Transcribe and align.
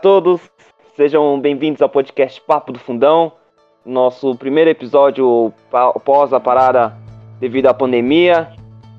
todos, 0.00 0.40
sejam 0.94 1.40
bem-vindos 1.40 1.82
ao 1.82 1.88
podcast 1.88 2.40
Papo 2.42 2.72
do 2.72 2.78
Fundão, 2.78 3.32
nosso 3.84 4.36
primeiro 4.36 4.70
episódio 4.70 5.52
após 5.72 6.32
a 6.32 6.38
parada 6.38 6.96
devido 7.40 7.66
à 7.66 7.74
pandemia. 7.74 8.48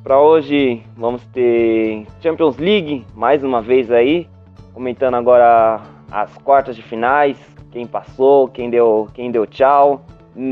Para 0.03 0.19
hoje 0.19 0.83
vamos 0.97 1.25
ter 1.27 2.05
Champions 2.21 2.57
League 2.57 3.05
mais 3.15 3.45
uma 3.45 3.61
vez 3.61 3.89
aí, 3.89 4.27
comentando 4.73 5.15
agora 5.15 5.79
as 6.11 6.37
quartas 6.39 6.75
de 6.75 6.81
finais, 6.81 7.37
quem 7.71 7.87
passou, 7.87 8.49
quem 8.49 8.69
deu, 8.69 9.07
quem 9.13 9.31
deu 9.31 9.45
tchau. 9.45 10.01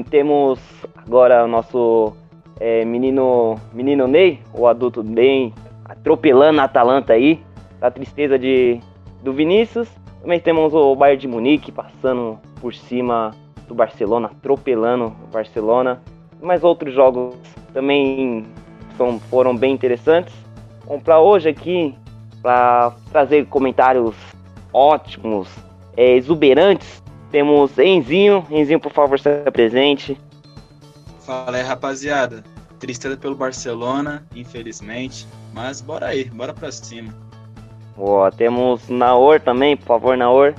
Temos 0.09 0.59
agora 0.95 1.43
o 1.43 1.47
nosso 1.47 2.15
é, 2.57 2.85
menino, 2.85 3.55
menino 3.73 4.07
Ney, 4.07 4.39
o 4.53 4.65
adulto 4.65 5.03
Ney, 5.03 5.53
atropelando 5.83 6.61
a 6.61 6.63
Atalanta 6.63 7.13
aí, 7.13 7.41
a 7.81 7.91
tristeza 7.91 8.39
de, 8.39 8.79
do 9.21 9.33
Vinícius. 9.33 9.89
Também 10.21 10.39
temos 10.39 10.73
o 10.73 10.95
Bayern 10.95 11.21
de 11.21 11.27
Munique 11.27 11.71
passando 11.71 12.39
por 12.59 12.73
cima 12.73 13.35
do 13.67 13.75
Barcelona, 13.75 14.27
atropelando 14.27 15.15
o 15.23 15.27
Barcelona. 15.31 16.01
Mas 16.41 16.63
outros 16.63 16.93
jogos 16.93 17.35
também 17.73 18.45
são, 18.97 19.19
foram 19.19 19.55
bem 19.55 19.73
interessantes. 19.73 20.33
Bom, 20.85 20.99
para 20.99 21.19
hoje 21.19 21.49
aqui, 21.49 21.95
para 22.41 22.93
trazer 23.11 23.45
comentários 23.47 24.15
ótimos, 24.73 25.49
é, 25.95 26.15
exuberantes, 26.15 27.01
temos 27.31 27.77
Enzinho. 27.77 28.45
Enzinho, 28.49 28.79
por 28.79 28.91
favor, 28.91 29.19
se 29.19 29.29
apresente. 29.45 30.17
Fala 31.21 31.57
aí, 31.57 31.63
rapaziada. 31.63 32.43
Tristeza 32.79 33.17
pelo 33.17 33.35
Barcelona, 33.35 34.25
infelizmente. 34.35 35.27
Mas 35.53 35.81
bora 35.81 36.07
aí, 36.07 36.25
bora 36.25 36.53
pra 36.53 36.71
cima. 36.71 37.13
Boa, 37.97 38.31
temos 38.31 38.87
Naor 38.89 39.39
também, 39.39 39.75
por 39.75 39.87
favor, 39.87 40.15
Naor. 40.15 40.53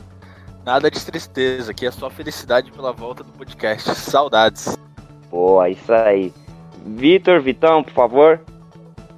Nada 0.67 0.91
de 0.91 1.07
tristeza, 1.07 1.71
aqui 1.71 1.87
é 1.87 1.91
só 1.93 2.11
felicidade 2.11 2.73
pela 2.73 2.93
volta 2.93 3.23
do 3.23 3.31
podcast. 3.31 3.95
Saudades. 3.95 4.77
Boa, 5.31 5.69
isso 5.71 5.93
aí. 5.93 6.33
Vitor, 6.85 7.41
Vitão, 7.41 7.85
por 7.85 7.93
favor. 7.93 8.41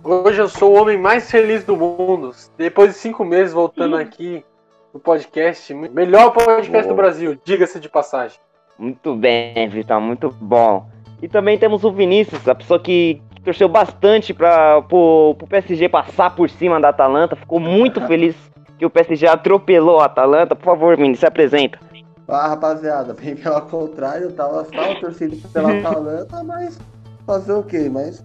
Hoje 0.05 0.39
eu 0.39 0.51
sou 0.51 0.73
o 0.73 0.79
homem 0.79 0.99
mais 0.99 1.31
feliz 1.31 1.65
do 1.65 1.75
mundo. 1.75 2.33
Depois 2.59 2.91
de 2.91 2.99
cinco 2.99 3.25
meses 3.25 3.55
voltando 3.55 3.97
aqui 3.97 4.45
no 4.93 5.01
podcast, 5.01 5.73
melhor 5.73 6.31
podcast 6.33 6.71
Boa. 6.71 6.83
do 6.89 6.95
Brasil, 6.95 7.41
diga-se 7.43 7.81
de 7.81 7.89
passagem. 7.89 8.39
Muito 8.79 9.17
bem, 9.17 9.67
Vitão, 9.71 9.99
muito 9.99 10.29
bom. 10.29 10.87
E 11.23 11.29
também 11.29 11.59
temos 11.59 11.85
o 11.85 11.93
Vinícius, 11.93 12.47
a 12.47 12.55
pessoa 12.55 12.79
que 12.79 13.23
torceu 13.45 13.69
bastante 13.69 14.35
para 14.35 14.85
o 14.91 15.35
PSG 15.49 15.89
passar 15.89 16.35
por 16.35 16.49
cima 16.51 16.81
da 16.81 16.91
Atalanta, 16.91 17.37
ficou 17.37 17.59
muito 17.59 18.01
feliz 18.07 18.37
que 18.79 18.87
o 18.87 18.91
PSG 18.91 19.27
atropelou 19.27 20.01
a 20.01 20.07
Atalanta. 20.07 20.57
Por 20.57 20.65
favor, 20.65 20.97
Vini, 20.97 21.17
se 21.17 21.27
apresenta. 21.27 21.79
Ah, 22.27 22.49
rapaziada, 22.49 23.13
bem 23.13 23.35
pelo 23.35 23.61
contrário, 23.63 24.25
eu 24.25 24.33
tava 24.33 24.65
só 24.65 24.95
torcendo 25.01 25.37
pela 25.53 25.73
Atalanta, 25.79 26.45
mas 26.45 26.79
fazer 27.27 27.53
o 27.53 27.63
quê? 27.63 27.91
Mas 27.93 28.25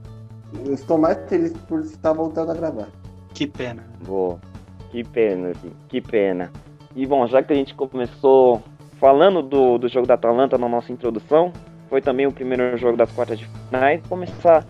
eu 0.65 0.73
estou 0.73 0.97
mais 0.97 1.17
feliz 1.27 1.53
por 1.67 1.81
estar 1.81 2.13
voltando 2.13 2.51
a 2.51 2.53
gravar. 2.53 2.87
Que 3.33 3.47
pena. 3.47 3.83
Boa. 4.05 4.39
Que 4.91 5.03
pena, 5.03 5.51
que 5.89 5.99
pena. 5.99 6.51
E 6.95 7.05
bom, 7.05 7.27
já 7.27 7.43
que 7.43 7.51
a 7.51 7.55
gente 7.55 7.73
começou 7.73 8.63
falando 8.97 9.41
do, 9.41 9.77
do 9.77 9.89
jogo 9.89 10.07
da 10.07 10.13
Atalanta 10.13 10.57
na 10.57 10.69
nossa 10.69 10.91
introdução, 10.91 11.51
foi 11.89 12.01
também 12.01 12.25
o 12.25 12.31
primeiro 12.31 12.77
jogo 12.77 12.95
das 12.95 13.11
quartas 13.11 13.37
de 13.37 13.45
finais, 13.45 14.01
começar 14.07 14.63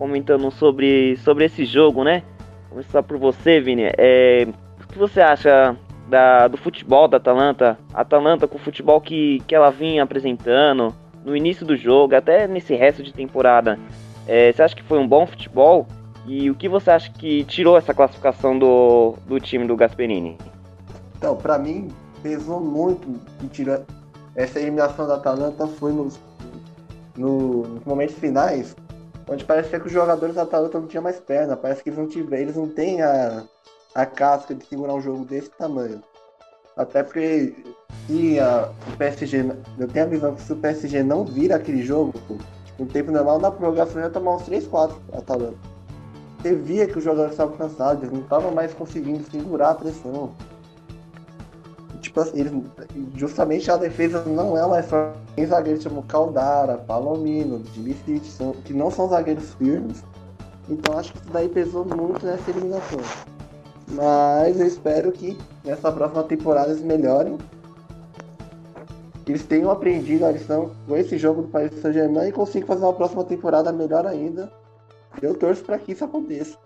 comentando 0.00 0.50
sobre, 0.50 1.18
sobre 1.18 1.44
esse 1.44 1.66
jogo, 1.66 2.02
né? 2.02 2.22
Começar 2.70 3.02
por 3.02 3.18
você, 3.18 3.60
Vini. 3.60 3.82
É, 3.98 4.48
o 4.82 4.86
que 4.86 4.98
você 4.98 5.20
acha 5.20 5.76
da, 6.08 6.48
do 6.48 6.56
futebol 6.56 7.06
da 7.06 7.18
Atalanta? 7.18 7.78
A 7.92 8.00
Atalanta 8.00 8.48
com 8.48 8.56
o 8.56 8.60
futebol 8.60 8.98
que, 8.98 9.42
que 9.46 9.54
ela 9.54 9.70
vinha 9.70 10.02
apresentando 10.02 10.94
no 11.22 11.36
início 11.36 11.66
do 11.66 11.76
jogo, 11.76 12.16
até 12.16 12.48
nesse 12.48 12.74
resto 12.74 13.02
de 13.02 13.12
temporada. 13.12 13.78
É, 14.26 14.50
você 14.50 14.62
acha 14.62 14.74
que 14.74 14.82
foi 14.82 14.98
um 14.98 15.06
bom 15.06 15.26
futebol? 15.26 15.86
E 16.26 16.50
o 16.50 16.54
que 16.54 16.66
você 16.66 16.90
acha 16.90 17.12
que 17.12 17.44
tirou 17.44 17.76
essa 17.76 17.92
classificação 17.92 18.58
do, 18.58 19.16
do 19.26 19.38
time 19.38 19.66
do 19.66 19.76
Gasperini? 19.76 20.38
Então, 21.18 21.36
para 21.36 21.58
mim, 21.58 21.88
pesou 22.22 22.58
muito 22.58 23.20
que 23.38 23.48
tirou 23.48 23.84
essa 24.34 24.58
eliminação 24.58 25.06
da 25.06 25.16
Atalanta 25.16 25.66
foi 25.66 25.92
nos, 25.92 26.18
no, 27.14 27.66
nos 27.66 27.84
momentos 27.84 28.14
finais, 28.14 28.74
onde 29.30 29.44
parecia 29.44 29.78
que 29.78 29.86
os 29.86 29.92
jogadores 29.92 30.34
da 30.34 30.42
Atalanta 30.42 30.80
não 30.80 30.88
tinham 30.88 31.04
mais 31.04 31.20
perna, 31.20 31.56
parece 31.56 31.82
que 31.82 31.88
eles 31.88 31.98
não 31.98 32.08
tiveram, 32.08 32.42
eles 32.42 32.56
não 32.56 32.68
têm 32.68 33.00
a, 33.00 33.44
a 33.94 34.04
casca 34.04 34.52
de 34.54 34.66
segurar 34.66 34.94
um 34.94 35.00
jogo 35.00 35.24
desse 35.24 35.48
tamanho. 35.50 36.02
Até 36.76 37.04
porque 37.04 37.54
se 38.06 38.40
a, 38.40 38.72
o 38.92 38.96
PSG, 38.96 39.44
eu 39.78 39.86
tenho 39.86 40.06
a 40.06 40.08
visão 40.08 40.34
que 40.34 40.42
se 40.42 40.52
o 40.52 40.56
PSG 40.56 41.04
não 41.04 41.24
vira 41.24 41.56
aquele 41.56 41.82
jogo, 41.82 42.12
tipo, 42.12 42.38
no 42.76 42.86
tempo 42.86 43.12
normal, 43.12 43.38
na 43.38 43.52
prorrogação 43.52 44.02
ia 44.02 44.10
tomar 44.10 44.34
uns 44.34 44.42
3, 44.42 44.66
4 44.66 45.00
a 45.12 45.18
Atalanta. 45.18 45.58
Você 46.40 46.54
via 46.54 46.86
que 46.88 46.98
os 46.98 47.04
jogadores 47.04 47.32
estavam 47.32 47.56
cansados, 47.56 48.02
eles 48.02 48.12
não 48.12 48.22
estavam 48.22 48.50
mais 48.50 48.74
conseguindo 48.74 49.22
segurar 49.30 49.70
a 49.70 49.74
pressão. 49.74 50.32
Tipo 52.00 52.20
assim, 52.20 52.40
eles, 52.40 52.52
justamente 53.14 53.70
a 53.70 53.76
defesa 53.76 54.24
não 54.24 54.56
é 54.56 54.66
mais 54.66 54.86
forte. 54.86 55.18
Tem 55.36 55.46
zagueiros 55.46 55.84
como 55.84 56.02
Caldara, 56.04 56.78
Palomino, 56.78 57.62
Jimmy 57.74 57.94
que 58.64 58.72
não 58.72 58.90
são 58.90 59.08
zagueiros 59.08 59.54
firmes. 59.54 60.02
Então 60.68 60.98
acho 60.98 61.12
que 61.12 61.18
isso 61.18 61.30
daí 61.30 61.48
pesou 61.48 61.84
muito 61.84 62.24
nessa 62.24 62.50
eliminação. 62.50 63.00
Mas 63.88 64.58
eu 64.58 64.66
espero 64.66 65.12
que 65.12 65.36
nessa 65.64 65.90
próxima 65.90 66.22
temporada 66.24 66.70
eles 66.70 66.82
melhorem. 66.82 67.36
Eles 69.26 69.44
tenham 69.44 69.70
aprendido 69.70 70.24
a 70.24 70.32
lição 70.32 70.72
com 70.88 70.96
esse 70.96 71.18
jogo 71.18 71.42
do 71.42 71.48
Paris 71.48 71.72
Saint-Germain 71.80 72.28
e 72.28 72.32
consigam 72.32 72.66
fazer 72.66 72.84
uma 72.84 72.92
próxima 72.92 73.24
temporada 73.24 73.70
melhor 73.72 74.06
ainda. 74.06 74.50
Eu 75.20 75.34
torço 75.34 75.62
para 75.64 75.78
que 75.78 75.92
isso 75.92 76.04
aconteça. 76.04 76.56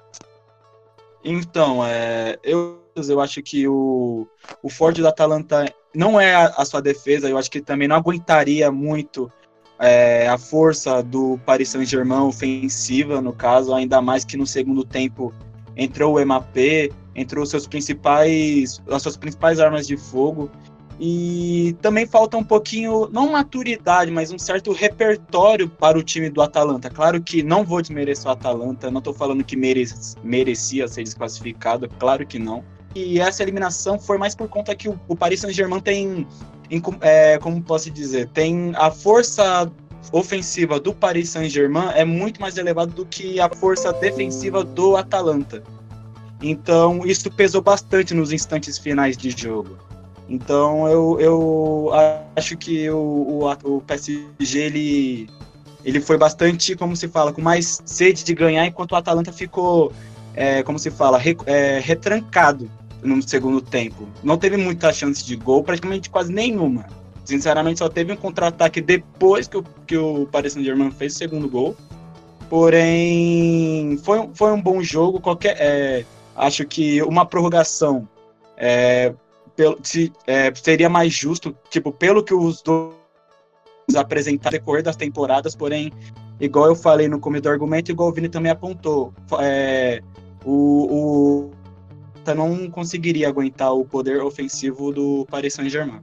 Então, 1.25 1.85
é, 1.85 2.39
eu, 2.43 2.84
eu 2.97 3.21
acho 3.21 3.43
que 3.43 3.67
o, 3.67 4.27
o 4.63 4.71
forte 4.71 5.03
da 5.03 5.09
Atalanta 5.09 5.65
não 5.95 6.21
é 6.21 6.35
a, 6.35 6.47
a, 6.47 6.65
sua 6.65 6.81
defesa, 6.81 7.29
eu 7.29 7.37
acho 7.37 7.51
que 7.51 7.61
também 7.61 7.89
não 7.89 7.97
aguentaria 7.97 8.71
muito 8.71 9.31
é, 9.79 10.29
a 10.29 10.39
força 10.39 11.03
do 11.03 11.39
Paris 11.45 11.71
Saint-Germain 11.71 12.21
ofensiva, 12.21 13.21
no 13.21 13.33
caso, 13.33 13.75
ainda 13.75 14.01
mais 14.01 14.25
que 14.25 14.37
no 14.37 14.47
segundo 14.47 14.85
tempo 14.85 15.35
entrou 15.77 16.17
o 16.17 16.25
MAP, 16.25 16.93
entrou 17.17 17.45
seus 17.45 17.67
principais, 17.67 18.81
as 18.89 19.03
suas 19.03 19.17
principais 19.17 19.59
armas 19.59 19.87
de 19.87 19.97
fogo, 19.97 20.51
e 20.99 21.77
também 21.83 22.07
falta 22.07 22.37
um 22.37 22.45
pouquinho, 22.45 23.09
não 23.11 23.33
maturidade, 23.33 24.11
mas 24.11 24.31
um 24.31 24.39
certo 24.39 24.73
repertório 24.73 25.69
para 25.69 25.99
o 25.99 26.03
time 26.03 26.31
do 26.31 26.41
Atalanta. 26.41 26.89
Claro 26.89 27.21
que 27.21 27.43
não 27.43 27.65
vou 27.65 27.83
desmerecer 27.83 28.27
o 28.27 28.31
Atalanta, 28.31 28.91
não 28.91 28.99
estou 28.99 29.13
falando 29.13 29.43
que 29.43 29.57
merecia 29.57 30.87
ser 30.87 31.03
desclassificado, 31.03 31.89
claro 31.99 32.25
que 32.25 32.39
não. 32.39 32.65
E 32.95 33.21
essa 33.21 33.43
eliminação 33.43 33.99
foi 33.99 34.19
mais 34.19 34.35
por 34.35 34.49
conta 34.49 34.75
que 34.75 34.89
o, 34.89 34.99
o 35.09 35.17
Paris 35.17 35.41
Saint-Germain 35.41 35.81
tem, 35.81 36.27
é, 37.01 37.39
como 37.39 37.61
posso 37.63 37.91
dizer, 37.91 38.29
tem 38.29 38.73
a 38.77 38.91
força 38.91 39.71
ofensiva 40.13 40.79
do 40.79 40.93
Paris 40.95 41.31
Saint-Germain 41.31 41.91
é 41.95 42.05
muito 42.05 42.41
mais 42.41 42.57
elevada 42.57 42.93
do 42.93 43.07
que 43.07 43.41
a 43.41 43.49
força 43.49 43.93
defensiva 43.93 44.63
do 44.63 44.97
Atalanta. 44.97 45.63
Então, 46.43 47.05
isso 47.07 47.31
pesou 47.31 47.63
bastante 47.63 48.15
nos 48.15 48.33
instantes 48.33 48.79
finais 48.79 49.17
de 49.17 49.31
jogo. 49.31 49.79
Então 50.29 50.89
eu, 50.89 51.21
eu 51.21 51.91
acho 52.35 52.57
que 52.57 52.89
o, 52.89 52.97
o, 52.97 53.77
o 53.77 53.81
PSG 53.83 54.59
ele, 54.59 55.31
ele 55.85 56.01
foi 56.01 56.17
bastante, 56.17 56.75
como 56.75 56.97
se 56.97 57.09
fala, 57.09 57.33
com 57.33 57.43
mais 57.43 57.83
sede 57.85 58.25
de 58.25 58.35
ganhar, 58.35 58.65
enquanto 58.67 58.93
o 58.93 58.97
Atalanta 58.97 59.33
ficou, 59.33 59.93
é, 60.35 60.63
como 60.63 60.79
se 60.79 60.91
fala, 60.91 61.19
re, 61.19 61.37
é, 61.45 61.79
retrancado 61.79 62.71
no 63.05 63.23
segundo 63.23 63.61
tempo. 63.61 64.09
Não 64.23 64.37
teve 64.37 64.57
muita 64.57 64.93
chance 64.93 65.25
de 65.25 65.37
gol, 65.37 65.63
praticamente 65.63 66.11
quase 66.11 66.33
nenhuma. 66.33 66.87
Sinceramente, 67.25 67.79
só 67.79 67.89
teve 67.89 68.13
um 68.13 68.17
contra-ataque 68.17 68.81
depois 68.81 69.47
que 69.47 69.59
o, 69.59 69.65
que 69.87 69.97
o 69.97 70.27
Paris 70.27 70.55
Saint-Germain 70.55 70.91
fez 70.91 71.15
o 71.15 71.19
segundo 71.19 71.49
gol. 71.49 71.77
Porém, 72.49 73.99
foi, 74.03 74.29
foi 74.35 74.53
um 74.53 74.61
bom 74.61 74.83
jogo. 74.83 75.21
Qualquer, 75.21 75.57
é, 75.59 76.05
acho 76.35 76.67
que 76.67 77.03
uma 77.03 77.25
prorrogação 77.25 78.09
é, 78.57 79.15
pelo, 79.57 79.79
se, 79.83 80.13
é, 80.27 80.53
seria 80.55 80.89
mais 80.89 81.13
justo, 81.13 81.57
tipo, 81.71 81.93
pelo 81.93 82.23
que 82.23 82.35
os 82.35 82.63
dois 82.63 82.95
apresentaram 83.97 84.57
no 84.57 84.61
decorrer 84.61 84.83
das 84.83 84.97
temporadas, 84.97 85.55
porém, 85.55 85.93
igual 86.41 86.67
eu 86.67 86.77
falei 86.77 87.09
no 87.09 87.21
começo 87.21 87.43
do 87.43 87.49
argumento, 87.51 87.91
igual 87.91 88.09
o 88.09 88.13
Vini 88.13 88.29
também 88.29 88.51
apontou, 88.51 89.13
é, 89.41 90.03
o, 90.45 91.51
o 91.51 91.51
não 92.33 92.71
conseguiria 92.71 93.29
aguentar 93.29 93.75
o 93.75 93.85
poder 93.85 94.23
ofensivo 94.23 94.93
do 94.93 95.27
Paris 95.29 95.55
Saint-Germain. 95.55 96.01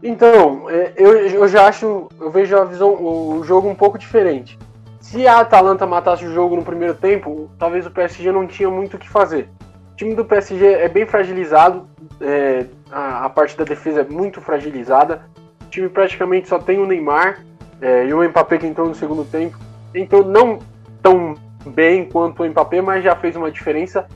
Então, 0.00 0.70
é, 0.70 0.92
eu, 0.96 1.16
eu 1.16 1.48
já 1.48 1.66
acho, 1.66 2.08
eu 2.20 2.30
vejo 2.30 2.56
a 2.56 2.64
visão, 2.64 2.94
o 2.94 3.42
jogo 3.42 3.68
um 3.68 3.74
pouco 3.74 3.98
diferente. 3.98 4.56
Se 5.00 5.26
a 5.26 5.40
Atalanta 5.40 5.86
matasse 5.86 6.24
o 6.24 6.32
jogo 6.32 6.56
no 6.56 6.62
primeiro 6.62 6.94
tempo, 6.94 7.50
talvez 7.58 7.86
o 7.86 7.90
PSG 7.90 8.30
não 8.30 8.46
tinha 8.46 8.70
muito 8.70 8.94
o 8.94 8.98
que 8.98 9.08
fazer. 9.08 9.48
O 9.92 9.96
time 9.96 10.14
do 10.14 10.24
PSG 10.24 10.66
é 10.66 10.88
bem 10.88 11.06
fragilizado, 11.06 11.88
é, 12.20 12.66
a, 12.90 13.24
a, 13.24 13.30
parte 13.30 13.56
da 13.56 13.64
defesa 13.64 14.00
é 14.00 14.04
muito 14.04 14.40
fragilizada. 14.40 15.22
O 15.62 15.70
time 15.70 15.88
praticamente 15.88 16.48
só 16.48 16.58
tem 16.58 16.78
o 16.78 16.86
Neymar 16.86 17.44
é, 17.80 18.06
e 18.06 18.12
o 18.12 18.22
Mbappé 18.28 18.58
que 18.58 18.66
entrou 18.66 18.88
no 18.88 18.94
segundo 18.94 19.24
tempo. 19.24 19.58
Entrou 19.94 20.24
não 20.24 20.58
tão 21.02 21.34
bem 21.66 22.04
quanto 22.04 22.42
o 22.42 22.46
Mbappé, 22.46 22.80
mas 22.80 23.04
já 23.04 23.14
fez 23.16 23.36
uma 23.36 23.50
diferença. 23.50 24.06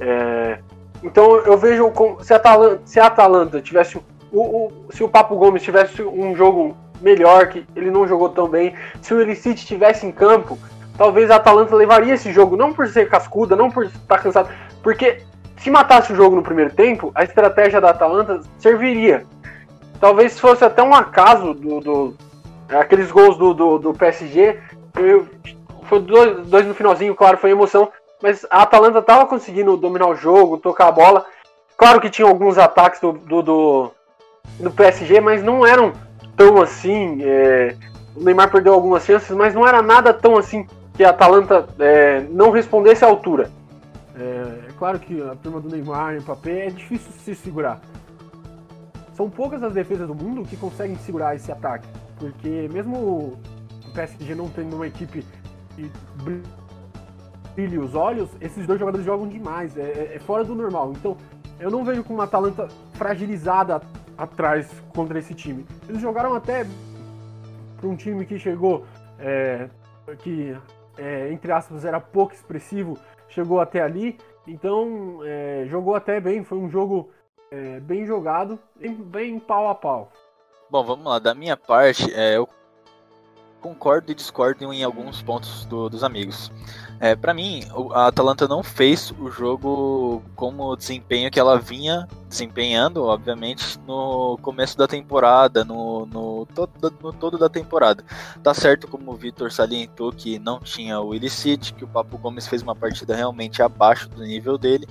É, 0.00 0.58
então 1.02 1.36
eu 1.38 1.56
vejo 1.56 1.90
com, 1.90 2.22
se, 2.22 2.32
a 2.32 2.36
Atalanta, 2.36 2.80
se 2.84 3.00
a 3.00 3.06
Atalanta 3.06 3.60
tivesse 3.60 3.96
o, 3.96 4.02
o, 4.32 4.72
se 4.90 5.02
o 5.02 5.08
Papo 5.08 5.36
Gomes 5.36 5.62
tivesse 5.62 6.02
um 6.02 6.34
jogo 6.36 6.76
melhor, 7.00 7.48
que 7.48 7.64
ele 7.76 7.90
não 7.90 8.06
jogou 8.06 8.28
tão 8.28 8.48
bem, 8.48 8.74
se 9.00 9.14
o 9.14 9.20
Elicite 9.20 9.60
estivesse 9.60 10.06
em 10.06 10.12
campo, 10.12 10.58
talvez 10.96 11.30
a 11.30 11.36
Atalanta 11.36 11.74
levaria 11.74 12.14
esse 12.14 12.32
jogo, 12.32 12.56
não 12.56 12.72
por 12.72 12.88
ser 12.88 13.08
cascuda, 13.08 13.54
não 13.54 13.70
por 13.70 13.84
estar 13.84 14.18
cansado, 14.18 14.48
porque 14.82 15.22
se 15.58 15.70
matasse 15.70 16.12
o 16.12 16.16
jogo 16.16 16.36
no 16.36 16.42
primeiro 16.42 16.72
tempo, 16.72 17.10
a 17.14 17.24
estratégia 17.24 17.80
da 17.80 17.90
Atalanta 17.90 18.40
serviria. 18.58 19.24
Talvez 20.00 20.38
fosse 20.38 20.64
até 20.64 20.82
um 20.82 20.94
acaso 20.94 21.54
do, 21.54 21.80
do 21.80 22.14
aqueles 22.68 23.10
gols 23.10 23.36
do, 23.36 23.52
do, 23.54 23.78
do 23.78 23.92
PSG. 23.94 24.58
Eu, 24.96 25.26
foi 25.84 26.00
dois, 26.00 26.46
dois 26.46 26.66
no 26.66 26.74
finalzinho, 26.74 27.14
claro, 27.14 27.38
foi 27.38 27.50
emoção. 27.50 27.90
Mas 28.22 28.44
a 28.50 28.62
Atalanta 28.62 28.98
estava 28.98 29.26
conseguindo 29.26 29.76
dominar 29.76 30.08
o 30.08 30.16
jogo, 30.16 30.58
tocar 30.58 30.88
a 30.88 30.92
bola. 30.92 31.26
Claro 31.76 32.00
que 32.00 32.10
tinha 32.10 32.26
alguns 32.26 32.58
ataques 32.58 33.00
do, 33.00 33.12
do, 33.12 33.42
do, 33.42 33.90
do 34.58 34.70
PSG, 34.70 35.20
mas 35.20 35.42
não 35.42 35.66
eram 35.66 35.92
tão 36.36 36.60
assim. 36.60 37.18
É, 37.22 37.76
o 38.16 38.22
Neymar 38.22 38.50
perdeu 38.50 38.74
algumas 38.74 39.04
chances, 39.04 39.30
mas 39.30 39.54
não 39.54 39.66
era 39.66 39.80
nada 39.80 40.12
tão 40.12 40.36
assim 40.36 40.66
que 40.94 41.04
a 41.04 41.10
Atalanta 41.10 41.68
é, 41.78 42.20
não 42.30 42.50
respondesse 42.50 43.04
à 43.04 43.08
altura. 43.08 43.50
É, 44.18 44.68
é, 44.68 44.72
claro 44.76 44.98
que 44.98 45.22
a 45.22 45.36
turma 45.36 45.60
do 45.60 45.68
Neymar 45.68 46.16
e 46.16 46.20
Mbappé 46.20 46.66
é 46.66 46.70
difícil 46.70 47.12
se 47.12 47.36
segurar. 47.36 47.80
São 49.14 49.30
poucas 49.30 49.62
as 49.62 49.72
defesas 49.72 50.08
do 50.08 50.14
mundo 50.14 50.42
que 50.42 50.56
conseguem 50.56 50.96
segurar 50.96 51.36
esse 51.36 51.52
ataque. 51.52 51.86
Porque 52.18 52.68
mesmo 52.72 52.96
o 52.96 53.38
PSG 53.94 54.34
não 54.34 54.48
tendo 54.48 54.74
uma 54.74 54.88
equipe 54.88 55.24
brilhe 57.58 57.76
os 57.76 57.96
olhos, 57.96 58.30
esses 58.40 58.68
dois 58.68 58.78
jogadores 58.78 59.04
jogam 59.04 59.26
demais. 59.26 59.76
É, 59.76 59.82
é, 59.82 60.12
é 60.14 60.18
fora 60.20 60.44
do 60.44 60.54
normal. 60.54 60.92
Então 60.92 61.16
eu 61.58 61.72
não 61.72 61.84
vejo 61.84 62.04
como 62.04 62.20
uma 62.20 62.24
Atalanta 62.24 62.68
fragilizada 62.92 63.82
atrás 64.16 64.70
contra 64.94 65.18
esse 65.18 65.34
time. 65.34 65.66
Eles 65.88 66.00
jogaram 66.00 66.36
até 66.36 66.64
para 67.76 67.88
um 67.88 67.96
time 67.96 68.24
que 68.24 68.38
chegou, 68.38 68.86
é, 69.18 69.68
que 70.20 70.56
é, 70.96 71.32
entre 71.32 71.50
aspas 71.50 71.84
era 71.84 71.98
pouco 71.98 72.32
expressivo, 72.32 72.96
chegou 73.28 73.60
até 73.60 73.82
ali. 73.82 74.16
Então 74.46 75.18
é, 75.24 75.66
jogou 75.68 75.96
até 75.96 76.20
bem, 76.20 76.44
foi 76.44 76.58
um 76.58 76.70
jogo 76.70 77.10
é, 77.50 77.80
bem 77.80 78.06
jogado, 78.06 78.56
bem, 78.76 79.40
pau 79.40 79.68
a 79.68 79.74
pau. 79.74 80.12
Bom, 80.70 80.84
vamos 80.84 81.04
lá. 81.04 81.18
Da 81.18 81.34
minha 81.34 81.56
parte, 81.56 82.08
eu 82.12 82.48
concordo 83.60 84.12
e 84.12 84.14
discordo 84.14 84.72
em 84.72 84.84
alguns 84.84 85.20
pontos 85.22 85.64
do, 85.64 85.88
dos 85.88 86.04
amigos. 86.04 86.52
É, 87.00 87.14
para 87.14 87.32
mim, 87.32 87.62
a 87.92 88.08
Atalanta 88.08 88.48
não 88.48 88.62
fez 88.62 89.12
o 89.20 89.30
jogo 89.30 90.22
como 90.34 90.64
o 90.64 90.76
desempenho 90.76 91.30
que 91.30 91.38
ela 91.38 91.58
vinha 91.58 92.08
desempenhando, 92.28 93.04
obviamente, 93.04 93.78
no 93.86 94.36
começo 94.42 94.76
da 94.76 94.86
temporada, 94.86 95.64
no, 95.64 96.06
no, 96.06 96.46
todo, 96.46 96.92
no 97.02 97.12
todo 97.12 97.38
da 97.38 97.48
temporada. 97.48 98.04
Tá 98.42 98.52
certo, 98.52 98.86
como 98.86 99.12
o 99.12 99.16
Vitor 99.16 99.50
salientou, 99.50 100.12
que 100.12 100.38
não 100.38 100.60
tinha 100.60 101.00
o 101.00 101.14
Illicit, 101.14 101.72
que 101.72 101.84
o 101.84 101.88
Papo 101.88 102.18
Gomes 102.18 102.46
fez 102.46 102.62
uma 102.62 102.74
partida 102.76 103.16
realmente 103.16 103.62
abaixo 103.62 104.08
do 104.08 104.22
nível 104.22 104.58
dele, 104.58 104.86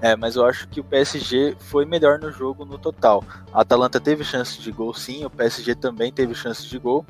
é, 0.00 0.16
mas 0.16 0.36
eu 0.36 0.46
acho 0.46 0.68
que 0.68 0.80
o 0.80 0.84
PSG 0.84 1.56
foi 1.58 1.84
melhor 1.84 2.18
no 2.18 2.30
jogo 2.30 2.64
no 2.64 2.78
total. 2.78 3.22
A 3.52 3.60
Atalanta 3.60 4.00
teve 4.00 4.24
chance 4.24 4.60
de 4.60 4.70
gol 4.70 4.94
sim, 4.94 5.24
o 5.24 5.30
PSG 5.30 5.74
também 5.74 6.12
teve 6.12 6.34
chance 6.34 6.66
de 6.66 6.78
gol, 6.78 7.04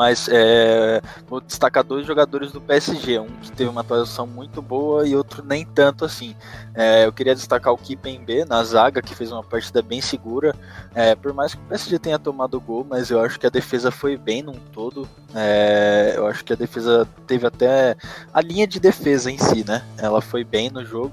mas 0.00 0.30
é, 0.32 1.02
vou 1.28 1.42
destacar 1.42 1.84
dois 1.84 2.06
jogadores 2.06 2.50
do 2.52 2.58
PSG, 2.58 3.18
um 3.18 3.26
que 3.26 3.52
teve 3.52 3.68
uma 3.68 3.82
atuação 3.82 4.26
muito 4.26 4.62
boa 4.62 5.06
e 5.06 5.14
outro 5.14 5.44
nem 5.44 5.62
tanto 5.66 6.06
assim. 6.06 6.34
É, 6.74 7.04
eu 7.04 7.12
queria 7.12 7.34
destacar 7.34 7.70
o 7.70 7.76
Kipembe 7.76 8.46
na 8.46 8.64
zaga, 8.64 9.02
que 9.02 9.14
fez 9.14 9.30
uma 9.30 9.44
partida 9.44 9.82
bem 9.82 10.00
segura, 10.00 10.56
é, 10.94 11.14
por 11.14 11.34
mais 11.34 11.52
que 11.52 11.60
o 11.60 11.64
PSG 11.66 11.98
tenha 11.98 12.18
tomado 12.18 12.54
o 12.54 12.60
gol, 12.62 12.86
mas 12.88 13.10
eu 13.10 13.20
acho 13.20 13.38
que 13.38 13.46
a 13.46 13.50
defesa 13.50 13.90
foi 13.90 14.16
bem 14.16 14.42
num 14.42 14.58
todo, 14.72 15.06
é, 15.34 16.14
eu 16.16 16.26
acho 16.26 16.46
que 16.46 16.54
a 16.54 16.56
defesa 16.56 17.06
teve 17.26 17.46
até 17.46 17.94
a 18.32 18.40
linha 18.40 18.66
de 18.66 18.80
defesa 18.80 19.30
em 19.30 19.36
si, 19.36 19.66
né, 19.68 19.84
ela 19.98 20.22
foi 20.22 20.44
bem 20.44 20.70
no 20.70 20.82
jogo, 20.82 21.12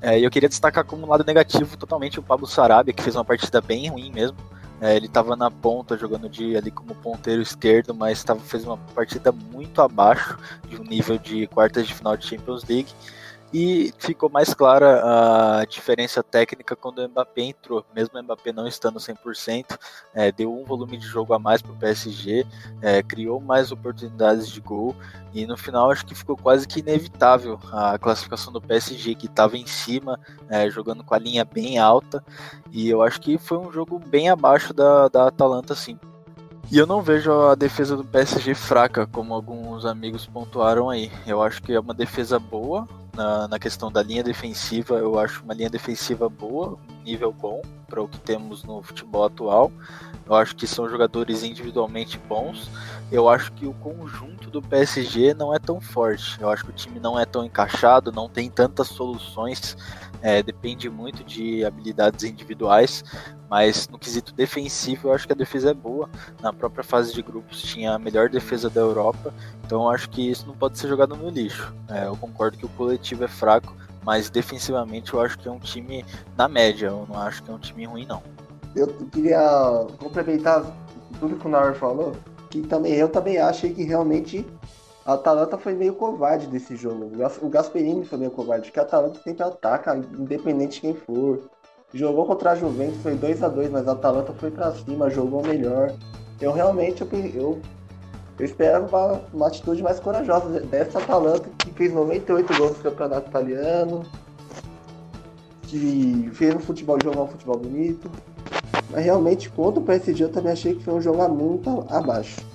é, 0.00 0.16
e 0.16 0.22
eu 0.22 0.30
queria 0.30 0.48
destacar 0.48 0.84
como 0.84 1.08
lado 1.08 1.24
negativo 1.24 1.76
totalmente 1.76 2.20
o 2.20 2.22
Pablo 2.22 2.46
Sarabia, 2.46 2.94
que 2.94 3.02
fez 3.02 3.16
uma 3.16 3.24
partida 3.24 3.60
bem 3.60 3.88
ruim 3.88 4.12
mesmo. 4.12 4.36
É, 4.80 4.96
ele 4.96 5.06
estava 5.06 5.36
na 5.36 5.50
ponta, 5.50 5.96
jogando 5.96 6.28
de 6.28 6.56
ali 6.56 6.70
como 6.70 6.94
ponteiro 6.94 7.42
esquerdo, 7.42 7.94
mas 7.94 8.24
tava, 8.24 8.40
fez 8.40 8.64
uma 8.64 8.78
partida 8.94 9.30
muito 9.30 9.82
abaixo 9.82 10.38
de 10.66 10.80
um 10.80 10.84
nível 10.84 11.18
de 11.18 11.46
quartas 11.48 11.86
de 11.86 11.94
final 11.94 12.16
de 12.16 12.26
Champions 12.26 12.64
League. 12.64 12.90
E 13.52 13.92
ficou 13.98 14.30
mais 14.30 14.54
clara 14.54 15.60
a 15.60 15.64
diferença 15.64 16.22
técnica 16.22 16.76
quando 16.76 17.00
o 17.00 17.08
Mbappé 17.08 17.42
entrou. 17.42 17.84
Mesmo 17.92 18.16
o 18.16 18.22
Mbappé 18.22 18.52
não 18.52 18.66
estando 18.66 19.00
100%, 19.00 19.76
é, 20.14 20.30
deu 20.30 20.52
um 20.56 20.64
volume 20.64 20.96
de 20.96 21.06
jogo 21.06 21.34
a 21.34 21.38
mais 21.38 21.60
para 21.60 21.72
o 21.72 21.76
PSG, 21.76 22.46
é, 22.80 23.02
criou 23.02 23.40
mais 23.40 23.72
oportunidades 23.72 24.48
de 24.48 24.60
gol. 24.60 24.94
E 25.34 25.46
no 25.46 25.56
final 25.56 25.90
acho 25.90 26.06
que 26.06 26.14
ficou 26.14 26.36
quase 26.36 26.66
que 26.66 26.78
inevitável 26.78 27.58
a 27.72 27.98
classificação 27.98 28.52
do 28.52 28.60
PSG, 28.60 29.16
que 29.16 29.26
estava 29.26 29.56
em 29.56 29.66
cima, 29.66 30.18
é, 30.48 30.70
jogando 30.70 31.02
com 31.02 31.14
a 31.14 31.18
linha 31.18 31.44
bem 31.44 31.78
alta. 31.78 32.24
E 32.70 32.88
eu 32.88 33.02
acho 33.02 33.20
que 33.20 33.36
foi 33.36 33.58
um 33.58 33.72
jogo 33.72 33.98
bem 33.98 34.28
abaixo 34.28 34.72
da, 34.72 35.08
da 35.08 35.26
Atalanta, 35.26 35.74
sim. 35.74 35.98
E 36.70 36.78
eu 36.78 36.86
não 36.86 37.02
vejo 37.02 37.32
a 37.32 37.56
defesa 37.56 37.96
do 37.96 38.04
PSG 38.04 38.54
fraca, 38.54 39.06
como 39.06 39.34
alguns 39.34 39.84
amigos 39.84 40.24
pontuaram 40.26 40.88
aí. 40.88 41.10
Eu 41.26 41.42
acho 41.42 41.60
que 41.60 41.72
é 41.72 41.80
uma 41.80 41.92
defesa 41.92 42.38
boa, 42.38 42.86
na, 43.16 43.48
na 43.48 43.58
questão 43.58 43.90
da 43.90 44.02
linha 44.02 44.22
defensiva, 44.22 44.96
eu 44.96 45.18
acho 45.18 45.42
uma 45.42 45.52
linha 45.52 45.68
defensiva 45.68 46.28
boa, 46.28 46.78
nível 47.04 47.32
bom 47.32 47.60
para 47.88 48.00
o 48.00 48.08
que 48.08 48.18
temos 48.18 48.62
no 48.62 48.82
futebol 48.82 49.24
atual. 49.24 49.72
Eu 50.24 50.34
acho 50.36 50.54
que 50.54 50.66
são 50.66 50.88
jogadores 50.88 51.42
individualmente 51.42 52.16
bons. 52.16 52.70
Eu 53.10 53.28
acho 53.28 53.50
que 53.52 53.66
o 53.66 53.74
conjunto 53.74 54.48
do 54.48 54.62
PSG 54.62 55.34
não 55.34 55.52
é 55.52 55.58
tão 55.58 55.80
forte. 55.80 56.40
Eu 56.40 56.48
acho 56.48 56.64
que 56.64 56.70
o 56.70 56.74
time 56.74 57.00
não 57.00 57.18
é 57.18 57.24
tão 57.24 57.44
encaixado, 57.44 58.12
não 58.12 58.28
tem 58.28 58.48
tantas 58.48 58.86
soluções. 58.86 59.76
É, 60.22 60.42
depende 60.42 60.90
muito 60.90 61.24
de 61.24 61.64
habilidades 61.64 62.24
individuais, 62.24 63.02
mas 63.48 63.88
no 63.88 63.98
quesito 63.98 64.34
defensivo 64.34 65.08
eu 65.08 65.12
acho 65.12 65.26
que 65.26 65.32
a 65.32 65.36
defesa 65.36 65.70
é 65.70 65.74
boa. 65.74 66.08
Na 66.42 66.52
própria 66.52 66.84
fase 66.84 67.12
de 67.12 67.22
grupos 67.22 67.62
tinha 67.62 67.94
a 67.94 67.98
melhor 67.98 68.28
defesa 68.28 68.68
da 68.68 68.80
Europa, 68.80 69.32
então 69.64 69.82
eu 69.82 69.88
acho 69.90 70.10
que 70.10 70.30
isso 70.30 70.46
não 70.46 70.54
pode 70.54 70.78
ser 70.78 70.88
jogado 70.88 71.16
no 71.16 71.28
lixo. 71.30 71.74
É, 71.88 72.06
eu 72.06 72.16
concordo 72.16 72.58
que 72.58 72.66
o 72.66 72.68
coletivo 72.70 73.24
é 73.24 73.28
fraco, 73.28 73.74
mas 74.04 74.30
defensivamente 74.30 75.12
eu 75.14 75.20
acho 75.20 75.38
que 75.38 75.48
é 75.48 75.50
um 75.50 75.58
time 75.58 76.04
na 76.36 76.48
média, 76.48 76.88
eu 76.88 77.06
não 77.08 77.18
acho 77.18 77.42
que 77.42 77.50
é 77.50 77.54
um 77.54 77.58
time 77.58 77.84
ruim 77.86 78.06
não. 78.06 78.22
Eu 78.74 78.86
queria 79.10 79.40
complementar 79.98 80.64
tudo 81.18 81.36
que 81.36 81.46
o 81.46 81.50
Naur 81.50 81.74
falou, 81.74 82.14
que 82.50 82.60
também 82.62 82.94
eu 82.94 83.08
também 83.08 83.38
achei 83.38 83.72
que 83.72 83.82
realmente 83.82 84.46
a 85.10 85.14
Atalanta 85.14 85.58
foi 85.58 85.74
meio 85.74 85.94
covarde 85.94 86.46
desse 86.46 86.76
jogo. 86.76 87.10
O 87.42 87.48
Gasperini 87.48 88.04
foi 88.04 88.16
meio 88.16 88.30
covarde, 88.30 88.70
que 88.70 88.78
a 88.78 88.82
Atalanta 88.82 89.18
sempre 89.20 89.42
ataca, 89.42 89.96
independente 89.96 90.74
de 90.74 90.80
quem 90.82 90.94
for. 90.94 91.40
Jogou 91.92 92.24
contra 92.26 92.52
a 92.52 92.54
Juventus, 92.54 93.02
foi 93.02 93.16
2 93.16 93.42
a 93.42 93.48
2 93.48 93.70
mas 93.70 93.88
a 93.88 93.92
Atalanta 93.92 94.32
foi 94.32 94.52
para 94.52 94.72
cima, 94.72 95.10
jogou 95.10 95.42
melhor. 95.42 95.92
Eu 96.40 96.52
realmente 96.52 97.02
eu, 97.02 97.08
eu, 97.34 97.60
eu 98.38 98.44
esperava 98.44 98.86
uma, 98.86 99.20
uma, 99.34 99.46
atitude 99.48 99.82
mais 99.82 99.98
corajosa 99.98 100.60
dessa 100.60 101.00
Atalanta 101.00 101.48
que 101.58 101.72
fez 101.72 101.92
98 101.92 102.56
gols 102.56 102.76
no 102.76 102.82
campeonato 102.84 103.28
italiano, 103.28 104.04
que 105.62 106.30
fez 106.34 106.54
um 106.54 106.60
futebol, 106.60 106.96
jogou 107.02 107.24
um 107.24 107.28
futebol 107.28 107.56
bonito. 107.56 108.08
Mas 108.88 109.04
realmente 109.04 109.50
contra 109.50 109.80
o 109.80 109.84
PSG 109.84 110.22
eu 110.22 110.28
também 110.30 110.52
achei 110.52 110.76
que 110.76 110.84
foi 110.84 110.94
um 110.94 111.00
jogo 111.00 111.28
muito 111.28 111.84
abaixo. 111.88 112.48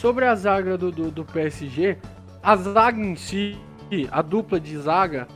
Sobre 0.00 0.24
a 0.24 0.34
zaga 0.34 0.78
do, 0.78 0.90
do, 0.90 1.10
do 1.10 1.26
PSG, 1.26 1.98
a 2.42 2.56
zaga 2.56 2.98
em 2.98 3.14
si, 3.14 3.58
a 4.10 4.22
dupla 4.22 4.58
de 4.58 4.74
zaga, 4.78 5.28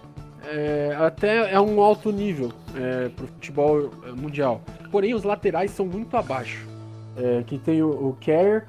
é, 0.43 0.97
até 0.99 1.53
é 1.53 1.61
um 1.61 1.83
alto 1.83 2.11
nível 2.11 2.51
é, 2.75 3.11
para 3.11 3.27
o 3.27 3.29
futebol 3.29 3.91
é, 4.07 4.13
mundial. 4.13 4.63
Porém, 4.91 5.13
os 5.13 5.23
laterais 5.23 5.71
são 5.71 5.85
muito 5.85 6.17
abaixo. 6.17 6.67
É, 7.15 7.43
que 7.43 7.59
tem 7.59 7.83
o, 7.83 7.91
o 7.91 8.17
Kerr, 8.19 8.65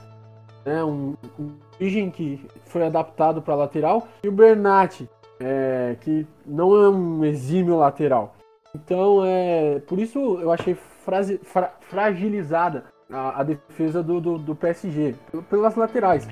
né, 0.65 0.83
um, 0.83 1.15
um 1.39 2.11
que 2.11 2.45
foi 2.65 2.85
adaptado 2.85 3.41
para 3.41 3.55
lateral, 3.55 4.05
e 4.21 4.27
o 4.27 4.33
Bernat, 4.33 5.07
é, 5.39 5.95
que 6.01 6.27
não 6.45 6.75
é 6.75 6.89
um 6.89 7.23
exímio 7.23 7.77
lateral. 7.77 8.35
Então, 8.75 9.23
é, 9.23 9.79
por 9.87 9.97
isso 9.97 10.19
eu 10.41 10.51
achei 10.51 10.75
frase, 10.75 11.39
fra, 11.41 11.73
fragilizada 11.79 12.83
a, 13.11 13.41
a 13.41 13.43
defesa 13.43 14.01
do, 14.01 14.19
do, 14.19 14.37
do, 14.37 14.55
PSG, 14.55 15.15
pelas 15.49 15.75
laterais. 15.75 16.27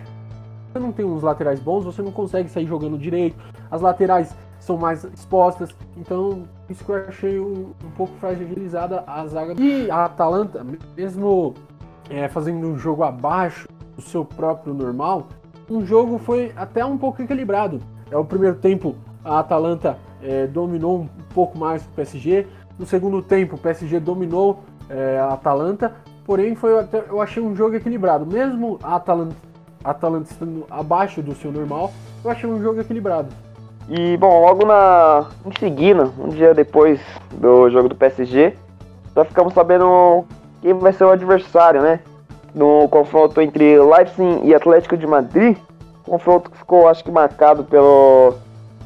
Você 0.71 0.79
não 0.79 0.91
tem 0.91 1.05
uns 1.05 1.21
laterais 1.21 1.59
bons, 1.59 1.83
você 1.83 2.01
não 2.01 2.11
consegue 2.11 2.49
sair 2.49 2.65
jogando 2.65 2.97
direito. 2.97 3.37
As 3.69 3.81
laterais 3.81 4.35
são 4.59 4.77
mais 4.77 5.03
expostas. 5.03 5.69
Então, 5.95 6.43
isso 6.69 6.83
que 6.83 6.91
eu 6.91 7.07
achei 7.07 7.39
um, 7.39 7.73
um 7.83 7.91
pouco 7.95 8.13
fragilizada 8.17 9.03
a 9.05 9.25
zaga. 9.27 9.53
E 9.61 9.91
a 9.91 10.05
Atalanta, 10.05 10.65
mesmo 10.95 11.53
é, 12.09 12.27
fazendo 12.27 12.65
um 12.67 12.77
jogo 12.77 13.03
abaixo 13.03 13.67
do 13.95 14.01
seu 14.01 14.25
próprio 14.25 14.73
normal, 14.73 15.27
um 15.69 15.85
jogo 15.85 16.17
foi 16.17 16.51
até 16.55 16.83
um 16.83 16.97
pouco 16.97 17.21
equilibrado. 17.21 17.79
É 18.09 18.17
o 18.17 18.25
primeiro 18.25 18.55
tempo 18.57 18.95
a 19.23 19.39
Atalanta 19.39 19.97
é, 20.21 20.47
dominou 20.47 21.01
um 21.01 21.07
pouco 21.33 21.57
mais 21.57 21.85
o 21.85 21.89
PSG. 21.89 22.47
No 22.77 22.85
segundo 22.85 23.21
tempo, 23.21 23.55
o 23.55 23.59
PSG 23.59 23.99
dominou 23.99 24.63
é, 24.89 25.19
a 25.19 25.33
Atalanta. 25.33 25.95
Porém, 26.25 26.55
foi 26.55 26.71
eu 27.09 27.21
achei 27.21 27.43
um 27.43 27.55
jogo 27.55 27.75
equilibrado. 27.75 28.25
Mesmo 28.25 28.79
a 28.81 28.95
Atalanta, 28.95 29.35
a 29.83 29.91
Atalanta 29.91 30.31
estando 30.31 30.65
abaixo 30.69 31.21
do 31.21 31.35
seu 31.35 31.51
normal, 31.51 31.91
eu 32.23 32.31
achei 32.31 32.49
um 32.49 32.61
jogo 32.61 32.79
equilibrado. 32.79 33.29
E, 33.89 34.15
bom, 34.15 34.41
logo 34.41 34.65
na 34.65 35.27
em 35.45 35.51
seguida, 35.59 36.09
um 36.17 36.29
dia 36.29 36.53
depois 36.53 37.01
do 37.33 37.69
jogo 37.69 37.89
do 37.89 37.95
PSG, 37.95 38.55
já 39.13 39.25
ficamos 39.25 39.53
sabendo 39.53 40.23
quem 40.61 40.73
vai 40.73 40.93
ser 40.93 41.03
o 41.03 41.11
adversário, 41.11 41.81
né? 41.81 41.99
No 42.55 42.87
confronto 42.87 43.41
entre 43.41 43.77
Leipzig 43.79 44.41
e 44.43 44.55
Atlético 44.55 44.95
de 44.95 45.05
Madrid. 45.05 45.57
Confronto 46.05 46.49
que 46.49 46.57
ficou, 46.57 46.87
acho 46.87 47.03
que, 47.03 47.11
marcado 47.11 47.63
pelo. 47.63 48.35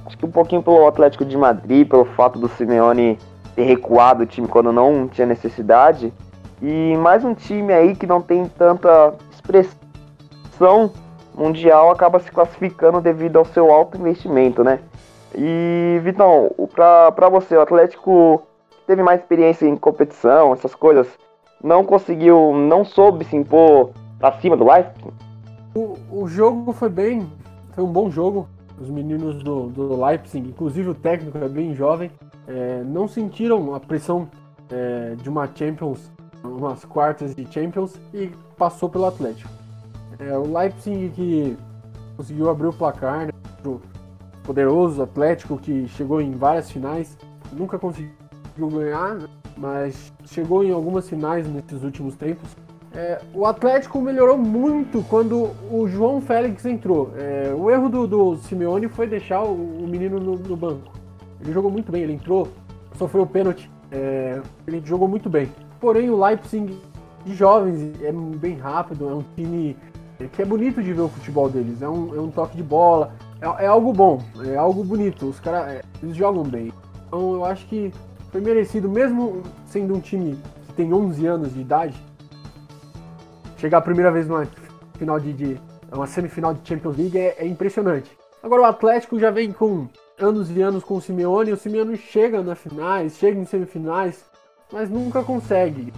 Acho 0.06 0.18
que 0.18 0.26
um 0.26 0.32
pouquinho 0.32 0.64
pelo 0.64 0.88
Atlético 0.88 1.26
de 1.26 1.38
Madrid, 1.38 1.88
pelo 1.88 2.06
fato 2.06 2.40
do 2.40 2.48
Simeone 2.48 3.20
ter 3.56 3.64
recuado 3.64 4.24
o 4.24 4.26
time 4.26 4.48
quando 4.48 4.72
não 4.72 5.08
tinha 5.08 5.28
necessidade. 5.28 6.14
E 6.62 6.98
mais 6.98 7.24
um 7.24 7.34
time 7.34 7.72
aí 7.72 7.96
que 7.96 8.08
não 8.08 8.22
tem 8.22 8.48
tanta 8.48 9.14
expressão 9.32 10.92
mundial 11.36 11.92
acaba 11.92 12.20
se 12.20 12.32
classificando 12.32 13.00
devido 13.00 13.38
ao 13.38 13.46
seu 13.46 13.72
alto 13.72 13.98
investimento, 13.98 14.64
né? 14.64 14.80
E, 15.36 16.00
Vitão, 16.04 16.50
para 16.74 17.30
você, 17.30 17.56
o 17.56 17.62
Atlético 17.62 18.42
teve 18.88 19.04
mais 19.04 19.20
experiência 19.20 19.68
em 19.68 19.76
competição, 19.76 20.54
essas 20.54 20.74
coisas, 20.74 21.08
não 21.64 21.84
conseguiu, 21.84 22.54
não 22.54 22.84
soube 22.84 23.24
se 23.26 23.36
impor 23.36 23.92
pra 24.18 24.32
cima 24.40 24.58
do 24.58 24.66
Leipzig? 24.66 25.14
O, 25.76 25.96
o 26.12 26.28
jogo 26.28 26.72
foi 26.74 26.90
bem, 26.90 27.30
foi 27.74 27.84
um 27.84 27.92
bom 27.92 28.10
jogo. 28.10 28.48
Os 28.80 28.90
meninos 28.90 29.44
do, 29.44 29.68
do 29.68 30.06
Leipzig, 30.06 30.50
inclusive 30.50 30.90
o 30.90 30.96
técnico 30.96 31.38
é 31.38 31.48
bem 31.50 31.74
jovem, 31.74 32.12
é, 32.48 32.84
não 32.86 33.08
sentiram 33.08 33.74
a 33.74 33.80
pressão 33.80 34.28
é, 34.72 35.16
de 35.16 35.28
uma 35.30 35.50
Champions, 35.54 36.12
umas 36.44 36.86
quartas 36.86 37.36
de 37.36 37.46
Champions 37.52 37.96
e 38.14 38.32
passou 38.58 38.90
pelo 38.90 39.06
Atlético. 39.06 39.50
É, 40.20 40.38
o 40.38 40.52
Leipzig 40.52 41.10
que 41.10 41.58
conseguiu 42.16 42.50
abrir 42.50 42.68
o 42.68 42.74
placar, 42.74 43.28
né, 43.28 43.32
o 43.66 43.80
poderoso 44.44 45.04
Atlético 45.04 45.58
que 45.58 45.88
chegou 45.90 46.22
em 46.22 46.32
várias 46.32 46.72
finais, 46.72 47.18
nunca 47.52 47.78
conseguiu 47.78 48.12
ganhar, 48.58 49.16
né, 49.16 49.28
mas 49.58 50.12
chegou 50.26 50.64
em 50.64 50.72
algumas 50.72 51.08
finais 51.08 51.48
nesses 51.48 51.84
últimos 51.84 52.16
tempos. 52.16 52.56
É, 52.94 53.22
o 53.34 53.46
Atlético 53.46 54.02
melhorou 54.02 54.38
muito 54.38 55.04
quando 55.04 55.52
o 55.70 55.88
João 55.88 56.20
Félix 56.20 56.66
entrou. 56.66 57.12
É, 57.16 57.54
o 57.54 57.70
erro 57.70 57.90
do, 57.90 58.08
do, 58.08 58.36
Simeone 58.38 58.88
foi 58.88 59.06
deixar 59.06 59.44
o, 59.44 59.54
o 59.54 59.88
menino 59.88 60.20
no, 60.20 60.36
no, 60.36 60.56
banco. 60.56 60.92
Ele 61.40 61.54
jogou 61.54 61.70
muito 61.70 61.92
bem, 61.92 62.02
ele 62.02 62.14
entrou, 62.14 62.48
sofreu 62.98 63.24
o 63.24 63.28
pênalti, 63.28 63.70
é, 63.92 64.42
ele 64.66 64.82
jogou 64.84 65.08
muito 65.08 65.30
bem. 65.30 65.52
Porém, 65.80 66.10
o 66.10 66.20
Leipzig 66.20 66.78
de 67.26 67.36
jovens 67.36 68.02
é 68.02 68.12
bem 68.12 68.58
rápido, 68.58 69.10
é 69.10 69.14
um 69.14 69.24
time 69.36 69.76
que 70.32 70.42
é 70.42 70.46
bonito 70.46 70.82
de 70.82 70.94
ver 70.94 71.02
o 71.02 71.10
futebol 71.10 71.50
deles. 71.50 71.82
É 71.82 71.90
um, 71.90 72.16
é 72.16 72.20
um 72.20 72.32
toque 72.32 72.58
de 72.58 72.64
bola, 72.64 73.14
é, 73.42 73.66
é, 73.66 73.68
algo 73.68 73.94
bom, 73.94 74.22
é 74.46 74.56
algo 74.56 74.84
bonito. 74.84 75.28
Os 75.28 75.40
caras, 75.40 75.76
é, 75.76 75.82
eles 76.02 76.16
jogam 76.16 76.44
bem. 76.44 76.72
Então, 77.08 77.34
eu 77.34 77.46
acho 77.46 77.66
que 77.68 77.92
foi 78.32 78.42
merecido, 78.42 78.90
mesmo 78.90 79.44
sendo 79.66 79.96
um 79.96 80.00
time 80.00 80.38
que 80.68 80.74
tem 80.74 80.94
11 80.94 81.26
anos 81.28 81.54
de 81.54 81.62
idade, 81.62 82.02
chegar 83.58 83.80
a 83.80 83.82
primeira 83.82 84.12
vez 84.12 84.28
numa 84.28 84.48
final 84.98 85.20
de, 85.20 85.34
de 85.34 85.62
uma 85.92 86.08
semifinal 86.08 86.54
de 86.54 86.68
Champions 86.68 86.98
League 86.98 87.18
é, 87.18 87.36
é, 87.40 87.48
impressionante. 87.48 88.18
Agora 88.42 88.62
o 88.62 88.66
Atlético 88.66 89.20
já 89.20 89.32
vem 89.32 89.52
com 89.52 89.88
anos 90.20 90.50
e 90.50 90.62
anos 90.62 90.84
com 90.84 90.96
o 90.96 91.02
Simeone, 91.02 91.52
o 91.52 91.58
Simeone 91.58 91.98
chega 91.98 92.42
nas 92.42 92.60
finais, 92.60 93.18
chega 93.18 93.40
em 93.40 93.46
semifinais, 93.46 94.26
mas 94.72 94.90
nunca 94.90 95.24
consegue. 95.24 95.94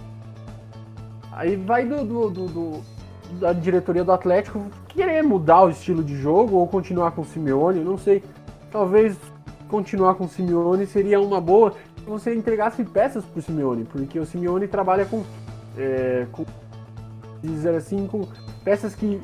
Aí 1.32 1.56
vai 1.56 1.84
do, 1.84 2.04
do, 2.04 2.30
do, 2.30 2.46
do 2.46 3.00
da 3.38 3.52
diretoria 3.52 4.02
do 4.02 4.12
Atlético 4.12 4.66
querer 4.88 5.22
mudar 5.22 5.62
o 5.62 5.70
estilo 5.70 6.02
de 6.02 6.16
jogo 6.16 6.56
ou 6.56 6.66
continuar 6.66 7.12
com 7.12 7.22
o 7.22 7.24
Simeone, 7.24 7.80
não 7.80 7.96
sei. 7.96 8.22
Talvez 8.72 9.16
continuar 9.68 10.14
com 10.14 10.24
o 10.24 10.28
Simeone 10.28 10.86
seria 10.86 11.20
uma 11.20 11.40
boa 11.40 11.72
se 11.96 12.04
você 12.04 12.34
entregasse 12.34 12.82
peças 12.84 13.24
para 13.24 13.38
o 13.38 13.42
Simeone, 13.42 13.84
porque 13.84 14.18
o 14.18 14.26
Simeone 14.26 14.66
trabalha 14.66 15.04
com, 15.04 15.22
é, 15.76 16.26
com 16.32 16.44
dizer 17.42 17.74
assim, 17.74 18.06
com 18.06 18.26
peças 18.64 18.94
que 18.94 19.20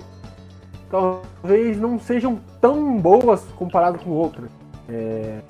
talvez 0.91 1.79
não 1.79 1.99
sejam 1.99 2.39
tão 2.61 2.99
boas 2.99 3.43
comparado 3.57 3.99
com 3.99 4.11
outras. 4.11 4.51
É, 4.89 5.41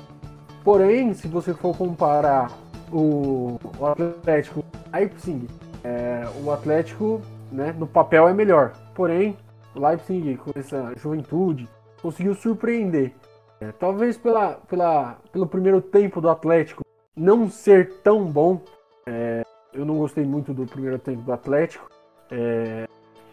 porém, 0.65 1.13
se 1.13 1.29
você 1.29 1.53
for 1.53 1.77
comparar 1.77 2.51
o, 2.93 3.59
o 3.79 3.87
Atlético 3.87 4.65
Leipzig, 4.93 5.49
é, 5.85 6.27
o 6.43 6.51
Atlético 6.51 7.21
né, 7.51 7.75
no 7.77 7.87
papel 7.87 8.29
é 8.29 8.35
melhor. 8.35 8.73
Porém, 8.95 9.37
o 9.75 9.87
Leipzig, 9.87 10.37
com 10.37 10.51
essa 10.59 10.93
juventude, 10.97 11.69
conseguiu 12.01 12.35
surpreender. 12.35 13.13
É, 13.61 13.73
talvez 13.73 14.17
pela, 14.17 14.55
pela, 14.69 15.19
pelo 15.33 15.47
primeiro 15.47 15.81
tempo 15.81 16.21
do 16.21 16.29
Atlético 16.29 16.85
não 17.15 17.49
ser 17.49 17.95
tão 18.03 18.25
bom. 18.25 18.61
É, 19.07 19.43
eu 19.73 19.85
não 19.85 19.99
gostei 19.99 20.25
muito 20.25 20.53
do 20.53 20.67
primeiro 20.67 20.99
tempo 20.99 21.23
do 21.23 21.33
Atlético. 21.33 21.89
É, 22.31 22.87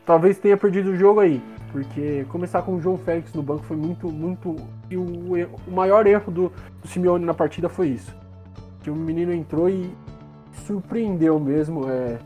talvez 0.06 0.38
tenha 0.38 0.56
perdido 0.56 0.92
o 0.92 0.96
jogo 0.96 1.20
aí, 1.20 1.42
porque 1.72 2.26
começar 2.30 2.62
com 2.62 2.76
o 2.76 2.82
João 2.82 2.98
Félix 2.98 3.34
no 3.34 3.42
banco 3.42 3.64
foi 3.64 3.78
muito, 3.78 4.10
muito. 4.10 4.56
E 4.90 4.98
o, 4.98 5.04
o 5.68 5.72
maior 5.72 6.08
erro 6.08 6.32
do, 6.32 6.52
do 6.82 6.88
Simeone 6.88 7.26
na 7.26 7.34
partida 7.34 7.68
foi 7.68 7.90
isso. 7.90 8.23
Que 8.84 8.92
o 8.92 8.96
menino 8.96 9.34
entrou 9.34 9.70
e 9.70 9.96
surpreendeu 10.68 11.40
mesmo 11.40 11.90
é, 11.90 12.20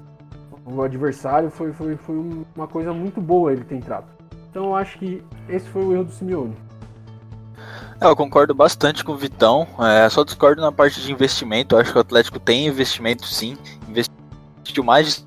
o 0.66 0.82
adversário. 0.82 1.50
Foi, 1.50 1.72
foi, 1.72 1.96
foi 1.96 2.46
uma 2.56 2.68
coisa 2.68 2.92
muito 2.94 3.22
boa 3.22 3.54
ele 3.54 3.64
ter 3.64 3.76
entrado. 3.76 4.08
Então 4.50 4.66
eu 4.66 4.76
acho 4.76 4.98
que 4.98 5.24
esse 5.48 5.68
foi 5.70 5.86
o 5.86 5.94
erro 5.94 6.06
do 6.06 6.12
Simeone. 6.12 6.56
É, 8.02 8.06
eu 8.06 8.16
concordo 8.16 8.54
bastante 8.54 9.04
com 9.04 9.14
o 9.14 9.18
Vitão. 9.18 9.68
É, 9.80 10.10
só 10.10 10.24
discordo 10.24 10.62
na 10.62 10.72
parte 10.72 11.02
de 11.02 11.12
investimento. 11.12 11.76
Eu 11.76 11.80
acho 11.80 11.92
que 11.92 11.98
o 11.98 12.02
Atlético 12.02 12.40
tem 12.40 12.68
investimento 12.68 13.26
sim. 13.26 13.58
Investiu 13.88 14.84
mais 14.84 15.08
de 15.08 15.27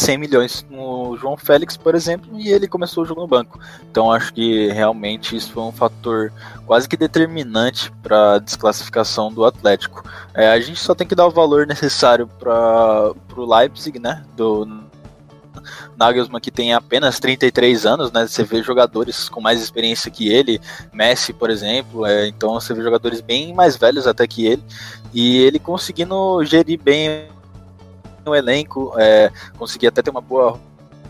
100 0.00 0.18
milhões 0.18 0.66
no 0.70 1.16
João 1.16 1.36
Félix, 1.36 1.76
por 1.76 1.94
exemplo, 1.94 2.38
e 2.38 2.48
ele 2.48 2.66
começou 2.66 3.04
o 3.04 3.06
jogo 3.06 3.20
no 3.20 3.26
banco. 3.26 3.60
Então 3.90 4.10
acho 4.10 4.32
que 4.32 4.68
realmente 4.68 5.36
isso 5.36 5.52
foi 5.52 5.62
um 5.62 5.72
fator 5.72 6.32
quase 6.66 6.88
que 6.88 6.96
determinante 6.96 7.92
para 8.02 8.34
a 8.34 8.38
desclassificação 8.38 9.32
do 9.32 9.44
Atlético. 9.44 10.02
É, 10.34 10.50
a 10.50 10.60
gente 10.60 10.80
só 10.80 10.94
tem 10.94 11.06
que 11.06 11.14
dar 11.14 11.26
o 11.26 11.30
valor 11.30 11.66
necessário 11.66 12.26
para 12.26 13.12
o 13.36 13.44
Leipzig, 13.44 13.98
né? 13.98 14.24
Do 14.36 14.66
Nagelsmann 15.96 16.40
que 16.40 16.50
tem 16.50 16.72
apenas 16.72 17.20
33 17.20 17.84
anos, 17.84 18.10
né? 18.10 18.26
Você 18.26 18.42
vê 18.42 18.62
jogadores 18.62 19.28
com 19.28 19.40
mais 19.40 19.60
experiência 19.60 20.10
que 20.10 20.28
ele, 20.28 20.60
Messi, 20.92 21.32
por 21.32 21.50
exemplo, 21.50 22.06
é, 22.06 22.26
então 22.26 22.54
você 22.54 22.72
vê 22.72 22.82
jogadores 22.82 23.20
bem 23.20 23.52
mais 23.52 23.76
velhos 23.76 24.06
até 24.06 24.26
que 24.26 24.46
ele, 24.46 24.62
e 25.12 25.38
ele 25.38 25.58
conseguindo 25.58 26.42
gerir 26.44 26.80
bem 26.80 27.28
o 28.30 28.34
elenco, 28.34 28.94
é, 28.98 29.30
conseguir 29.58 29.88
até 29.88 30.02
ter 30.02 30.10
uma 30.10 30.20
boa 30.20 30.58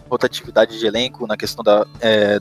rotatividade 0.09 0.79
de 0.79 0.87
elenco 0.87 1.27
na 1.27 1.37
questão 1.37 1.63
da, 1.63 1.87
é, 2.01 2.41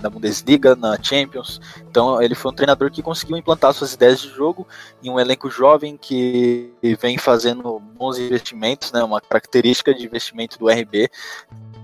da 0.00 0.10
Bundesliga, 0.10 0.74
na 0.74 0.98
Champions. 1.00 1.60
Então 1.88 2.20
ele 2.20 2.34
foi 2.34 2.52
um 2.52 2.54
treinador 2.54 2.90
que 2.90 3.02
conseguiu 3.02 3.36
implantar 3.36 3.72
suas 3.72 3.94
ideias 3.94 4.20
de 4.20 4.28
jogo 4.28 4.66
em 5.02 5.08
um 5.08 5.18
elenco 5.18 5.48
jovem 5.48 5.96
que 5.96 6.70
vem 7.00 7.16
fazendo 7.16 7.80
bons 7.96 8.18
investimentos, 8.18 8.92
né, 8.92 9.02
uma 9.02 9.20
característica 9.20 9.94
de 9.94 10.04
investimento 10.04 10.58
do 10.58 10.68
RB 10.68 11.08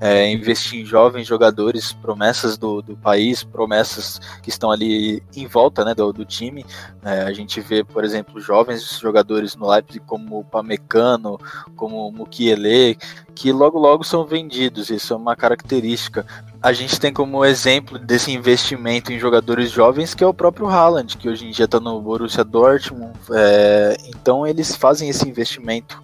é, 0.01 0.31
investir 0.33 0.81
em 0.81 0.85
jovens 0.85 1.27
jogadores, 1.27 1.93
promessas 1.93 2.57
do, 2.57 2.81
do 2.81 2.97
país, 2.97 3.45
promessas 3.45 4.19
que 4.43 4.49
estão 4.49 4.71
ali 4.71 5.23
em 5.37 5.47
volta 5.47 5.85
né, 5.85 5.95
do, 5.95 6.11
do 6.13 6.25
time. 6.25 6.65
É, 7.05 7.23
a 7.23 7.33
gente 7.33 7.61
vê, 7.61 7.85
por 7.85 8.03
exemplo, 8.03 8.41
jovens 8.41 8.99
jogadores 8.99 9.55
no 9.55 9.69
Leipzig 9.71 10.03
como 10.07 10.41
o 10.41 10.45
Pamecano, 10.45 11.39
como 11.77 12.09
o 12.09 12.13
Mukiele, 12.13 12.97
que 13.35 13.53
logo 13.53 13.79
logo 13.79 14.03
são 14.03 14.25
vendidos, 14.25 14.89
isso 14.89 15.13
é 15.13 15.17
uma 15.17 15.37
característica. 15.37 16.25
A 16.63 16.73
gente 16.73 16.99
tem 16.99 17.13
como 17.13 17.45
exemplo 17.45 17.99
desse 17.99 18.33
investimento 18.33 19.13
em 19.13 19.19
jogadores 19.19 19.71
jovens 19.71 20.15
que 20.15 20.25
é 20.25 20.27
o 20.27 20.35
próprio 20.35 20.67
Haaland, 20.67 21.17
que 21.17 21.29
hoje 21.29 21.47
em 21.47 21.51
dia 21.51 21.65
está 21.67 21.79
no 21.79 22.01
Borussia 22.01 22.45
Dortmund. 22.45 23.13
É, 23.33 23.97
então 24.09 24.47
eles 24.47 24.75
fazem 24.75 25.09
esse 25.09 25.29
investimento 25.29 26.03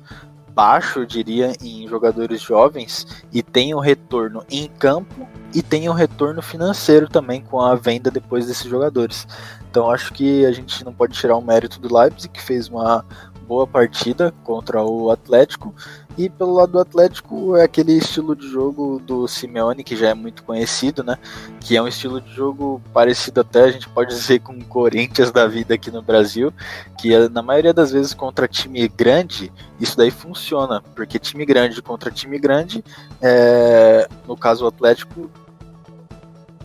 baixo, 0.57 1.01
eu 1.01 1.07
diria, 1.07 1.53
em 1.63 1.87
jogadores 1.87 2.41
jovens 2.41 3.07
e 3.31 3.43
tem 3.43 3.75
um 3.75 3.79
retorno 3.79 4.43
em 4.51 4.67
campo 4.67 5.29
e 5.55 5.63
tem 5.63 5.87
um 5.87 5.93
retorno 5.93 6.41
financeiro 6.41 7.07
também 7.07 7.43
com 7.43 7.61
a 7.61 7.75
venda 7.75 8.11
depois 8.11 8.47
desses 8.47 8.65
jogadores. 8.65 9.29
Então 9.71 9.91
acho 9.91 10.15
que 10.15 10.47
a 10.47 10.53
gente 10.53 10.83
não 10.83 10.95
pode 10.95 11.13
tirar 11.13 11.37
o 11.37 11.43
mérito 11.43 11.79
do 11.79 11.95
Leipzig, 11.95 12.31
que 12.31 12.43
fez 12.43 12.69
uma 12.69 13.05
boa 13.47 13.67
partida 13.67 14.33
contra 14.45 14.83
o 14.83 15.11
Atlético. 15.11 15.75
E 16.19 16.31
pelo 16.31 16.55
lado 16.55 16.73
do 16.73 16.81
Atlético 16.81 17.57
é 17.57 17.65
aquele 17.65 17.93
estilo 17.93 18.35
de 18.35 18.49
jogo 18.49 19.01
do 19.05 19.29
Simeone 19.29 19.85
que 19.85 19.95
já 19.95 20.09
é 20.09 20.15
muito 20.15 20.43
conhecido, 20.43 21.05
né? 21.05 21.19
Que 21.61 21.77
é 21.77 21.83
um 21.83 21.87
estilo 21.87 22.21
de 22.21 22.33
jogo 22.33 22.81
parecido 22.93 23.43
até 23.43 23.65
a 23.65 23.71
gente 23.71 23.89
pode 23.89 24.15
dizer 24.15 24.41
com 24.41 24.55
o 24.55 24.65
Corinthians 24.65 25.31
da 25.31 25.47
vida 25.47 25.75
aqui 25.75 25.91
no 25.91 26.01
Brasil, 26.01 26.53
que 26.99 27.15
é, 27.15 27.29
na 27.29 27.43
maioria 27.43 27.75
das 27.75 27.93
vezes 27.93 28.15
contra 28.15 28.49
time 28.49 28.89
grande 28.89 29.53
isso 29.79 29.97
daí 29.97 30.11
funciona, 30.11 30.83
porque 30.95 31.19
time 31.19 31.45
grande 31.45 31.83
contra 31.83 32.11
time 32.11 32.39
grande, 32.39 32.83
é, 33.21 34.09
no 34.27 34.37
caso 34.37 34.65
o 34.65 34.69
Atlético 34.69 35.31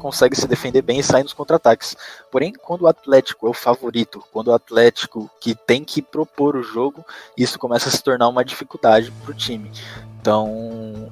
consegue 0.01 0.35
se 0.35 0.47
defender 0.47 0.81
bem 0.81 0.99
e 0.99 1.03
sair 1.03 1.21
nos 1.21 1.31
contra-ataques. 1.31 1.95
Porém, 2.31 2.51
quando 2.51 2.81
o 2.81 2.87
Atlético 2.87 3.45
é 3.45 3.49
o 3.51 3.53
favorito, 3.53 4.23
quando 4.33 4.47
o 4.47 4.53
Atlético 4.53 5.29
que 5.39 5.53
tem 5.53 5.83
que 5.83 6.01
propor 6.01 6.55
o 6.55 6.63
jogo, 6.63 7.05
isso 7.37 7.59
começa 7.59 7.87
a 7.87 7.91
se 7.91 8.03
tornar 8.03 8.27
uma 8.27 8.43
dificuldade 8.43 9.11
para 9.11 9.31
o 9.31 9.33
time. 9.33 9.71
Então, 10.19 11.11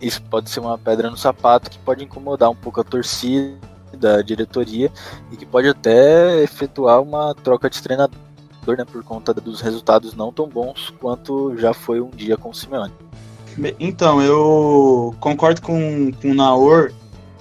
isso 0.00 0.20
pode 0.22 0.50
ser 0.50 0.58
uma 0.58 0.76
pedra 0.76 1.08
no 1.08 1.16
sapato 1.16 1.70
que 1.70 1.78
pode 1.78 2.04
incomodar 2.04 2.50
um 2.50 2.56
pouco 2.56 2.80
a 2.80 2.84
torcida, 2.84 3.56
a 4.18 4.22
diretoria 4.22 4.90
e 5.30 5.36
que 5.36 5.46
pode 5.46 5.68
até 5.68 6.42
efetuar 6.42 7.00
uma 7.00 7.34
troca 7.34 7.70
de 7.70 7.80
treinador, 7.80 8.18
né, 8.66 8.84
por 8.84 9.02
conta 9.04 9.32
dos 9.32 9.60
resultados 9.60 10.12
não 10.14 10.32
tão 10.32 10.48
bons 10.48 10.90
quanto 11.00 11.56
já 11.56 11.72
foi 11.72 12.00
um 12.00 12.10
dia 12.10 12.36
com 12.36 12.50
o 12.50 12.54
Simeone. 12.54 12.92
Então, 13.80 14.22
eu 14.22 15.14
concordo 15.18 15.62
com, 15.62 16.12
com 16.12 16.30
o 16.30 16.34
Naor 16.34 16.92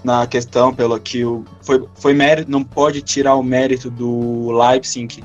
na 0.03 0.25
questão 0.27 0.73
pelo 0.73 0.99
que 0.99 1.25
o, 1.25 1.43
foi, 1.61 1.85
foi 1.95 2.13
mérito, 2.13 2.49
não 2.49 2.63
pode 2.63 3.01
tirar 3.01 3.35
o 3.35 3.43
mérito 3.43 3.89
do 3.89 4.51
Leipzig. 4.51 5.23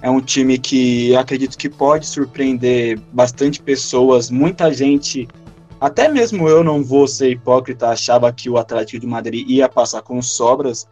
É 0.00 0.10
um 0.10 0.20
time 0.20 0.58
que 0.58 1.14
acredito 1.14 1.56
que 1.56 1.68
pode 1.68 2.06
surpreender 2.06 2.98
bastante 3.12 3.62
pessoas, 3.62 4.30
muita 4.30 4.72
gente, 4.72 5.28
até 5.80 6.08
mesmo 6.08 6.48
eu 6.48 6.64
não 6.64 6.82
vou 6.82 7.06
ser 7.06 7.30
hipócrita, 7.30 7.88
achava 7.88 8.32
que 8.32 8.50
o 8.50 8.58
Atlético 8.58 9.00
de 9.00 9.06
Madrid 9.06 9.48
ia 9.48 9.68
passar 9.68 10.02
com 10.02 10.20
sobras 10.20 10.88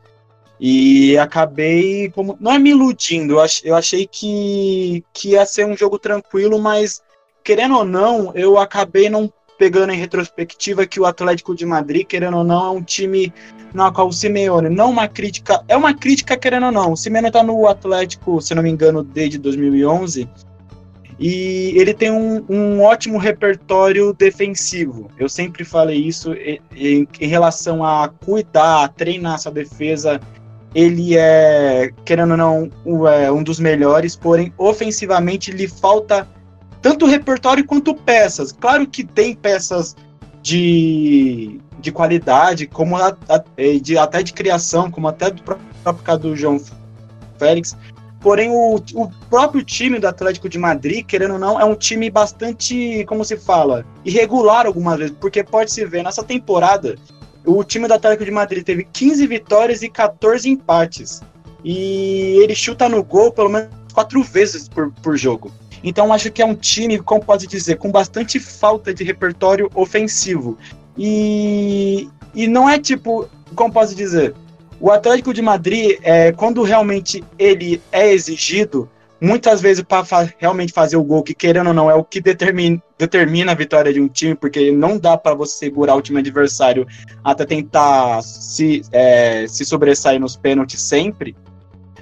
e 0.60 1.16
acabei 1.16 2.10
como 2.10 2.36
não 2.38 2.52
é 2.52 2.58
me 2.58 2.70
iludindo, 2.70 3.34
eu, 3.34 3.40
ach, 3.40 3.62
eu 3.64 3.74
achei 3.74 4.06
que, 4.06 5.02
que 5.12 5.30
ia 5.30 5.46
ser 5.46 5.66
um 5.66 5.76
jogo 5.76 5.98
tranquilo, 5.98 6.60
mas 6.60 7.02
querendo 7.42 7.78
ou 7.78 7.84
não, 7.84 8.32
eu 8.34 8.58
acabei 8.58 9.08
não 9.08 9.32
pegando 9.60 9.92
em 9.92 9.98
retrospectiva 9.98 10.86
que 10.86 10.98
o 10.98 11.04
Atlético 11.04 11.54
de 11.54 11.66
Madrid, 11.66 12.06
querendo 12.06 12.38
ou 12.38 12.42
não, 12.44 12.64
é 12.64 12.70
um 12.70 12.82
time 12.82 13.30
na 13.74 13.92
qual 13.92 14.08
o 14.08 14.12
Simeone, 14.12 14.70
não 14.70 14.88
uma 14.88 15.06
crítica, 15.06 15.62
é 15.68 15.76
uma 15.76 15.92
crítica 15.92 16.34
querendo 16.34 16.64
ou 16.64 16.72
não, 16.72 16.92
o 16.92 16.96
Simeone 16.96 17.26
está 17.26 17.42
no 17.42 17.68
Atlético, 17.68 18.40
se 18.40 18.54
não 18.54 18.62
me 18.62 18.70
engano, 18.70 19.02
desde 19.02 19.36
2011, 19.36 20.26
e 21.18 21.74
ele 21.76 21.92
tem 21.92 22.10
um, 22.10 22.42
um 22.48 22.80
ótimo 22.80 23.18
repertório 23.18 24.14
defensivo. 24.14 25.10
Eu 25.18 25.28
sempre 25.28 25.62
falei 25.62 25.98
isso 25.98 26.32
em, 26.32 27.06
em, 27.20 27.26
relação 27.26 27.84
a 27.84 28.08
cuidar, 28.08 28.84
a 28.84 28.88
treinar 28.88 29.34
essa 29.34 29.50
defesa. 29.50 30.18
Ele 30.74 31.18
é, 31.18 31.90
querendo 32.06 32.30
ou 32.30 32.36
não, 32.38 32.70
é, 33.10 33.30
um 33.30 33.42
dos 33.42 33.60
melhores, 33.60 34.16
porém, 34.16 34.54
ofensivamente 34.56 35.50
lhe 35.50 35.68
falta 35.68 36.26
tanto 36.80 37.06
repertório 37.06 37.64
quanto 37.64 37.94
peças. 37.94 38.52
Claro 38.52 38.86
que 38.86 39.04
tem 39.04 39.34
peças 39.34 39.96
de, 40.42 41.60
de 41.78 41.92
qualidade, 41.92 42.66
como 42.66 42.96
a, 42.96 43.16
a, 43.28 43.42
de, 43.80 43.98
até 43.98 44.22
de 44.22 44.32
criação, 44.32 44.90
como 44.90 45.08
até 45.08 45.30
do 45.30 45.42
próprio 45.42 46.04
caso 46.04 46.20
do 46.20 46.36
João 46.36 46.60
Félix. 47.38 47.76
Porém, 48.20 48.50
o, 48.50 48.76
o 48.76 49.10
próprio 49.30 49.64
time 49.64 49.98
do 49.98 50.06
Atlético 50.06 50.48
de 50.48 50.58
Madrid, 50.58 51.06
querendo 51.06 51.34
ou 51.34 51.38
não, 51.38 51.58
é 51.58 51.64
um 51.64 51.74
time 51.74 52.10
bastante, 52.10 53.04
como 53.06 53.24
se 53.24 53.36
fala, 53.36 53.84
irregular 54.04 54.66
algumas 54.66 54.98
vezes, 54.98 55.16
porque 55.18 55.42
pode-se 55.42 55.84
ver 55.86 56.04
nessa 56.04 56.22
temporada, 56.22 56.96
o 57.46 57.64
time 57.64 57.88
do 57.88 57.94
Atlético 57.94 58.26
de 58.26 58.30
Madrid 58.30 58.62
teve 58.62 58.84
15 58.84 59.26
vitórias 59.26 59.82
e 59.82 59.88
14 59.88 60.48
empates. 60.50 61.22
E 61.64 62.38
ele 62.42 62.54
chuta 62.54 62.88
no 62.88 63.02
gol 63.02 63.32
pelo 63.32 63.48
menos 63.48 63.70
quatro 63.92 64.22
vezes 64.22 64.68
por, 64.68 64.92
por 64.92 65.16
jogo. 65.16 65.50
Então 65.82 66.12
acho 66.12 66.30
que 66.30 66.42
é 66.42 66.44
um 66.46 66.54
time, 66.54 66.98
como 66.98 67.24
pode 67.24 67.46
dizer, 67.46 67.76
com 67.76 67.90
bastante 67.90 68.38
falta 68.38 68.92
de 68.92 69.02
repertório 69.04 69.70
ofensivo. 69.74 70.58
E, 70.96 72.08
e 72.34 72.46
não 72.46 72.68
é 72.68 72.78
tipo, 72.78 73.28
como 73.54 73.72
posso 73.72 73.94
dizer, 73.94 74.34
o 74.80 74.90
Atlético 74.90 75.32
de 75.32 75.42
Madrid, 75.42 75.98
é, 76.02 76.32
quando 76.32 76.62
realmente 76.62 77.22
ele 77.38 77.80
é 77.92 78.12
exigido, 78.12 78.88
muitas 79.20 79.60
vezes 79.60 79.82
para 79.82 80.04
fa 80.04 80.28
realmente 80.38 80.72
fazer 80.72 80.96
o 80.96 81.04
gol, 81.04 81.22
que 81.22 81.34
querendo 81.34 81.68
ou 81.68 81.74
não 81.74 81.90
é 81.90 81.94
o 81.94 82.02
que 82.02 82.20
determina, 82.20 82.82
determina 82.98 83.52
a 83.52 83.54
vitória 83.54 83.92
de 83.92 84.00
um 84.00 84.08
time, 84.08 84.34
porque 84.34 84.72
não 84.72 84.98
dá 84.98 85.16
para 85.16 85.34
você 85.34 85.58
segurar 85.58 85.94
o 85.94 86.02
time 86.02 86.18
adversário 86.18 86.86
até 87.22 87.44
tentar 87.44 88.22
se, 88.22 88.82
é, 88.90 89.46
se 89.46 89.64
sobressair 89.64 90.18
nos 90.18 90.36
pênaltis 90.36 90.80
sempre. 90.80 91.36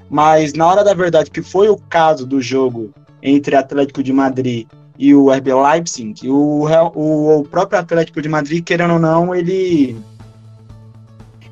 Mas 0.08 0.52
na 0.54 0.66
hora 0.66 0.84
da 0.84 0.94
verdade, 0.94 1.30
que 1.30 1.42
foi 1.42 1.68
o 1.68 1.76
caso 1.76 2.24
do 2.24 2.40
jogo 2.40 2.94
entre 3.22 3.56
Atlético 3.56 4.02
de 4.02 4.12
Madrid 4.12 4.66
e 4.98 5.14
o 5.14 5.30
RB 5.30 5.54
Leipzig, 5.54 6.28
o, 6.28 6.66
o, 6.94 7.38
o 7.40 7.44
próprio 7.44 7.78
Atlético 7.78 8.20
de 8.20 8.28
Madrid, 8.28 8.64
querendo 8.64 8.94
ou 8.94 8.98
não, 8.98 9.34
ele 9.34 9.96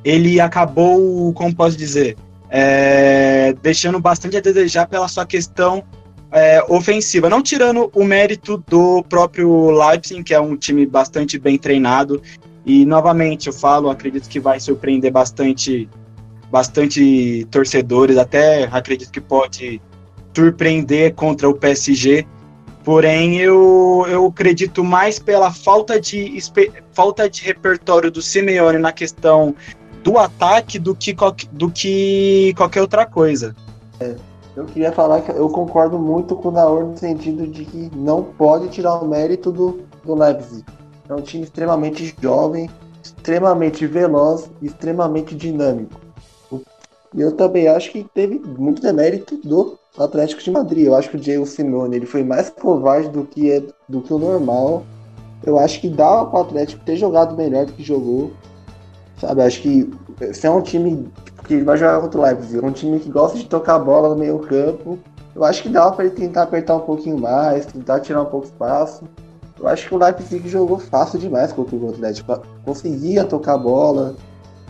ele 0.05 0.41
acabou, 0.41 1.33
como 1.33 1.55
posso 1.55 1.77
dizer, 1.77 2.17
é, 2.49 3.55
deixando 3.61 3.99
bastante 3.99 4.37
a 4.37 4.41
desejar 4.41 4.87
pela 4.87 5.09
sua 5.09 5.27
questão 5.27 5.83
é, 6.31 6.63
ofensiva, 6.69 7.29
não 7.29 7.43
tirando 7.43 7.91
o 7.93 8.05
mérito 8.05 8.63
do 8.69 9.03
próprio 9.09 9.71
Leipzig, 9.71 10.23
que 10.23 10.35
é 10.35 10.41
um 10.41 10.57
time 10.57 10.87
bastante 10.87 11.39
bem 11.39 11.59
treinado, 11.59 12.23
e 12.65 12.85
novamente 12.87 13.49
eu 13.49 13.53
falo, 13.53 13.91
acredito 13.91 14.29
que 14.29 14.39
vai 14.39 14.61
surpreender 14.61 15.11
bastante, 15.11 15.89
bastante 16.51 17.47
torcedores, 17.51 18.17
até 18.17 18.65
acredito 18.71 19.11
que 19.11 19.21
pode 19.21 19.81
surpreender 20.37 21.15
contra 21.15 21.49
o 21.49 21.55
PSG. 21.55 22.27
Porém, 22.85 23.39
eu, 23.39 24.05
eu 24.09 24.27
acredito 24.27 24.85
mais 24.85 25.19
pela 25.19 25.51
falta 25.51 25.99
de, 25.99 26.39
falta 26.93 27.29
de 27.29 27.43
repertório 27.43 28.11
do 28.11 28.21
Simeone 28.21 28.79
na 28.79 28.93
questão 28.93 29.55
do 30.05 30.19
ataque 30.19 30.79
do 30.79 30.95
que, 30.95 31.17
do 31.51 31.71
que 31.71 32.55
qualquer 32.57 32.83
outra 32.83 33.07
coisa. 33.07 33.57
É, 33.99 34.15
eu 34.55 34.67
queria 34.67 34.93
falar 34.93 35.23
que 35.23 35.33
eu 35.33 35.49
concordo 35.49 35.99
muito 35.99 36.37
com 36.37 36.51
o 36.51 36.53
Naor 36.53 36.85
no 36.85 36.97
sentido 36.97 37.47
de 37.47 37.65
que 37.65 37.91
não 37.97 38.23
pode 38.23 38.69
tirar 38.69 39.03
o 39.03 39.09
mérito 39.09 39.51
do, 39.51 39.81
do 40.05 40.15
Leipzig. 40.15 40.65
É 41.09 41.15
um 41.15 41.23
time 41.23 41.45
extremamente 41.45 42.15
jovem, 42.23 42.71
extremamente 43.03 43.87
veloz 43.87 44.49
extremamente 44.63 45.35
dinâmico. 45.35 46.06
E 47.15 47.21
eu 47.21 47.33
também 47.33 47.69
acho 47.69 47.91
que 47.91 48.05
teve 48.15 48.39
muito 48.39 48.83
demérito 48.83 49.37
do 49.39 49.79
Atlético 49.99 50.43
de 50.43 50.51
Madrid. 50.51 50.87
Eu 50.87 50.95
acho 50.95 51.11
que 51.11 51.17
o 51.17 51.21
Diego 51.21 51.47
Simeone 51.47 51.97
ele 51.97 52.07
foi 52.07 52.23
mais 52.23 52.51
covarde 52.51 53.09
do 53.09 53.25
que, 53.25 53.51
é, 53.51 53.63
do 53.89 54.01
que 54.01 54.13
o 54.13 54.19
normal. 54.19 54.85
Eu 55.45 55.59
acho 55.59 55.81
que 55.81 55.89
dava 55.89 56.27
para 56.27 56.39
o 56.39 56.43
Atlético 56.43 56.85
ter 56.85 56.97
jogado 56.97 57.37
melhor 57.37 57.67
do 57.67 57.73
que 57.73 57.83
jogou. 57.83 58.33
Sabe, 59.19 59.43
acho 59.43 59.63
que 59.63 59.91
se 60.33 60.47
é 60.47 60.51
um 60.51 60.61
time 60.61 61.09
que 61.47 61.63
vai 61.63 61.77
jogar 61.77 62.01
contra 62.01 62.21
o 62.21 62.23
Leipzig, 62.23 62.65
um 62.65 62.73
time 62.73 62.99
que 62.99 63.11
gosta 63.11 63.39
de 63.39 63.47
tocar 63.47 63.77
a 63.77 63.79
bola 63.79 64.11
no 64.11 64.17
meio 64.17 64.39
campo, 64.41 64.99
eu 65.35 65.45
acho 65.45 65.63
que 65.63 65.69
dava 65.69 65.93
para 65.93 66.07
ele 66.07 66.15
tentar 66.15 66.43
apertar 66.43 66.77
um 66.77 66.81
pouquinho 66.81 67.19
mais, 67.19 67.67
tentar 67.67 68.01
tirar 68.01 68.23
um 68.23 68.27
pouco 68.27 68.47
espaço. 68.47 69.05
Eu 69.59 69.67
acho 69.69 69.89
que 69.89 69.95
o 69.95 69.99
Leipzig 69.99 70.47
jogou 70.49 70.79
fácil 70.79 71.19
demais 71.19 71.53
contra 71.53 71.77
o 71.77 71.91
Atlético. 71.91 72.43
Conseguia 72.65 73.25
tocar 73.25 73.55
a 73.55 73.59
bola, 73.59 74.15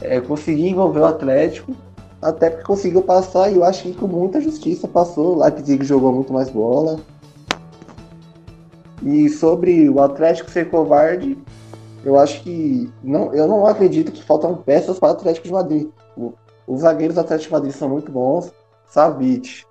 é, 0.01 0.21
conseguia 0.21 0.71
envolver 0.71 1.01
o 1.01 1.07
Atlético 1.07 1.73
até 2.21 2.51
porque 2.51 2.65
conseguiu 2.65 3.03
passar 3.03 3.51
e 3.51 3.57
eu 3.57 3.65
acho 3.65 3.83
que 3.83 3.95
com 3.95 4.07
muita 4.07 4.41
justiça 4.41 4.89
passou. 4.89 5.37
O 5.37 5.43
Leipzig 5.43 5.85
jogou 5.85 6.13
muito 6.13 6.33
mais 6.33 6.51
bola. 6.51 6.99
E 9.03 9.29
sobre 9.29 9.89
o 9.91 10.01
Atlético 10.01 10.51
ser 10.51 10.71
covarde, 10.71 11.37
eu 12.05 12.19
acho 12.19 12.43
que 12.43 12.91
não, 13.03 13.35
eu 13.35 13.47
não 13.47 13.67
acredito 13.67 14.11
que 14.11 14.25
faltam 14.25 14.57
peças 14.57 14.99
para 14.99 15.11
o 15.11 15.13
Atlético 15.13 15.47
de 15.47 15.53
Madrid. 15.53 15.89
os 16.67 16.81
zagueiros 16.81 17.15
do 17.15 17.21
Atlético 17.21 17.49
de 17.49 17.53
Madrid 17.53 17.73
são 17.73 17.89
muito 17.89 18.11
bons. 18.11 18.53
Savic, 18.89 19.65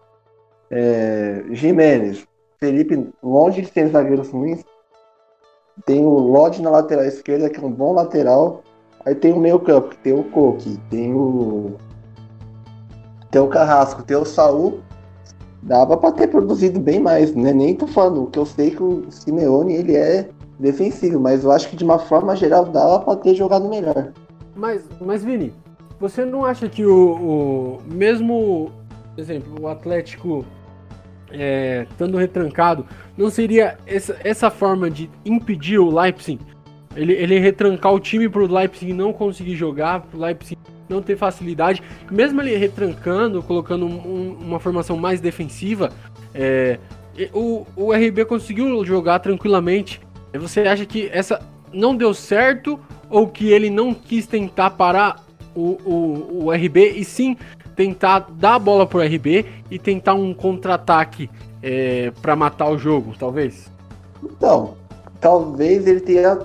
é, 0.69 1.43
Jimenez, 1.51 2.27
Felipe, 2.59 3.09
longe 3.23 3.61
de 3.61 3.71
ter 3.71 3.89
zagueiros 3.89 4.29
ruins. 4.29 4.63
Tem 5.85 6.05
o 6.05 6.09
Lodge 6.09 6.61
na 6.61 6.69
lateral 6.69 7.05
esquerda, 7.05 7.49
que 7.49 7.59
é 7.59 7.63
um 7.63 7.71
bom 7.71 7.93
lateral. 7.93 8.61
Aí 9.05 9.13
tem 9.13 9.33
o 9.33 9.39
meio 9.39 9.59
campo, 9.59 9.89
que 9.89 9.97
tem 9.97 10.13
o 10.13 10.23
Coque, 10.23 10.77
tem 10.89 11.13
o 11.13 11.75
tem 13.35 13.41
o 13.41 13.47
Carrasco, 13.49 14.01
tem 14.01 14.15
o 14.15 14.23
Saul, 14.23 14.79
dava 15.61 15.97
para 15.97 16.13
ter 16.13 16.27
produzido 16.27 16.79
bem 16.79 17.01
mais, 17.01 17.35
né? 17.35 17.51
Nem 17.51 17.75
tô 17.75 17.85
falando, 17.85 18.27
que 18.27 18.39
eu 18.39 18.45
sei 18.45 18.71
que 18.71 18.81
o 18.81 19.11
Simeone 19.11 19.73
ele 19.73 19.93
é 19.93 20.29
defensivo, 20.57 21.19
mas 21.19 21.43
eu 21.43 21.51
acho 21.51 21.67
que 21.67 21.75
de 21.75 21.83
uma 21.83 21.99
forma 21.99 22.33
geral 22.33 22.63
dava 22.63 23.01
para 23.01 23.17
ter 23.17 23.35
jogado 23.35 23.67
melhor. 23.67 24.13
Mas, 24.55 24.83
mas 25.01 25.21
Vini, 25.21 25.51
você 25.99 26.23
não 26.23 26.45
acha 26.45 26.69
que 26.69 26.85
o, 26.85 27.81
o 27.89 27.93
mesmo 27.93 28.71
por 29.13 29.19
exemplo, 29.19 29.61
o 29.61 29.67
Atlético 29.67 30.45
é, 31.29 31.85
estando 31.91 32.17
retrancado, 32.17 32.85
não 33.17 33.29
seria 33.29 33.77
essa, 33.85 34.15
essa 34.23 34.49
forma 34.49 34.89
de 34.89 35.09
impedir 35.25 35.77
o 35.77 35.93
Leipzig? 35.93 36.39
Ele, 36.95 37.11
ele 37.11 37.37
retrancar 37.37 37.93
o 37.93 37.99
time 37.99 38.29
para 38.29 38.43
o 38.43 38.47
Leipzig 38.47 38.93
não 38.93 39.11
conseguir 39.11 39.57
jogar, 39.57 40.03
para 40.03 40.17
o 40.17 40.21
Leipzig 40.21 40.57
não 40.87 41.01
ter 41.01 41.17
facilidade, 41.17 41.81
mesmo 42.11 42.41
ele 42.41 42.55
retrancando, 42.55 43.41
colocando 43.41 43.85
um, 43.85 44.37
uma 44.39 44.59
formação 44.59 44.97
mais 44.97 45.19
defensiva, 45.19 45.91
é, 46.33 46.79
o, 47.33 47.65
o 47.75 47.93
RB 47.93 48.25
conseguiu 48.25 48.83
jogar 48.85 49.19
tranquilamente. 49.19 50.01
Você 50.33 50.61
acha 50.61 50.85
que 50.85 51.09
essa 51.11 51.41
não 51.73 51.95
deu 51.95 52.13
certo 52.13 52.79
ou 53.09 53.27
que 53.27 53.47
ele 53.47 53.69
não 53.69 53.93
quis 53.93 54.27
tentar 54.27 54.71
parar 54.71 55.23
o, 55.55 55.77
o, 55.85 56.45
o 56.45 56.51
RB 56.51 56.93
e 56.97 57.05
sim 57.05 57.37
tentar 57.75 58.27
dar 58.31 58.55
a 58.55 58.59
bola 58.59 58.85
pro 58.85 59.01
RB 59.01 59.45
e 59.69 59.77
tentar 59.77 60.13
um 60.13 60.33
contra-ataque 60.33 61.29
é, 61.61 62.11
para 62.21 62.35
matar 62.35 62.69
o 62.69 62.77
jogo, 62.77 63.13
talvez? 63.17 63.71
Então, 64.23 64.75
talvez 65.25 65.87
ele 65.87 66.01
tenha 66.01 66.37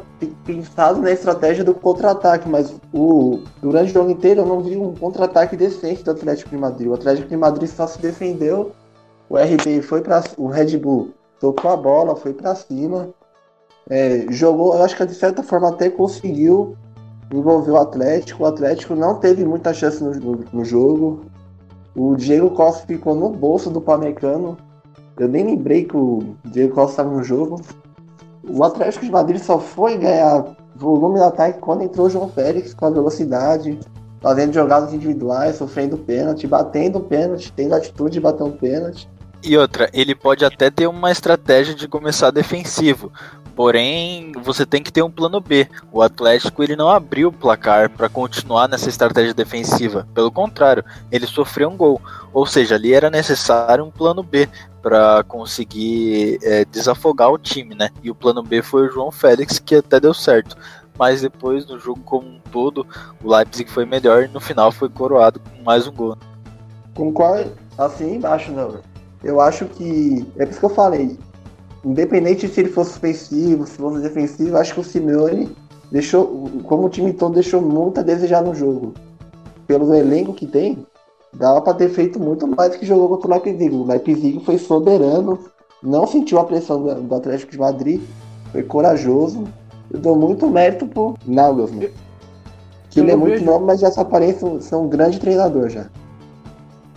pensado 0.43 1.03
na 1.03 1.11
estratégia 1.11 1.62
do 1.62 1.75
contra-ataque, 1.75 2.49
mas 2.49 2.75
o, 2.95 3.43
durante 3.61 3.90
o 3.90 3.93
jogo 3.93 4.11
inteiro 4.11 4.40
eu 4.40 4.47
não 4.47 4.61
vi 4.61 4.75
um 4.75 4.95
contra-ataque 4.95 5.55
decente 5.55 6.03
do 6.03 6.12
Atlético 6.12 6.49
de 6.49 6.57
Madrid. 6.57 6.88
O 6.88 6.95
Atlético 6.95 7.29
de 7.29 7.37
Madrid 7.37 7.69
só 7.69 7.87
se 7.87 8.01
defendeu, 8.01 8.73
o 9.29 9.37
RB 9.37 9.83
foi 9.83 10.01
para 10.01 10.25
o 10.38 10.47
Red 10.47 10.79
Bull 10.79 11.11
tocou 11.38 11.71
a 11.71 11.77
bola, 11.77 12.16
foi 12.16 12.33
para 12.33 12.55
cima, 12.55 13.11
é, 13.90 14.25
jogou, 14.31 14.75
eu 14.75 14.83
acho 14.83 14.97
que 14.97 15.05
de 15.05 15.14
certa 15.14 15.43
forma 15.43 15.69
até 15.69 15.90
conseguiu 15.90 16.75
envolver 17.31 17.73
o 17.73 17.77
Atlético. 17.77 18.45
O 18.45 18.47
Atlético 18.47 18.95
não 18.95 19.21
teve 19.21 19.45
muita 19.45 19.75
chance 19.75 20.03
no, 20.03 20.12
no, 20.12 20.45
no 20.55 20.64
jogo. 20.64 21.27
O 21.95 22.16
Diego 22.16 22.49
Costa 22.53 22.87
ficou 22.87 23.14
no 23.14 23.29
bolso 23.29 23.69
do 23.69 23.81
Pamecano. 23.81 24.57
Eu 25.19 25.29
nem 25.29 25.45
lembrei 25.45 25.85
que 25.85 25.99
o 25.99 26.35
Diego 26.47 26.75
Costa 26.75 26.93
estava 26.93 27.11
no 27.11 27.23
jogo. 27.23 27.61
O 28.52 28.64
Atlético 28.64 29.04
de 29.04 29.10
Madrid 29.10 29.40
só 29.40 29.58
foi 29.58 29.96
ganhar 29.96 30.44
volume 30.74 31.16
de 31.16 31.24
ataque 31.24 31.60
quando 31.60 31.82
entrou 31.82 32.06
o 32.06 32.10
João 32.10 32.28
Félix 32.28 32.74
com 32.74 32.86
a 32.86 32.90
velocidade, 32.90 33.78
fazendo 34.20 34.52
jogadas 34.52 34.92
individuais, 34.92 35.56
sofrendo 35.56 35.96
pênalti, 35.96 36.46
batendo 36.46 37.00
pênalti, 37.00 37.52
tendo 37.54 37.74
atitude 37.74 38.14
de 38.14 38.20
bater 38.20 38.42
um 38.42 38.50
pênalti. 38.50 39.08
E 39.42 39.56
outra, 39.56 39.88
ele 39.92 40.14
pode 40.14 40.44
até 40.44 40.70
ter 40.70 40.86
uma 40.86 41.10
estratégia 41.10 41.74
de 41.74 41.88
começar 41.88 42.30
defensivo, 42.30 43.10
Porém, 43.61 44.33
você 44.42 44.64
tem 44.64 44.83
que 44.83 44.90
ter 44.90 45.03
um 45.03 45.11
plano 45.11 45.38
B. 45.38 45.68
O 45.92 46.01
Atlético 46.01 46.62
ele 46.62 46.75
não 46.75 46.88
abriu 46.88 47.29
o 47.29 47.33
placar 47.33 47.90
para 47.90 48.09
continuar 48.09 48.66
nessa 48.66 48.88
estratégia 48.88 49.35
defensiva. 49.35 50.09
Pelo 50.14 50.33
contrário, 50.33 50.83
ele 51.12 51.27
sofreu 51.27 51.68
um 51.68 51.77
gol. 51.77 52.01
Ou 52.33 52.46
seja, 52.46 52.77
ali 52.77 52.94
era 52.94 53.11
necessário 53.11 53.85
um 53.85 53.90
plano 53.90 54.23
B 54.23 54.49
para 54.81 55.23
conseguir 55.25 56.38
é, 56.42 56.64
desafogar 56.64 57.31
o 57.31 57.37
time, 57.37 57.75
né? 57.75 57.90
E 58.03 58.11
o 58.11 58.14
plano 58.14 58.42
B 58.42 58.62
foi 58.62 58.88
o 58.88 58.90
João 58.90 59.11
Félix, 59.11 59.59
que 59.59 59.75
até 59.75 60.01
deu 60.01 60.14
certo. 60.14 60.57
Mas 60.99 61.20
depois, 61.20 61.66
no 61.66 61.79
jogo 61.79 62.01
como 62.03 62.27
um 62.27 62.40
todo, 62.51 62.87
o 63.23 63.31
Leipzig 63.31 63.70
foi 63.70 63.85
melhor 63.85 64.23
e 64.23 64.29
no 64.29 64.40
final 64.40 64.73
foi 64.73 64.88
coroado 64.88 65.38
com 65.38 65.62
mais 65.62 65.87
um 65.87 65.92
gol. 65.92 66.16
Concordo, 66.94 67.53
assim 67.77 68.14
embaixo, 68.14 68.51
não. 68.53 68.81
Eu 69.23 69.38
acho 69.38 69.66
que. 69.66 70.27
É 70.38 70.46
por 70.46 70.51
isso 70.51 70.61
que 70.61 70.64
eu 70.64 70.70
falei 70.70 71.18
independente 71.85 72.49
se 72.49 72.61
ele 72.61 72.71
fosse 72.71 72.97
ofensivo, 72.97 73.66
se 73.66 73.77
fosse 73.77 74.03
defensivo, 74.03 74.57
acho 74.57 74.75
que 74.75 74.81
o 74.81 74.85
Simeone 74.85 75.55
deixou, 75.90 76.51
como 76.64 76.87
o 76.87 76.90
time 76.90 77.12
todo 77.12 77.35
deixou 77.35 77.61
muito 77.61 78.01
a 78.01 78.03
desejar 78.03 78.43
no 78.43 78.55
jogo. 78.55 78.95
Pelo 79.66 79.95
elenco 79.95 80.35
que 80.35 80.47
tem, 80.47 80.85
dava 81.33 81.61
para 81.61 81.75
ter 81.75 81.88
feito 81.90 82.19
muito 82.19 82.47
mais 82.47 82.77
que 82.77 82.87
jogou 82.87 83.09
contra 83.09 83.29
o 83.29 83.31
Leipzig. 83.31 83.75
O 83.75 83.85
Leipzig 83.85 84.45
foi 84.45 84.59
soberano, 84.59 85.38
não 85.83 86.07
sentiu 86.07 86.38
a 86.38 86.45
pressão 86.45 86.83
do, 86.83 86.95
do 87.03 87.14
Atlético 87.14 87.53
de 87.53 87.59
Madrid, 87.59 88.01
foi 88.53 88.62
corajoso. 88.62 89.45
Eu 89.90 90.01
dou 90.01 90.16
muito 90.16 90.49
mérito 90.49 90.87
pro 90.87 91.14
Nagelsmann. 91.27 91.90
Que 92.90 93.01
ele 93.01 93.12
é 93.12 93.16
muito 93.16 93.35
vejo... 93.35 93.45
novo, 93.45 93.66
mas 93.66 93.81
já 93.81 93.90
se 93.90 94.01
aparece 94.01 94.45
ser 94.61 94.75
um 94.75 94.88
grande 94.88 95.21
treinador 95.21 95.69
já. 95.69 95.87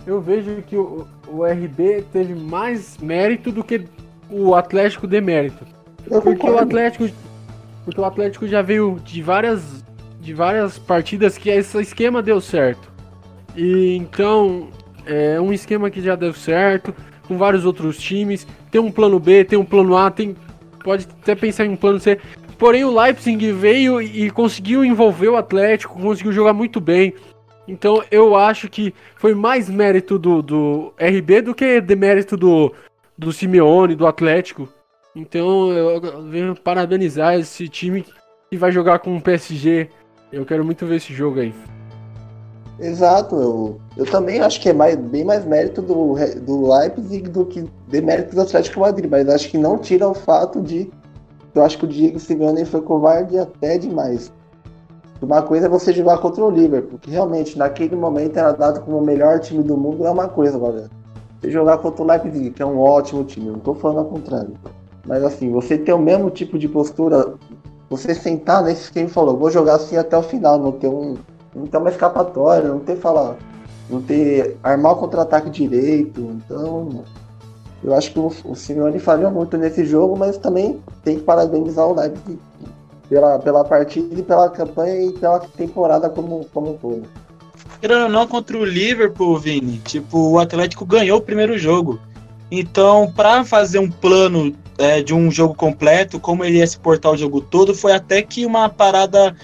Eu 0.06 0.20
vejo 0.20 0.62
que 0.64 0.76
o, 0.76 1.06
o 1.32 1.46
RB 1.46 2.04
teve 2.12 2.36
mais 2.36 2.98
mérito 2.98 3.52
do 3.52 3.64
que 3.64 3.86
o 4.34 4.56
Atlético 4.56 5.06
demérito. 5.06 5.66
Porque 6.08 6.50
o 6.50 6.58
Atlético. 6.58 7.08
Porque 7.86 8.02
o 8.02 8.06
Atlético 8.06 8.48
já 8.48 8.62
veio 8.62 9.00
de 9.04 9.22
várias. 9.22 9.84
De 10.20 10.34
várias 10.34 10.80
partidas 10.80 11.38
que 11.38 11.50
esse 11.50 11.80
esquema 11.80 12.22
deu 12.22 12.42
certo. 12.42 12.92
E 13.56 13.96
então. 13.96 14.70
É 15.06 15.40
um 15.40 15.52
esquema 15.52 15.90
que 15.90 16.02
já 16.02 16.16
deu 16.16 16.34
certo. 16.34 16.96
Com 17.28 17.38
vários 17.38 17.66
outros 17.66 17.98
times. 17.98 18.48
Tem 18.72 18.82
um 18.82 18.92
plano 18.92 19.20
B, 19.20 19.44
tem 19.44 19.60
um 19.60 19.66
plano 19.66 19.96
A, 19.96 20.10
tem. 20.10 20.36
Pode 20.84 21.08
até 21.22 21.36
pensar 21.36 21.66
em 21.66 21.70
um 21.70 21.76
plano 21.76 22.00
C. 22.00 22.20
Porém, 22.58 22.84
o 22.86 22.98
Leipzig 22.98 23.52
veio 23.52 24.02
e 24.02 24.30
conseguiu 24.32 24.86
envolver 24.86 25.28
o 25.28 25.36
Atlético, 25.36 26.00
conseguiu 26.00 26.32
jogar 26.32 26.54
muito 26.54 26.80
bem. 26.80 27.14
Então 27.68 28.04
eu 28.12 28.36
acho 28.36 28.70
que 28.70 28.94
foi 29.16 29.34
mais 29.34 29.70
mérito 29.70 30.20
do, 30.20 30.42
do 30.42 30.94
RB 30.98 31.42
do 31.42 31.56
que 31.56 31.80
demérito 31.80 32.36
do, 32.36 32.74
do 33.18 33.32
Simeone, 33.32 33.96
do 33.96 34.08
Atlético. 34.08 34.68
Então 35.16 35.72
eu 35.72 36.02
venho 36.30 36.56
parabenizar 36.56 37.36
esse 37.36 37.68
time 37.70 38.06
que 38.50 38.58
vai 38.58 38.72
jogar 38.72 39.00
com 39.00 39.16
o 39.16 39.22
PSG. 39.22 39.90
Eu 40.32 40.46
quero 40.46 40.66
muito 40.66 40.86
ver 40.86 40.96
esse 40.96 41.14
jogo 41.14 41.40
aí. 41.40 41.54
Exato, 42.80 43.36
eu, 43.36 43.80
eu 43.96 44.06
também 44.06 44.42
acho 44.42 44.60
que 44.60 44.68
é 44.68 44.74
mais, 44.74 44.96
bem 44.96 45.24
mais 45.24 45.46
mérito 45.46 45.80
do, 45.80 46.16
do 46.42 46.74
Leipzig 46.74 47.30
do 47.30 47.46
que 47.46 47.70
de 47.88 48.02
mérito 48.02 48.34
do 48.34 48.42
Atlético 48.42 48.80
Madrid, 48.80 49.10
mas 49.10 49.30
acho 49.30 49.50
que 49.50 49.60
não 49.60 49.78
tira 49.78 50.10
o 50.10 50.14
fato 50.16 50.60
de 50.60 50.92
eu 51.54 51.64
acho 51.64 51.78
que 51.78 51.86
o 51.86 51.88
Diego 51.88 52.20
Simeone 52.20 52.66
foi 52.66 52.82
covarde 52.82 53.38
até 53.38 53.78
demais. 53.78 54.34
Uma 55.22 55.44
coisa 55.44 55.68
é 55.68 55.70
você 55.70 55.94
jogar 55.94 56.18
contra 56.18 56.44
o 56.44 56.50
Liverpool, 56.50 56.98
que 56.98 57.12
realmente 57.12 57.60
naquele 57.60 57.96
momento 57.96 58.38
era 58.38 58.52
dado 58.52 58.82
como 58.82 58.98
o 58.98 59.06
melhor 59.06 59.40
time 59.40 59.64
do 59.64 59.78
mundo, 59.78 60.06
é 60.06 60.10
uma 60.10 60.28
coisa, 60.28 60.58
galera 60.58 60.90
você 61.44 61.52
jogar 61.52 61.78
contra 61.80 62.02
o 62.02 62.08
Leipzig, 62.08 62.52
que 62.52 62.62
é 62.62 62.66
um 62.66 62.80
ótimo 62.80 63.24
time, 63.26 63.48
não 63.48 63.58
estou 63.58 63.76
falando 63.76 64.00
ao 64.00 64.06
contrário. 64.06 64.54
Mas 65.06 65.24
assim, 65.24 65.52
você 65.52 65.78
ter 65.78 65.92
o 65.92 66.00
mesmo 66.00 66.30
tipo 66.30 66.58
de 66.58 66.70
postura, 66.70 67.34
você 67.90 68.16
sentar 68.16 68.64
nesse 68.64 68.90
quem 68.90 69.10
falou, 69.10 69.38
vou 69.38 69.52
jogar 69.52 69.76
assim 69.76 69.98
até 69.98 70.18
o 70.18 70.24
final, 70.24 70.58
não 70.58 70.72
ter 70.72 70.88
um. 70.88 71.18
Não 71.54 71.68
ter 71.68 71.78
uma 71.78 71.90
escapatória, 71.90 72.70
não 72.70 72.80
ter 72.80 72.96
falar. 72.96 73.36
Não 73.90 74.02
ter. 74.02 74.58
armar 74.64 74.94
o 74.94 74.96
contra-ataque 74.96 75.50
direito. 75.50 76.20
Então. 76.22 77.04
Eu 77.84 77.94
acho 77.94 78.14
que 78.14 78.20
o, 78.20 78.32
o 78.46 78.56
Simeone 78.56 78.98
falhou 78.98 79.30
muito 79.30 79.58
nesse 79.58 79.84
jogo, 79.84 80.18
mas 80.18 80.38
também 80.38 80.80
tem 81.04 81.18
que 81.18 81.24
parabenizar 81.24 81.86
o 81.86 81.94
Leipzig 81.94 82.40
pela, 83.10 83.38
pela 83.38 83.66
partida 83.66 84.18
e 84.18 84.24
pela 84.24 84.50
campanha 84.50 85.04
e 85.04 85.12
pela 85.12 85.42
temporada 85.42 86.10
como, 86.10 86.46
como 86.54 86.72
um 86.72 86.78
todo 86.78 87.04
querendo 87.84 88.04
ou 88.04 88.10
não, 88.10 88.26
contra 88.26 88.58
o 88.58 88.64
Liverpool, 88.64 89.38
Vini, 89.38 89.78
tipo, 89.80 90.30
o 90.30 90.40
Atlético 90.40 90.86
ganhou 90.86 91.18
o 91.18 91.22
primeiro 91.22 91.58
jogo. 91.58 92.00
Então, 92.50 93.12
para 93.14 93.44
fazer 93.44 93.78
um 93.78 93.92
plano 93.92 94.56
é, 94.78 95.04
de 95.04 95.14
um 95.14 95.30
jogo 95.30 95.54
completo, 95.54 96.18
como 96.18 96.46
ele 96.46 96.60
ia 96.60 96.68
se 96.68 96.80
portar 96.80 97.12
o 97.12 97.18
jogo 97.18 97.42
todo, 97.42 97.76
foi 97.76 97.92
até 97.92 98.22
que 98.22 98.46
uma 98.46 98.70
parada 98.70 99.36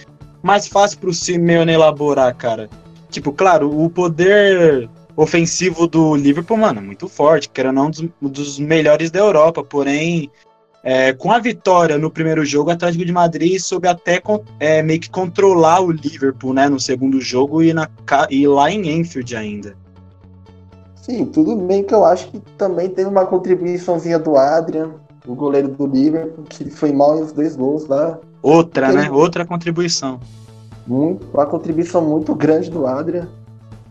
mais 0.41 0.69
fácil 0.69 0.99
para 0.99 1.10
o 1.10 1.13
Simeone 1.13 1.73
elaborar, 1.73 2.34
cara. 2.34 2.69
Tipo, 3.10 3.34
claro, 3.34 3.78
o 3.78 3.89
poder 3.89 4.89
ofensivo 5.17 5.86
do 5.86 6.15
Liverpool, 6.15 6.56
mano, 6.56 6.82
muito 6.82 7.10
forte, 7.10 7.49
que 7.49 7.60
era 7.60 7.73
um 7.73 7.89
dos, 7.89 7.99
um 8.21 8.30
dos 8.30 8.58
melhores 8.58 9.12
da 9.12 9.19
Europa, 9.19 9.65
porém 9.65 10.32
é, 10.83 11.11
com 11.13 11.31
a 11.31 11.39
vitória 11.39 11.97
no 11.97 12.09
primeiro 12.09 12.45
jogo, 12.45 12.69
o 12.69 12.73
Atlético 12.73 13.05
de 13.05 13.11
Madrid 13.11 13.59
soube 13.59 13.87
até 13.87 14.21
é, 14.59 14.81
meio 14.81 14.99
que 14.99 15.09
controlar 15.09 15.81
o 15.81 15.91
Liverpool 15.91 16.53
né, 16.53 16.69
no 16.69 16.79
segundo 16.79 17.19
jogo 17.19 17.61
e, 17.61 17.73
na, 17.73 17.89
e 18.29 18.47
lá 18.47 18.71
em 18.71 18.99
Enfield 18.99 19.35
ainda. 19.35 19.75
Sim, 20.95 21.25
tudo 21.25 21.55
bem 21.55 21.83
que 21.83 21.93
eu 21.93 22.05
acho 22.05 22.29
que 22.29 22.39
também 22.57 22.87
teve 22.87 23.09
uma 23.09 23.25
contribuiçãozinha 23.25 24.19
do 24.19 24.37
Adrian, 24.37 24.91
o 25.27 25.35
goleiro 25.35 25.67
do 25.67 25.85
Liverpool, 25.85 26.45
que 26.45 26.69
foi 26.69 26.93
mal 26.93 27.17
em 27.17 27.23
os 27.23 27.31
dois 27.31 27.55
gols 27.55 27.85
lá. 27.87 28.17
Outra, 28.41 28.91
né? 28.91 29.11
Outra 29.11 29.45
contribuição. 29.45 30.19
Muito, 30.87 31.25
uma 31.33 31.45
contribuição 31.45 32.01
muito 32.01 32.33
grande 32.33 32.69
do 32.69 32.87
Adrian. 32.87 33.27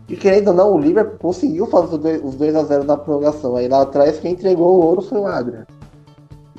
E 0.07 0.15
querendo 0.15 0.47
ou 0.47 0.53
não, 0.55 0.73
o 0.73 0.79
Liverpool 0.79 1.19
conseguiu 1.19 1.67
fazer 1.67 2.19
os 2.23 2.35
2 2.35 2.55
a 2.55 2.63
0 2.63 2.83
na 2.83 2.97
prorrogação. 2.97 3.55
Aí 3.55 3.67
lá 3.67 3.83
atrás 3.83 4.19
quem 4.19 4.31
entregou 4.31 4.79
o 4.79 4.85
ouro 4.85 5.01
foi 5.01 5.19
o 5.19 5.27
Adrian. 5.27 5.65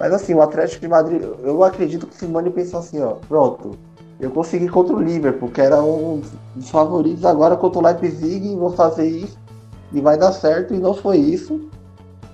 Mas 0.00 0.14
assim, 0.14 0.32
o 0.32 0.40
Atlético 0.40 0.80
de 0.80 0.88
Madrid, 0.88 1.22
eu 1.42 1.62
acredito 1.62 2.06
que 2.06 2.14
o 2.14 2.18
Simone 2.18 2.48
pensou 2.48 2.80
assim, 2.80 3.02
ó, 3.02 3.16
pronto, 3.28 3.72
eu 4.18 4.30
consegui 4.30 4.66
contra 4.66 4.96
o 4.96 4.98
Liverpool, 4.98 5.50
que 5.50 5.60
era 5.60 5.78
um 5.82 6.22
dos 6.54 6.70
favoritos, 6.70 7.22
agora 7.26 7.54
contra 7.54 7.78
o 7.78 7.82
Leipzig, 7.84 8.56
vou 8.56 8.72
fazer 8.72 9.06
isso 9.06 9.38
e 9.92 10.00
vai 10.00 10.16
dar 10.16 10.32
certo, 10.32 10.72
e 10.72 10.78
não 10.78 10.94
foi 10.94 11.18
isso. 11.18 11.68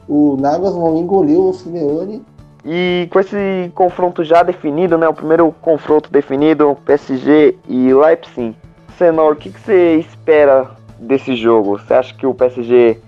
O 0.09 0.37
Nagelsmann 0.37 0.99
engoliu 0.99 1.49
o 1.49 1.53
Simeone. 1.53 2.23
E 2.65 3.09
com 3.11 3.19
esse 3.19 3.73
confronto 3.75 4.23
já 4.23 4.45
definido, 4.45 4.97
né, 4.97 5.09
o 5.09 5.15
primeiro 5.15 5.53
confronto 5.61 6.09
definido, 6.09 6.77
PSG 6.85 7.59
e 7.69 7.93
Leipzig, 7.93 8.57
Senor, 8.97 9.33
o 9.33 9.37
que, 9.37 9.51
que 9.51 9.61
você 9.61 9.97
espera 9.97 10.71
desse 11.01 11.35
jogo? 11.35 11.79
Você 11.79 11.95
acha 11.95 12.15
que 12.15 12.27
o 12.27 12.35
PSG 12.35 13.01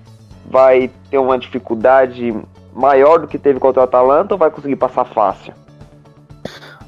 vai 0.51 0.90
ter 1.11 1.18
uma 1.18 1.38
dificuldade 1.38 2.35
maior 2.79 3.19
do 3.19 3.27
que 3.27 3.38
teve 3.38 3.59
contra 3.59 3.81
o 3.81 3.85
Atalanta 3.85 4.35
ou 4.35 4.38
vai 4.38 4.51
conseguir 4.51 4.77
passar 4.77 5.05
fácil? 5.05 5.53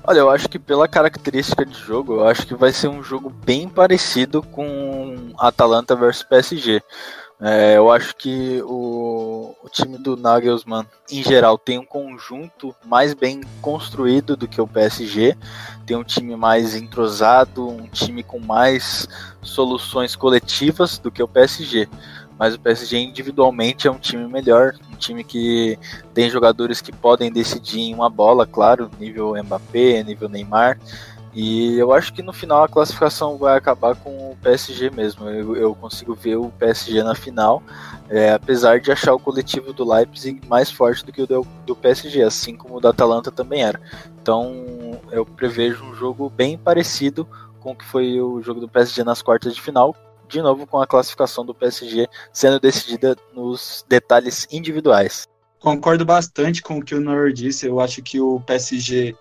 Olha, 0.04 0.20
eu 0.20 0.30
acho 0.30 0.48
que 0.48 0.58
pela 0.58 0.88
característica 0.88 1.66
de 1.66 1.78
jogo, 1.78 2.14
eu 2.14 2.26
acho 2.26 2.46
que 2.46 2.54
vai 2.54 2.72
ser 2.72 2.88
um 2.88 3.02
jogo 3.02 3.28
bem 3.28 3.68
parecido 3.68 4.42
com 4.42 5.32
Atalanta 5.38 5.94
versus 5.94 6.22
PSG. 6.22 6.80
É, 7.42 7.78
eu 7.78 7.90
acho 7.90 8.14
que 8.16 8.60
o, 8.64 9.54
o, 9.62 9.68
time 9.70 9.96
do 9.96 10.14
Nagelsmann, 10.14 10.84
em 11.10 11.22
geral, 11.22 11.56
tem 11.56 11.78
um 11.78 11.84
conjunto 11.84 12.74
mais 12.84 13.14
bem 13.14 13.40
construído 13.62 14.36
do 14.36 14.46
que 14.46 14.60
o 14.60 14.66
PSG. 14.66 15.34
Tem 15.86 15.96
um 15.96 16.04
time 16.04 16.36
mais 16.36 16.74
entrosado, 16.74 17.66
um 17.66 17.86
time 17.88 18.22
com 18.22 18.38
mais 18.38 19.08
soluções 19.40 20.14
coletivas 20.14 20.98
do 20.98 21.10
que 21.10 21.22
o 21.22 21.28
PSG. 21.28 21.88
Mas 22.40 22.54
o 22.54 22.58
PSG 22.58 22.96
individualmente 22.96 23.86
é 23.86 23.90
um 23.90 23.98
time 23.98 24.26
melhor, 24.26 24.72
um 24.90 24.96
time 24.96 25.22
que 25.22 25.78
tem 26.14 26.30
jogadores 26.30 26.80
que 26.80 26.90
podem 26.90 27.30
decidir 27.30 27.80
em 27.80 27.94
uma 27.94 28.08
bola, 28.08 28.46
claro, 28.46 28.90
nível 28.98 29.34
Mbappé, 29.44 30.02
nível 30.02 30.26
Neymar. 30.26 30.78
E 31.34 31.78
eu 31.78 31.92
acho 31.92 32.14
que 32.14 32.22
no 32.22 32.32
final 32.32 32.64
a 32.64 32.68
classificação 32.68 33.36
vai 33.36 33.58
acabar 33.58 33.94
com 33.94 34.32
o 34.32 34.36
PSG 34.42 34.88
mesmo. 34.88 35.28
Eu, 35.28 35.54
eu 35.54 35.74
consigo 35.74 36.14
ver 36.14 36.36
o 36.36 36.48
PSG 36.58 37.02
na 37.02 37.14
final, 37.14 37.62
é, 38.08 38.32
apesar 38.32 38.80
de 38.80 38.90
achar 38.90 39.12
o 39.12 39.20
coletivo 39.20 39.74
do 39.74 39.86
Leipzig 39.86 40.40
mais 40.48 40.70
forte 40.70 41.04
do 41.04 41.12
que 41.12 41.20
o 41.20 41.26
do, 41.26 41.46
do 41.66 41.76
PSG, 41.76 42.22
assim 42.22 42.56
como 42.56 42.78
o 42.78 42.80
da 42.80 42.88
Atalanta 42.88 43.30
também 43.30 43.62
era. 43.62 43.78
Então 44.22 44.98
eu 45.12 45.26
prevejo 45.26 45.84
um 45.84 45.94
jogo 45.94 46.30
bem 46.30 46.56
parecido 46.56 47.28
com 47.60 47.72
o 47.72 47.76
que 47.76 47.84
foi 47.84 48.18
o 48.18 48.40
jogo 48.40 48.60
do 48.60 48.68
PSG 48.68 49.04
nas 49.04 49.20
quartas 49.20 49.54
de 49.54 49.60
final, 49.60 49.94
de 50.30 50.40
novo 50.40 50.66
com 50.66 50.80
a 50.80 50.86
classificação 50.86 51.44
do 51.44 51.54
PSG 51.54 52.06
sendo 52.32 52.60
decidida 52.60 53.16
nos 53.34 53.84
detalhes 53.88 54.46
individuais. 54.50 55.28
Concordo 55.58 56.04
bastante 56.04 56.62
com 56.62 56.78
o 56.78 56.82
que 56.82 56.94
o 56.94 57.00
Nor 57.00 57.32
disse. 57.32 57.66
Eu 57.66 57.80
acho 57.80 58.00
que 58.02 58.18
o 58.18 58.40
PSG 58.40 59.14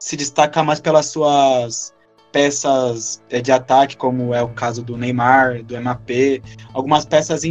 se 0.00 0.16
destaca 0.16 0.62
mais 0.62 0.80
pelas 0.80 1.06
suas 1.06 1.94
peças 2.32 3.22
é, 3.30 3.40
de 3.40 3.52
ataque, 3.52 3.96
como 3.96 4.34
é 4.34 4.42
o 4.42 4.48
caso 4.48 4.82
do 4.82 4.96
Neymar, 4.96 5.62
do 5.62 5.80
MAP, 5.80 6.42
algumas 6.72 7.04
peças 7.04 7.42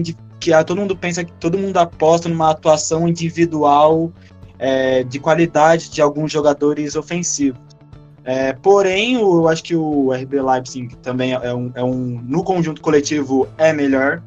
que 0.41 0.51
ah, 0.51 0.61
todo 0.61 0.81
mundo 0.81 0.97
pensa 0.97 1.23
que 1.23 1.31
todo 1.33 1.57
mundo 1.57 1.77
aposta 1.77 2.27
numa 2.27 2.51
atuação 2.51 3.07
individual 3.07 4.11
é, 4.59 5.03
de 5.03 5.19
qualidade 5.19 5.89
de 5.89 6.01
alguns 6.01 6.31
jogadores 6.31 6.97
ofensivos. 6.97 7.61
É, 8.25 8.53
porém, 8.53 9.15
eu 9.15 9.47
acho 9.47 9.63
que 9.63 9.75
o 9.75 10.13
RB 10.13 10.41
Leipzig 10.41 10.95
também 10.97 11.33
é 11.33 11.53
um, 11.53 11.71
é 11.75 11.83
um, 11.83 12.21
no 12.23 12.43
conjunto 12.43 12.81
coletivo 12.81 13.47
é 13.57 13.73
melhor. 13.73 14.21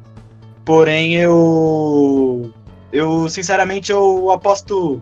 Porém, 0.63 1.15
eu 1.15 2.51
eu 2.91 3.27
sinceramente 3.29 3.91
eu 3.91 4.31
aposto 4.31 5.01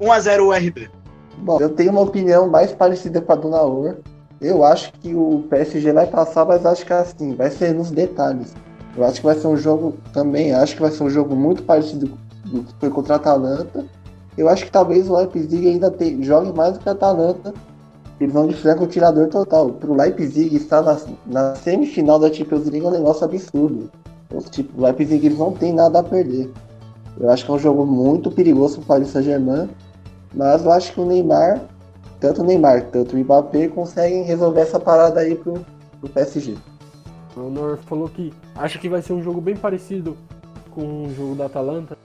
1 0.00 0.12
a 0.12 0.20
0 0.20 0.46
o 0.46 0.52
RB. 0.52 0.90
Bom, 1.38 1.60
eu 1.60 1.70
tenho 1.70 1.92
uma 1.92 2.00
opinião 2.00 2.48
mais 2.48 2.72
parecida 2.72 3.20
com 3.20 3.32
a 3.32 3.36
do 3.36 3.48
Naor. 3.48 3.96
Eu 4.40 4.64
acho 4.64 4.92
que 4.94 5.14
o 5.14 5.44
PSG 5.48 5.92
vai 5.92 6.06
passar, 6.06 6.44
mas 6.44 6.66
acho 6.66 6.84
que 6.84 6.92
é 6.92 6.98
assim, 6.98 7.34
vai 7.34 7.50
ser 7.50 7.74
nos 7.74 7.90
detalhes. 7.90 8.54
Eu 8.96 9.04
acho 9.04 9.20
que 9.20 9.26
vai 9.26 9.34
ser 9.34 9.46
um 9.46 9.56
jogo 9.56 9.94
também, 10.12 10.52
acho 10.52 10.74
que 10.74 10.82
vai 10.82 10.90
ser 10.90 11.02
um 11.02 11.10
jogo 11.10 11.34
muito 11.34 11.62
parecido 11.62 12.10
do 12.44 12.62
que 12.62 12.74
foi 12.80 12.90
contra 12.90 13.14
a 13.14 13.16
Atalanta. 13.16 13.84
Eu 14.36 14.48
acho 14.48 14.64
que 14.64 14.70
talvez 14.70 15.08
o 15.08 15.16
Leipzig 15.16 15.68
ainda 15.68 15.90
te, 15.90 16.22
jogue 16.22 16.52
mais 16.56 16.74
do 16.74 16.80
que 16.80 16.88
a 16.88 16.92
Atalanta. 16.92 17.54
Eles 18.20 18.32
vão 18.32 18.46
de 18.46 18.54
franco 18.54 18.86
tirador 18.86 19.28
total. 19.28 19.70
Pro 19.70 19.94
Leipzig 19.94 20.56
estar 20.56 20.82
na, 20.82 20.96
na 21.26 21.54
semifinal 21.54 22.18
da 22.18 22.32
Champions 22.32 22.64
League 22.66 22.84
é 22.84 22.88
um 22.88 22.92
negócio 22.92 23.24
absurdo. 23.24 23.90
Então, 24.26 24.40
tipo, 24.40 24.80
o 24.80 24.84
Leipzig 24.84 25.26
eles 25.26 25.38
não 25.38 25.52
tem 25.52 25.72
nada 25.72 26.00
a 26.00 26.02
perder. 26.02 26.50
Eu 27.18 27.30
acho 27.30 27.44
que 27.44 27.50
é 27.50 27.54
um 27.54 27.58
jogo 27.58 27.84
muito 27.84 28.30
perigoso 28.30 28.76
para 28.76 28.82
o 28.82 28.86
Paris 28.86 29.08
Saint-Germain. 29.08 29.68
Mas 30.34 30.64
eu 30.64 30.72
acho 30.72 30.92
que 30.92 31.00
o 31.00 31.04
Neymar, 31.06 31.62
tanto 32.20 32.42
o 32.42 32.44
Neymar, 32.44 32.86
tanto 32.90 33.16
o 33.16 33.18
Mbappé, 33.18 33.68
conseguem 33.68 34.22
resolver 34.22 34.60
essa 34.60 34.80
parada 34.80 35.20
aí 35.20 35.34
pro, 35.34 35.64
pro 36.00 36.10
PSG. 36.10 36.56
O 37.36 37.50
Nor 37.50 37.76
falou 37.78 38.08
que 38.08 38.32
acha 38.54 38.78
que 38.78 38.88
vai 38.88 39.02
ser 39.02 39.12
um 39.12 39.22
jogo 39.22 39.40
bem 39.40 39.56
parecido 39.56 40.16
com 40.70 41.04
o 41.04 41.14
jogo 41.14 41.34
da 41.34 41.46
Atalanta. 41.46 41.96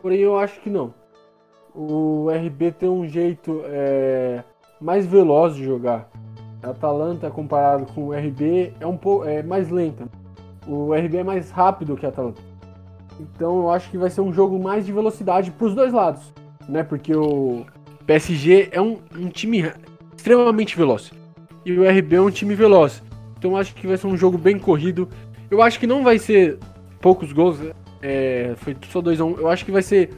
Porém, 0.00 0.20
eu 0.20 0.36
acho 0.38 0.60
que 0.60 0.70
não. 0.70 0.94
O 1.74 2.28
RB 2.30 2.72
tem 2.72 2.88
um 2.88 3.06
jeito 3.06 3.62
é, 3.64 4.42
mais 4.82 5.06
veloz 5.06 5.54
de 5.54 5.64
jogar. 5.64 6.10
A 6.62 6.70
Atalanta, 6.70 7.30
comparado 7.30 7.86
com 7.92 8.08
o 8.08 8.12
RB, 8.12 8.72
é 8.78 8.86
um 8.86 8.96
pouco 8.96 9.24
é 9.24 9.42
mais 9.42 9.70
lenta. 9.70 10.06
O 10.66 10.94
RB 10.94 11.18
é 11.18 11.24
mais 11.24 11.50
rápido 11.50 11.96
que 11.96 12.06
a 12.06 12.08
Atalanta. 12.08 12.40
Então 13.18 13.58
eu 13.58 13.70
acho 13.70 13.90
que 13.90 13.98
vai 13.98 14.10
ser 14.10 14.20
um 14.20 14.32
jogo 14.32 14.58
mais 14.58 14.86
de 14.86 14.92
velocidade 14.92 15.50
para 15.50 15.66
os 15.66 15.74
dois 15.74 15.92
lados 15.92 16.32
né? 16.68 16.82
Porque 16.82 17.14
o 17.14 17.64
PSG 18.06 18.68
é 18.72 18.80
um, 18.80 18.98
um 19.16 19.28
time 19.28 19.70
extremamente 20.16 20.76
veloz. 20.76 21.12
E 21.64 21.72
o 21.72 21.88
RB 21.88 22.16
é 22.16 22.20
um 22.20 22.30
time 22.30 22.54
veloz. 22.54 23.02
Então 23.38 23.56
acho 23.56 23.74
que 23.74 23.86
vai 23.86 23.96
ser 23.96 24.06
um 24.06 24.16
jogo 24.16 24.38
bem 24.38 24.58
corrido. 24.58 25.08
Eu 25.50 25.62
acho 25.62 25.78
que 25.78 25.86
não 25.86 26.02
vai 26.02 26.18
ser 26.18 26.58
poucos 27.00 27.32
gols. 27.32 27.58
É, 28.00 28.54
foi 28.56 28.76
só 28.90 29.00
2x1. 29.00 29.24
Um. 29.24 29.38
Eu 29.38 29.48
acho 29.48 29.64
que 29.64 29.70
vai 29.70 29.82
ser 29.82 30.10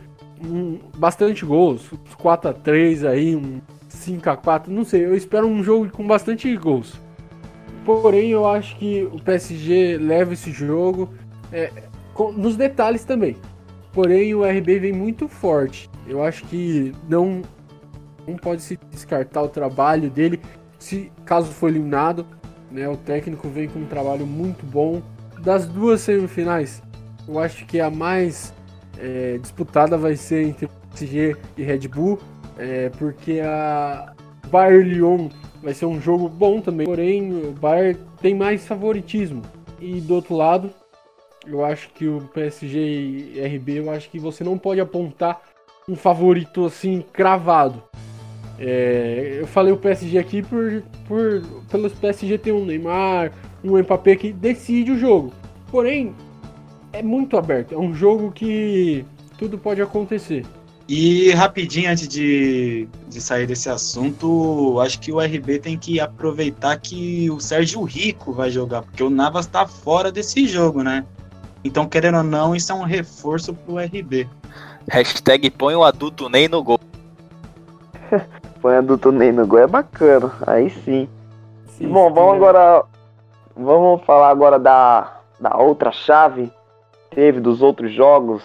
um, 0.44 0.78
bastante 0.96 1.44
gols. 1.44 1.90
4x3 2.22 3.08
aí, 3.08 3.36
um 3.36 3.60
5x4. 4.10 4.68
Não 4.68 4.84
sei. 4.84 5.04
Eu 5.04 5.16
espero 5.16 5.46
um 5.46 5.62
jogo 5.62 5.90
com 5.90 6.06
bastante 6.06 6.54
gols. 6.56 6.94
Porém, 7.84 8.30
eu 8.30 8.46
acho 8.48 8.76
que 8.76 9.08
o 9.12 9.20
PSG 9.20 9.98
leva 9.98 10.32
esse 10.32 10.50
jogo 10.50 11.12
é, 11.52 11.70
com, 12.14 12.32
nos 12.32 12.56
detalhes 12.56 13.04
também. 13.04 13.36
Porém, 13.92 14.34
o 14.34 14.42
RB 14.42 14.78
vem 14.78 14.92
muito 14.92 15.28
forte. 15.28 15.90
Eu 16.06 16.22
acho 16.22 16.44
que 16.44 16.92
não, 17.08 17.42
não 18.26 18.36
pode 18.36 18.62
se 18.62 18.78
descartar 18.90 19.42
o 19.42 19.48
trabalho 19.48 20.10
dele 20.10 20.40
se 20.78 21.12
caso 21.24 21.50
for 21.52 21.68
eliminado. 21.68 22.26
Né, 22.70 22.88
o 22.88 22.96
técnico 22.96 23.48
vem 23.48 23.68
com 23.68 23.80
um 23.80 23.86
trabalho 23.86 24.26
muito 24.26 24.66
bom. 24.66 25.00
Das 25.42 25.66
duas 25.66 26.00
semifinais, 26.00 26.82
eu 27.28 27.38
acho 27.38 27.66
que 27.66 27.80
a 27.80 27.90
mais 27.90 28.52
é, 28.98 29.38
disputada 29.38 29.96
vai 29.96 30.16
ser 30.16 30.42
entre 30.42 30.68
PSG 30.90 31.36
e 31.56 31.62
Red 31.62 31.88
Bull, 31.88 32.18
é, 32.58 32.90
porque 32.90 33.40
a 33.40 34.12
Bayern 34.50 34.88
Lyon 34.88 35.28
vai 35.62 35.74
ser 35.74 35.86
um 35.86 36.00
jogo 36.00 36.28
bom 36.28 36.60
também. 36.60 36.86
Porém, 36.86 37.32
o 37.32 37.52
Bayern 37.52 37.98
tem 38.20 38.34
mais 38.34 38.66
favoritismo. 38.66 39.42
E 39.80 40.00
do 40.00 40.14
outro 40.14 40.36
lado, 40.36 40.70
eu 41.46 41.64
acho 41.64 41.90
que 41.90 42.06
o 42.06 42.20
PSG 42.32 42.78
e 42.78 43.56
RB, 43.56 43.78
eu 43.78 43.90
acho 43.90 44.10
que 44.10 44.18
você 44.18 44.44
não 44.44 44.58
pode 44.58 44.80
apontar 44.80 45.40
um 45.88 45.96
favorito 45.96 46.64
assim 46.64 47.04
cravado. 47.12 47.82
É, 48.58 49.38
eu 49.40 49.46
falei 49.46 49.72
o 49.72 49.76
PSG 49.76 50.16
aqui 50.18 50.42
por, 50.42 50.82
por 51.08 51.42
pelo 51.70 51.90
PSG 51.90 52.38
ter 52.38 52.52
um 52.52 52.64
Neymar, 52.64 53.32
um 53.64 53.76
Mbappé 53.78 54.16
que 54.16 54.32
decide 54.32 54.92
o 54.92 54.98
jogo. 54.98 55.32
Porém, 55.70 56.14
é 56.92 57.02
muito 57.02 57.36
aberto. 57.36 57.74
É 57.74 57.78
um 57.78 57.92
jogo 57.92 58.30
que 58.30 59.04
tudo 59.36 59.58
pode 59.58 59.82
acontecer. 59.82 60.44
E 60.86 61.32
rapidinho, 61.32 61.90
antes 61.90 62.06
de, 62.06 62.86
de 63.08 63.20
sair 63.20 63.46
desse 63.46 63.70
assunto, 63.70 64.78
acho 64.80 65.00
que 65.00 65.10
o 65.10 65.18
RB 65.18 65.58
tem 65.58 65.78
que 65.78 65.98
aproveitar 65.98 66.78
que 66.78 67.30
o 67.30 67.40
Sérgio 67.40 67.82
Rico 67.82 68.32
vai 68.32 68.50
jogar, 68.50 68.82
porque 68.82 69.02
o 69.02 69.08
Navas 69.08 69.46
tá 69.46 69.66
fora 69.66 70.12
desse 70.12 70.46
jogo, 70.46 70.82
né? 70.82 71.06
Então, 71.64 71.86
querendo 71.86 72.18
ou 72.18 72.22
não, 72.22 72.54
isso 72.54 72.70
é 72.70 72.74
um 72.74 72.82
reforço 72.82 73.54
pro 73.54 73.78
RB. 73.78 74.28
Hashtag 74.90 75.50
põe 75.50 75.74
o 75.74 75.82
adulto 75.82 76.28
Ney 76.28 76.48
no 76.48 76.62
gol. 76.62 76.78
põe 78.60 78.74
o 78.74 78.78
adulto 78.78 79.10
Ney 79.10 79.32
no 79.32 79.46
gol 79.46 79.60
é 79.60 79.66
bacana, 79.66 80.30
aí 80.46 80.68
sim. 80.68 81.08
sim 81.66 81.88
Bom, 81.88 82.08
sim, 82.08 82.14
vamos 82.14 82.34
agora. 82.36 82.84
Vamos 83.56 84.04
falar 84.04 84.28
agora 84.28 84.58
da, 84.58 85.20
da 85.40 85.56
outra 85.56 85.90
chave. 85.90 86.52
Teve 87.10 87.40
dos 87.40 87.62
outros 87.62 87.90
jogos. 87.90 88.42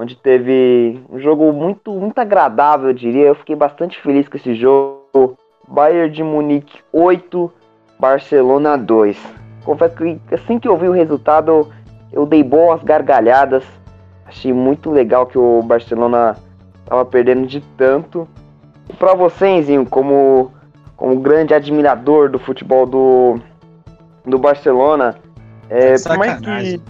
Onde 0.00 0.16
teve 0.16 0.98
um 1.10 1.20
jogo 1.20 1.52
muito, 1.52 1.92
muito 1.92 2.18
agradável, 2.18 2.88
eu 2.88 2.94
diria. 2.94 3.26
Eu 3.26 3.34
fiquei 3.34 3.54
bastante 3.54 4.00
feliz 4.00 4.26
com 4.26 4.38
esse 4.38 4.54
jogo. 4.54 5.36
Bayern 5.68 6.10
de 6.10 6.22
Munique 6.22 6.78
8, 6.90 7.52
Barcelona 7.98 8.78
2. 8.78 9.18
Confesso 9.62 9.94
que 9.96 10.18
assim 10.32 10.58
que 10.58 10.66
eu 10.66 10.78
vi 10.78 10.88
o 10.88 10.92
resultado, 10.92 11.70
eu 12.10 12.24
dei 12.24 12.42
boas 12.42 12.82
gargalhadas. 12.82 13.62
Achei 14.24 14.54
muito 14.54 14.90
legal 14.90 15.26
que 15.26 15.36
o 15.36 15.60
Barcelona 15.62 16.34
estava 16.82 17.04
perdendo 17.04 17.46
de 17.46 17.60
tanto. 17.76 18.26
E 18.88 18.94
para 18.94 19.12
você, 19.12 19.48
Enzinho, 19.48 19.84
como, 19.84 20.50
como 20.96 21.20
grande 21.20 21.52
admirador 21.52 22.30
do 22.30 22.38
futebol 22.38 22.86
do, 22.86 23.38
do 24.24 24.38
Barcelona, 24.38 25.14
é, 25.68 25.96
por 25.98 26.16
mais 26.16 26.40
que. 26.40 26.80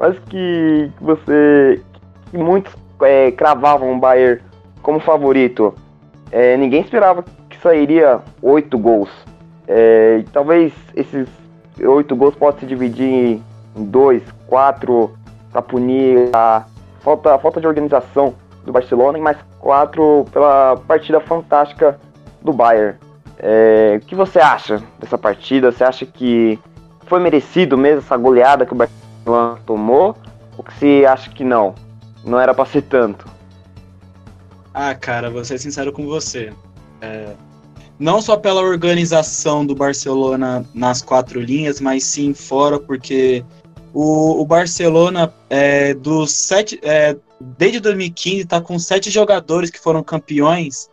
mais 0.00 0.18
que 0.18 0.90
você. 0.98 1.82
que 2.30 2.38
muitos 2.38 2.74
é, 3.02 3.30
cravavam 3.30 3.92
o 3.92 3.98
Bayern 3.98 4.40
como 4.82 4.98
favorito, 4.98 5.74
é, 6.32 6.56
ninguém 6.56 6.80
esperava 6.80 7.22
que 7.50 7.58
sairia 7.58 8.20
oito 8.40 8.78
gols. 8.78 9.10
É, 9.68 10.24
talvez 10.32 10.72
esses 10.96 11.28
oito 11.78 12.16
gols 12.16 12.34
possam 12.34 12.60
se 12.60 12.66
dividir 12.66 13.42
em 13.76 13.84
dois, 13.84 14.22
quatro 14.46 15.12
para 15.52 15.60
punir 15.60 16.30
a 16.32 16.64
falta, 17.00 17.34
a 17.34 17.38
falta 17.38 17.60
de 17.60 17.66
organização 17.66 18.34
do 18.64 18.72
Barcelona 18.72 19.18
e 19.18 19.20
mais 19.20 19.36
quatro 19.58 20.24
pela 20.32 20.76
partida 20.88 21.20
fantástica 21.20 22.00
do 22.40 22.52
Bayern. 22.52 22.96
É, 23.38 24.00
o 24.02 24.06
que 24.06 24.14
você 24.14 24.38
acha 24.38 24.82
dessa 24.98 25.18
partida? 25.18 25.70
Você 25.70 25.84
acha 25.84 26.06
que 26.06 26.58
foi 27.06 27.20
merecido 27.20 27.76
mesmo 27.76 28.00
essa 28.00 28.16
goleada 28.16 28.64
que 28.64 28.72
o 28.72 28.76
Barcelona 28.76 29.09
tomou? 29.66 30.16
Ou 30.56 30.64
que 30.64 30.72
você 30.74 31.06
acha 31.06 31.30
que 31.30 31.44
não? 31.44 31.74
Não 32.24 32.38
era 32.38 32.54
para 32.54 32.66
ser 32.66 32.82
tanto? 32.82 33.26
Ah, 34.72 34.94
cara, 34.94 35.30
vou 35.30 35.44
ser 35.44 35.58
sincero 35.58 35.92
com 35.92 36.06
você. 36.06 36.52
É, 37.00 37.34
não 37.98 38.22
só 38.22 38.36
pela 38.36 38.62
organização 38.62 39.64
do 39.64 39.74
Barcelona 39.74 40.64
nas 40.74 41.02
quatro 41.02 41.40
linhas, 41.40 41.80
mas 41.80 42.04
sim 42.04 42.32
fora, 42.32 42.78
porque 42.78 43.44
o, 43.92 44.40
o 44.40 44.46
Barcelona, 44.46 45.32
é, 45.50 45.92
dos 45.92 46.32
sete, 46.32 46.80
é, 46.82 47.16
desde 47.40 47.80
2015, 47.80 48.42
está 48.42 48.60
com 48.60 48.78
sete 48.78 49.10
jogadores 49.10 49.70
que 49.70 49.78
foram 49.78 50.02
campeões 50.02 50.88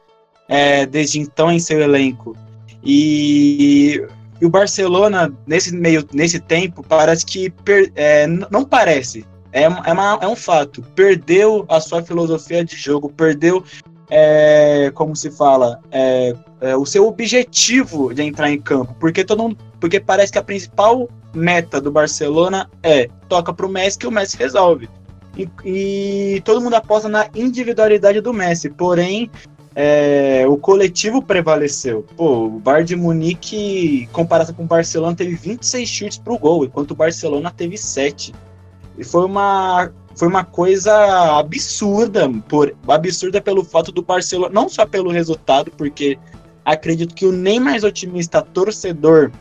é, 0.49 0.85
desde 0.85 1.19
então 1.19 1.51
em 1.51 1.59
seu 1.59 1.79
elenco. 1.79 2.35
E, 2.83 4.05
e, 4.39 4.45
o 4.45 4.49
Barcelona, 4.49 5.31
nesse 5.45 5.75
meio 5.75 6.07
nesse 6.13 6.39
tempo, 6.39 6.83
parece 6.83 7.25
que. 7.25 7.49
Per, 7.49 7.91
é, 7.95 8.27
não 8.27 8.63
parece. 8.63 9.25
É, 9.51 9.63
é, 9.63 9.67
uma, 9.69 10.19
é 10.21 10.27
um 10.27 10.35
fato. 10.35 10.81
Perdeu 10.95 11.65
a 11.67 11.79
sua 11.79 12.03
filosofia 12.03 12.63
de 12.63 12.75
jogo, 12.75 13.09
perdeu 13.09 13.63
é, 14.09 14.91
como 14.93 15.15
se 15.15 15.29
fala, 15.31 15.79
é, 15.91 16.35
é, 16.61 16.75
o 16.75 16.85
seu 16.85 17.07
objetivo 17.07 18.13
de 18.13 18.23
entrar 18.23 18.49
em 18.49 18.59
campo, 18.59 18.95
porque 18.99 19.23
todo 19.23 19.43
mundo, 19.43 19.57
porque 19.79 19.99
parece 19.99 20.31
que 20.31 20.37
a 20.37 20.43
principal 20.43 21.09
meta 21.33 21.81
do 21.81 21.91
Barcelona 21.91 22.69
é 22.81 23.09
toca 23.27 23.53
para 23.53 23.65
o 23.65 23.69
Messi 23.69 23.97
que 23.97 24.07
o 24.07 24.11
Messi 24.11 24.37
resolve. 24.37 24.89
E, 25.37 25.47
e, 25.63 26.41
todo 26.41 26.61
mundo 26.61 26.73
aposta 26.73 27.07
na 27.07 27.27
individualidade 27.35 28.21
do 28.21 28.33
Messi, 28.33 28.69
porém 28.69 29.29
é, 29.79 30.43
o 30.47 30.57
coletivo 30.57 31.21
prevaleceu. 31.21 32.03
Pô, 32.17 32.47
o 32.47 32.49
Bayern 32.49 32.83
de 32.83 32.95
Munique, 32.95 34.09
comparado 34.11 34.51
com 34.51 34.63
o 34.63 34.65
Barcelona, 34.65 35.15
teve 35.15 35.35
26 35.35 35.87
chutes 35.87 36.17
para 36.17 36.33
o 36.33 36.39
gol, 36.39 36.65
enquanto 36.65 36.91
o 36.91 36.95
Barcelona 36.95 37.53
teve 37.55 37.77
7. 37.77 38.33
E 38.97 39.03
foi 39.03 39.23
uma 39.23 39.91
foi 40.15 40.27
uma 40.27 40.43
coisa 40.43 41.37
absurda, 41.37 42.27
por 42.49 42.75
absurda 42.87 43.39
pelo 43.39 43.63
fato 43.63 43.91
do 43.91 44.01
Barcelona, 44.01 44.51
não 44.51 44.67
só 44.67 44.83
pelo 44.83 45.11
resultado, 45.11 45.69
porque 45.77 46.17
acredito 46.65 47.13
que 47.13 47.27
o 47.27 47.31
nem 47.31 47.59
mais 47.59 47.83
otimista 47.83 48.41
torcedor 48.41 49.31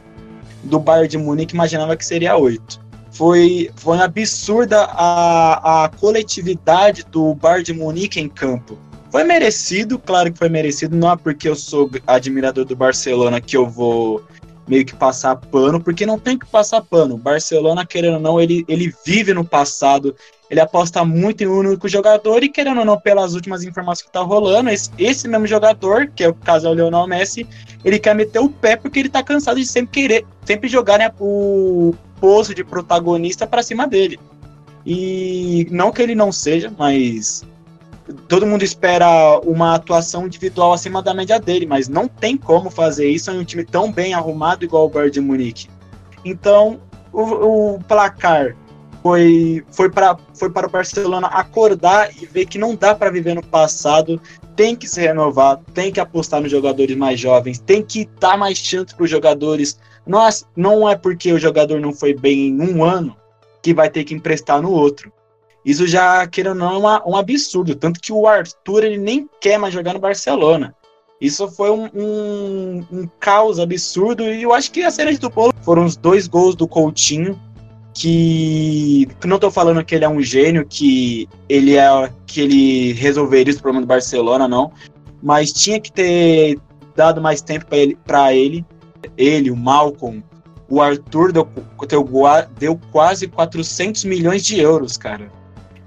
do 0.64 0.78
Bayern 0.78 1.08
de 1.08 1.16
Munique 1.16 1.54
imaginava 1.54 1.96
que 1.96 2.04
seria 2.04 2.36
8. 2.36 2.78
Foi, 3.10 3.70
foi 3.74 3.98
absurda 4.00 4.82
a, 4.82 5.84
a 5.84 5.88
coletividade 5.88 7.06
do 7.10 7.34
Bayern 7.36 7.64
de 7.64 7.72
Munique 7.72 8.20
em 8.20 8.28
campo. 8.28 8.76
Foi 9.10 9.24
merecido, 9.24 9.98
claro 9.98 10.32
que 10.32 10.38
foi 10.38 10.48
merecido, 10.48 10.96
não 10.96 11.10
é 11.10 11.16
porque 11.16 11.48
eu 11.48 11.54
sou 11.54 11.90
admirador 12.06 12.64
do 12.64 12.76
Barcelona 12.76 13.40
que 13.40 13.56
eu 13.56 13.68
vou 13.68 14.22
meio 14.66 14.84
que 14.84 14.94
passar 14.94 15.36
pano, 15.36 15.80
porque 15.80 16.04
não 16.04 16.18
tem 16.18 16.38
que 16.38 16.46
passar 16.46 16.82
pano. 16.82 17.14
O 17.14 17.18
Barcelona, 17.18 17.86
querendo 17.86 18.14
ou 18.14 18.20
não, 18.20 18.40
ele, 18.40 18.64
ele 18.66 18.92
vive 19.04 19.32
no 19.32 19.44
passado, 19.44 20.14
ele 20.50 20.60
aposta 20.60 21.04
muito 21.04 21.42
em 21.42 21.46
um 21.46 21.58
único 21.58 21.88
jogador 21.88 22.42
e, 22.42 22.48
querendo 22.48 22.80
ou 22.80 22.84
não, 22.84 22.98
pelas 23.00 23.34
últimas 23.34 23.62
informações 23.62 24.06
que 24.06 24.12
tá 24.12 24.20
rolando, 24.20 24.70
esse, 24.70 24.90
esse 24.98 25.28
mesmo 25.28 25.46
jogador, 25.46 26.08
que 26.08 26.24
é 26.24 26.28
o 26.28 26.34
caso 26.34 26.66
é 26.66 26.70
o 26.70 26.74
Lionel 26.74 27.06
Messi, 27.06 27.46
ele 27.84 27.98
quer 27.98 28.14
meter 28.14 28.40
o 28.40 28.48
pé 28.48 28.76
porque 28.76 28.98
ele 28.98 29.08
tá 29.08 29.22
cansado 29.22 29.60
de 29.60 29.66
sempre 29.66 29.92
querer, 29.92 30.26
sempre 30.44 30.68
jogar 30.68 30.98
né, 30.98 31.12
o 31.20 31.94
posto 32.20 32.54
de 32.54 32.64
protagonista 32.64 33.46
para 33.46 33.62
cima 33.62 33.86
dele. 33.86 34.18
E 34.84 35.66
não 35.70 35.90
que 35.90 36.00
ele 36.00 36.14
não 36.14 36.30
seja, 36.30 36.72
mas 36.76 37.44
todo 38.28 38.46
mundo 38.46 38.62
espera 38.62 39.40
uma 39.40 39.74
atuação 39.74 40.26
individual 40.26 40.72
acima 40.72 41.02
da 41.02 41.12
média 41.12 41.38
dele, 41.38 41.66
mas 41.66 41.88
não 41.88 42.06
tem 42.06 42.36
como 42.36 42.70
fazer 42.70 43.08
isso 43.08 43.30
em 43.30 43.38
um 43.38 43.44
time 43.44 43.64
tão 43.64 43.90
bem 43.90 44.14
arrumado 44.14 44.64
igual 44.64 44.86
o 44.86 44.88
Bayern 44.88 45.12
de 45.12 45.20
Munique. 45.20 45.68
Então, 46.24 46.80
o, 47.12 47.74
o 47.74 47.78
placar 47.84 48.56
foi, 49.02 49.64
foi, 49.70 49.90
pra, 49.90 50.16
foi 50.34 50.50
para 50.50 50.66
o 50.66 50.70
Barcelona 50.70 51.28
acordar 51.28 52.10
e 52.20 52.26
ver 52.26 52.46
que 52.46 52.58
não 52.58 52.74
dá 52.74 52.94
para 52.94 53.10
viver 53.10 53.34
no 53.34 53.42
passado, 53.42 54.20
tem 54.56 54.74
que 54.74 54.88
se 54.88 55.00
renovar, 55.00 55.60
tem 55.74 55.92
que 55.92 56.00
apostar 56.00 56.40
nos 56.40 56.50
jogadores 56.50 56.96
mais 56.96 57.20
jovens, 57.20 57.58
tem 57.58 57.82
que 57.82 58.08
dar 58.18 58.36
mais 58.36 58.58
chance 58.58 58.94
para 58.94 59.04
os 59.04 59.10
jogadores. 59.10 59.78
Não, 60.06 60.26
não 60.56 60.88
é 60.88 60.96
porque 60.96 61.32
o 61.32 61.38
jogador 61.38 61.80
não 61.80 61.92
foi 61.92 62.14
bem 62.14 62.48
em 62.48 62.60
um 62.60 62.82
ano 62.82 63.16
que 63.62 63.74
vai 63.74 63.90
ter 63.90 64.04
que 64.04 64.14
emprestar 64.14 64.62
no 64.62 64.70
outro. 64.70 65.12
Isso 65.66 65.84
já, 65.84 66.24
queira 66.28 66.50
ou 66.50 66.54
não, 66.54 66.88
é 66.88 67.02
um 67.04 67.16
absurdo. 67.16 67.74
Tanto 67.74 67.98
que 67.98 68.12
o 68.12 68.28
Arthur 68.28 68.84
ele 68.84 68.98
nem 68.98 69.28
quer 69.40 69.58
mais 69.58 69.74
jogar 69.74 69.94
no 69.94 69.98
Barcelona. 69.98 70.72
Isso 71.20 71.50
foi 71.50 71.72
um, 71.72 71.90
um, 71.92 72.86
um 72.92 73.08
caos 73.18 73.58
absurdo. 73.58 74.22
E 74.22 74.44
eu 74.44 74.52
acho 74.54 74.70
que 74.70 74.84
a 74.84 74.92
cereja 74.92 75.18
do 75.18 75.28
bolo 75.28 75.52
foram 75.62 75.84
os 75.84 75.96
dois 75.96 76.28
gols 76.28 76.54
do 76.54 76.68
Coutinho. 76.68 77.36
Que, 77.92 79.08
não 79.24 79.36
estou 79.36 79.50
falando 79.50 79.82
que 79.84 79.94
ele 79.94 80.04
é 80.04 80.08
um 80.08 80.20
gênio, 80.20 80.64
que 80.64 81.28
ele 81.48 81.76
é 81.76 82.12
que 82.26 82.42
ele 82.42 82.92
resolveria 82.92 83.50
esse 83.50 83.60
problema 83.60 83.84
do 83.84 83.88
Barcelona, 83.88 84.46
não. 84.46 84.70
Mas 85.20 85.52
tinha 85.52 85.80
que 85.80 85.90
ter 85.90 86.60
dado 86.94 87.20
mais 87.20 87.40
tempo 87.40 87.66
para 87.66 87.78
ele, 87.78 87.98
para 88.06 88.32
ele. 88.32 88.64
Ele, 89.16 89.50
o 89.50 89.56
Malcolm, 89.56 90.22
o 90.68 90.80
Arthur 90.80 91.32
deu, 91.32 91.48
deu 92.56 92.80
quase 92.92 93.26
400 93.26 94.04
milhões 94.04 94.44
de 94.44 94.60
euros, 94.60 94.96
cara. 94.96 95.34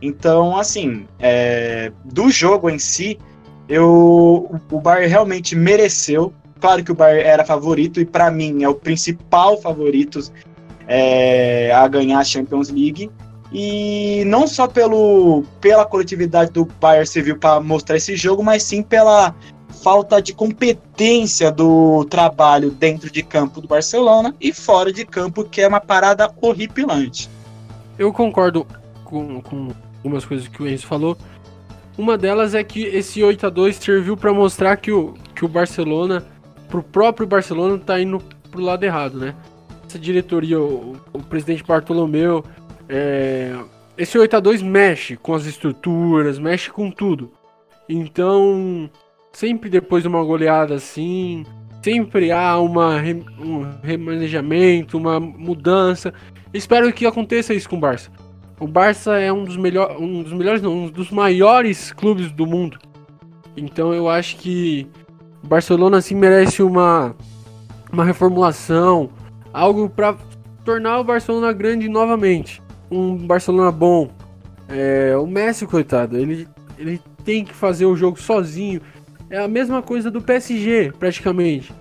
Então, 0.01 0.57
assim, 0.57 1.05
é, 1.19 1.91
do 2.05 2.29
jogo 2.29 2.69
em 2.69 2.79
si, 2.79 3.19
eu, 3.67 4.59
o 4.71 4.79
Bayern 4.79 5.09
realmente 5.09 5.55
mereceu. 5.55 6.33
Claro 6.59 6.83
que 6.83 6.91
o 6.91 6.95
Bayern 6.95 7.23
era 7.23 7.45
favorito 7.45 7.99
e 7.99 8.05
para 8.05 8.31
mim 8.31 8.63
é 8.63 8.69
o 8.69 8.75
principal 8.75 9.59
favorito 9.61 10.19
é, 10.87 11.71
a 11.71 11.87
ganhar 11.87 12.19
a 12.19 12.23
Champions 12.23 12.69
League. 12.69 13.11
E 13.51 14.23
não 14.25 14.47
só 14.47 14.67
pelo, 14.67 15.43
pela 15.59 15.85
coletividade 15.85 16.51
do 16.51 16.65
Bayern 16.65 17.07
serviu 17.07 17.37
para 17.37 17.59
mostrar 17.59 17.97
esse 17.97 18.15
jogo, 18.15 18.43
mas 18.43 18.63
sim 18.63 18.83
pela 18.83 19.35
falta 19.81 20.21
de 20.21 20.33
competência 20.33 21.51
do 21.51 22.05
trabalho 22.05 22.69
dentro 22.71 23.09
de 23.09 23.23
campo 23.23 23.61
do 23.61 23.67
Barcelona 23.67 24.35
e 24.39 24.53
fora 24.53 24.91
de 24.91 25.05
campo, 25.05 25.43
que 25.43 25.61
é 25.61 25.67
uma 25.67 25.79
parada 25.79 26.31
horripilante. 26.41 27.29
Eu 27.97 28.13
concordo 28.13 28.67
com, 29.03 29.41
com 29.41 29.69
algumas 29.99 30.25
coisas 30.25 30.47
que 30.47 30.61
o 30.61 30.67
Enzo 30.67 30.87
falou. 30.87 31.17
Uma 31.97 32.17
delas 32.17 32.55
é 32.55 32.63
que 32.63 32.83
esse 32.83 33.21
8 33.21 33.47
a 33.47 33.49
2 33.49 33.75
serviu 33.75 34.15
para 34.15 34.33
mostrar 34.33 34.77
que 34.77 34.91
o, 34.91 35.13
que 35.35 35.43
o 35.43 35.47
Barcelona, 35.47 36.25
pro 36.69 36.81
próprio 36.81 37.27
Barcelona, 37.27 37.77
tá 37.77 37.99
indo 37.99 38.19
pro 38.49 38.61
lado 38.61 38.83
errado, 38.83 39.17
né? 39.17 39.35
Essa 39.85 39.99
diretoria, 39.99 40.59
o, 40.59 40.95
o 41.11 41.21
presidente 41.21 41.63
Bartolomeu, 41.63 42.43
é, 42.87 43.53
esse 43.97 44.17
8 44.17 44.37
a 44.37 44.39
2 44.39 44.61
mexe 44.61 45.17
com 45.17 45.33
as 45.33 45.45
estruturas, 45.45 46.39
mexe 46.39 46.69
com 46.69 46.89
tudo. 46.89 47.31
Então, 47.87 48.89
sempre 49.33 49.69
depois 49.69 50.03
de 50.03 50.07
uma 50.07 50.23
goleada 50.23 50.75
assim, 50.75 51.43
sempre 51.83 52.31
há 52.31 52.57
uma, 52.59 52.95
um 53.39 53.65
remanejamento, 53.83 54.97
uma 54.97 55.19
mudança. 55.19 56.13
Espero 56.53 56.91
que 56.93 57.05
aconteça 57.05 57.53
isso 57.53 57.69
com 57.69 57.75
o 57.75 57.79
Barça. 57.79 58.09
O 58.59 58.67
Barça 58.67 59.17
é 59.17 59.31
um 59.31 59.45
dos 59.45 59.55
melhores, 59.55 59.95
um 59.99 60.21
dos 60.21 60.33
melhores, 60.33 60.61
não, 60.61 60.85
um 60.85 60.89
dos 60.89 61.09
maiores 61.11 61.91
clubes 61.93 62.31
do 62.31 62.45
mundo. 62.45 62.77
Então 63.55 63.93
eu 63.93 64.09
acho 64.09 64.37
que 64.37 64.87
o 65.43 65.47
Barcelona 65.47 65.97
assim 65.97 66.15
merece 66.15 66.61
uma 66.61 67.15
uma 67.91 68.03
reformulação, 68.03 69.09
algo 69.53 69.89
para 69.89 70.15
tornar 70.63 70.99
o 70.99 71.03
Barcelona 71.03 71.51
grande 71.53 71.87
novamente, 71.87 72.61
um 72.91 73.15
Barcelona 73.15 73.71
bom. 73.71 74.09
É, 74.67 75.15
o 75.17 75.25
Messi, 75.25 75.65
coitado, 75.65 76.17
ele 76.17 76.47
ele 76.77 77.01
tem 77.23 77.43
que 77.43 77.53
fazer 77.53 77.85
o 77.85 77.95
jogo 77.95 78.19
sozinho. 78.19 78.81
É 79.29 79.37
a 79.37 79.47
mesma 79.47 79.81
coisa 79.81 80.09
do 80.09 80.21
PSG, 80.21 80.93
praticamente. 80.97 81.71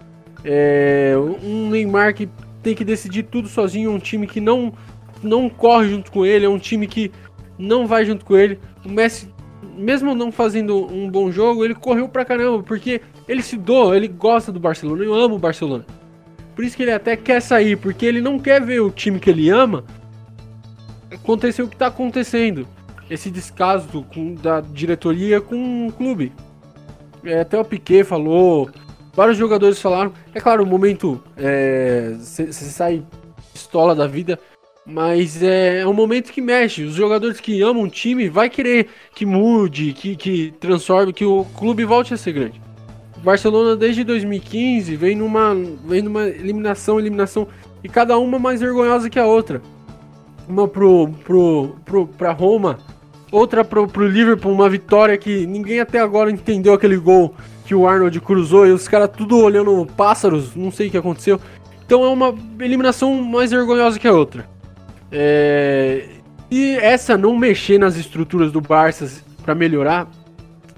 É, 0.45 1.15
um 1.43 1.71
Neymar 1.71 2.15
que 2.15 2.29
tem 2.63 2.75
que 2.75 2.85
decidir 2.85 3.25
tudo 3.25 3.49
sozinho, 3.49 3.91
um 3.91 3.99
time 3.99 4.27
que 4.27 4.41
não 4.41 4.73
não 5.23 5.49
corre 5.49 5.91
junto 5.91 6.11
com 6.11 6.25
ele, 6.25 6.47
é 6.47 6.49
um 6.49 6.59
time 6.59 6.87
que 6.87 7.11
não 7.59 7.87
vai 7.87 8.05
junto 8.05 8.25
com 8.25 8.37
ele. 8.37 8.59
O 8.85 8.89
Messi, 8.89 9.33
mesmo 9.77 10.15
não 10.15 10.31
fazendo 10.31 10.87
um 10.93 11.11
bom 11.11 11.31
jogo, 11.31 11.65
ele 11.65 11.75
correu 11.75 12.09
pra 12.09 12.25
caramba, 12.25 12.63
porque 12.63 13.01
ele 13.27 13.43
se 13.43 13.57
doa, 13.57 13.97
ele 13.97 14.09
gosta 14.09 14.53
do 14.53 14.61
Barcelona, 14.61 15.05
eu 15.05 15.15
amo 15.15 15.37
o 15.37 15.39
Barcelona. 15.39 15.85
Por 16.55 16.65
isso 16.65 16.77
que 16.77 16.83
ele 16.83 16.93
até 16.93 17.17
quer 17.17 17.41
sair, 17.41 17.77
porque 17.77 18.05
ele 18.05 18.21
não 18.21 18.39
quer 18.39 18.61
ver 18.65 18.81
o 18.81 18.91
time 18.91 19.21
que 19.21 19.31
ele 19.31 19.49
ama 19.49 19.85
acontecer 21.11 21.63
o 21.63 21.69
que 21.69 21.77
tá 21.77 21.87
acontecendo. 21.87 22.67
Esse 23.09 23.31
descaso 23.31 24.05
com, 24.13 24.35
da 24.35 24.61
diretoria 24.61 25.41
com 25.41 25.87
o 25.87 25.93
clube. 25.93 26.33
É, 27.25 27.41
até 27.41 27.59
o 27.59 27.65
Piquet 27.65 28.05
falou, 28.05 28.71
vários 29.15 29.37
jogadores 29.37 29.81
falaram. 29.81 30.13
É 30.35 30.41
claro, 30.41 30.63
o 30.63 30.67
momento 30.67 31.23
você 32.19 32.43
é, 32.43 32.53
sai 32.53 33.03
pistola 33.53 33.95
da 33.95 34.07
vida, 34.07 34.39
Mas 34.91 35.43
é, 35.43 35.81
é 35.81 35.87
um 35.87 35.93
momento 35.93 36.33
que 36.33 36.41
mexe. 36.41 36.83
Os 36.83 36.95
jogadores 36.95 37.39
que 37.39 37.61
amam 37.61 37.83
o 37.83 37.91
time 37.91 38.31
vai 38.31 38.49
querer 38.49 38.89
que 39.15 39.27
mude, 39.27 39.93
que, 39.93 40.17
que 40.17 40.55
transforme, 40.59 41.13
que 41.13 41.27
o 41.27 41.45
clube 41.45 41.85
volte 41.85 42.15
a 42.15 42.17
ser 42.17 42.33
grande. 42.33 42.59
O 43.19 43.21
Barcelona 43.21 43.77
desde 43.77 44.03
2015 44.03 44.97
vem 44.97 45.15
numa, 45.15 45.55
vem 45.85 46.01
numa 46.01 46.27
eliminação, 46.27 46.99
eliminação, 46.99 47.47
e 47.85 47.89
cada 47.89 48.17
uma 48.19 48.39
mais 48.39 48.63
vergonhosa 48.63 49.11
que 49.11 49.19
a 49.19 49.27
outra. 49.27 49.61
Uma 50.49 50.67
pro, 50.67 51.09
pro, 51.23 51.77
pro, 51.85 52.07
pra 52.07 52.33
Roma, 52.33 52.79
outra 53.31 53.63
pro, 53.63 53.87
pro 53.87 54.09
Liverpool, 54.09 54.53
uma 54.53 54.71
vitória 54.71 55.19
que 55.19 55.47
ninguém 55.47 55.81
até 55.81 55.99
agora 55.99 56.31
entendeu 56.31 56.73
aquele 56.73 56.97
gol 56.97 57.35
que 57.67 57.75
o 57.75 57.87
Arnold 57.87 58.19
cruzou 58.23 58.67
e 58.67 58.73
os 58.73 58.89
caras 58.89 59.11
tudo 59.15 59.37
olhando 59.37 59.87
pássaros, 59.95 60.57
não 60.57 60.71
sei 60.71 60.89
o 60.89 60.91
que 60.91 60.97
aconteceu. 60.97 61.39
Então 61.85 62.03
é 62.05 62.09
uma 62.09 62.35
eliminação 62.59 63.23
mais 63.23 63.51
vergonhosa 63.51 63.99
que 63.99 64.09
a 64.09 64.13
outra. 64.15 64.49
É... 65.11 66.09
E 66.51 66.77
essa 66.77 67.17
não 67.17 67.37
mexer 67.37 67.79
nas 67.79 67.97
estruturas 67.97 68.51
do 68.51 68.61
Barça 68.61 69.23
para 69.43 69.55
melhorar, 69.55 70.09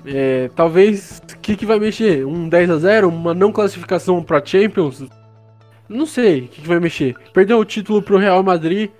é... 0.05 0.51
talvez 0.55 1.23
o 1.33 1.39
que, 1.39 1.57
que 1.57 1.67
vai 1.67 1.79
mexer? 1.79 2.27
Um 2.27 2.49
10 2.49 2.71
a 2.71 2.77
0 2.79 3.09
Uma 3.09 3.35
não 3.35 3.53
classificação 3.53 4.23
para 4.23 4.45
Champions? 4.45 5.05
Não 5.89 6.07
sei 6.07 6.43
o 6.43 6.49
que, 6.49 6.63
que 6.63 6.69
vai 6.69 6.79
mexer. 6.79 7.17
Perder 7.33 7.55
o 7.55 7.65
título 7.65 8.01
pro 8.01 8.19
Real 8.19 8.43
Madrid 8.43 8.91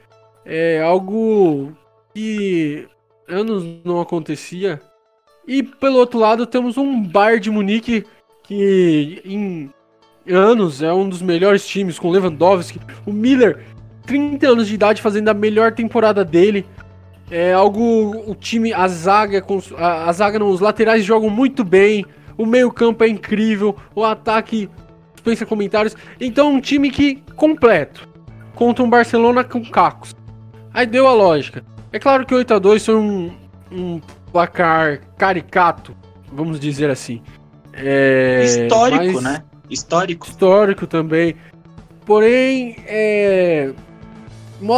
é 0.45 0.83
algo 0.83 1.73
que 2.15 2.89
anos 3.29 3.65
não 3.85 4.01
acontecia. 4.01 4.81
E 5.47 5.63
pelo 5.63 5.99
outro 5.99 6.19
lado 6.19 6.47
temos 6.47 6.77
um 6.77 7.03
Bayern 7.03 7.41
de 7.41 7.51
Munique 7.51 8.05
que 8.45 9.23
em 9.25 9.71
anos 10.29 10.83
é 10.83 10.93
um 10.93 11.09
dos 11.09 11.23
melhores 11.23 11.67
times 11.67 11.99
com 11.99 12.11
Lewandowski, 12.11 12.81
o 13.07 13.13
Miller 13.13 13.65
30 14.07 14.49
anos 14.49 14.69
de 14.69 14.75
idade 14.75 15.03
fazendo 15.03 15.29
a 15.29 15.35
melhor 15.35 15.73
temporada 15.73 16.25
dele. 16.25 16.67
É 17.31 17.53
algo. 17.53 18.25
O 18.27 18.35
time, 18.35 18.73
a 18.73 18.89
zaga, 18.89 19.45
a, 19.79 20.09
a 20.09 20.13
zaga 20.13 20.39
não, 20.39 20.49
os 20.49 20.61
laterais 20.61 21.05
jogam 21.05 21.31
muito 21.31 21.65
bem. 21.65 22.05
O 22.37 22.45
meio-campo 22.45 23.05
é 23.05 23.09
incrível. 23.09 23.77
O 23.95 24.05
ataque 24.05 24.69
dispensa 25.15 25.47
comentários. 25.47 25.97
Então, 26.21 26.55
um 26.55 26.61
time 26.61 26.91
que 26.91 27.23
completo. 27.37 28.09
Contra 28.55 28.85
um 28.85 28.91
Barcelona 28.91 29.45
com 29.45 29.65
cacos. 29.65 30.15
Aí 30.73 30.87
deu 30.87 31.07
a 31.07 31.15
lógica. 31.15 31.65
É 31.93 31.99
claro 31.99 32.25
que 32.25 32.35
8 32.35 32.55
a 32.55 32.59
2 32.59 32.87
foi 32.87 32.95
um, 32.95 33.33
um 33.71 34.01
placar 34.33 35.01
caricato, 35.17 35.95
vamos 36.33 36.61
dizer 36.61 36.91
assim. 36.91 37.23
É, 37.73 38.45
Histórico, 38.45 39.21
né? 39.21 39.43
Histórico. 39.69 40.27
Histórico 40.27 40.87
também. 40.87 41.37
Porém, 42.05 42.77
é, 42.87 43.73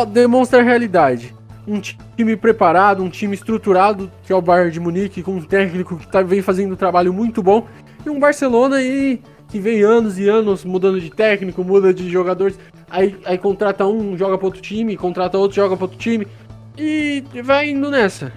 demonstra 0.06 0.60
a 0.60 0.62
realidade. 0.62 1.34
Um 1.66 1.80
time 1.80 2.36
preparado, 2.36 3.02
um 3.02 3.08
time 3.08 3.34
estruturado, 3.34 4.10
que 4.24 4.32
é 4.32 4.36
o 4.36 4.42
Bayern 4.42 4.70
de 4.70 4.80
Munique, 4.80 5.22
com 5.22 5.32
um 5.32 5.42
técnico 5.42 5.96
que 5.96 6.08
tá, 6.08 6.22
vem 6.22 6.42
fazendo 6.42 6.72
um 6.72 6.76
trabalho 6.76 7.12
muito 7.12 7.42
bom, 7.42 7.66
e 8.04 8.10
um 8.10 8.18
Barcelona 8.18 8.76
aí 8.76 9.20
que 9.48 9.60
vem 9.60 9.82
anos 9.82 10.18
e 10.18 10.28
anos 10.28 10.64
mudando 10.64 11.00
de 11.00 11.10
técnico, 11.10 11.62
muda 11.62 11.92
de 11.92 12.10
jogadores, 12.10 12.58
aí, 12.90 13.16
aí 13.24 13.38
contrata 13.38 13.86
um, 13.86 14.16
joga 14.16 14.38
para 14.38 14.46
outro 14.46 14.62
time, 14.62 14.96
contrata 14.96 15.38
outro, 15.38 15.54
joga 15.54 15.76
para 15.76 15.84
outro 15.84 15.98
time, 15.98 16.26
e 16.76 17.22
vai 17.44 17.70
indo 17.70 17.90
nessa. 17.90 18.32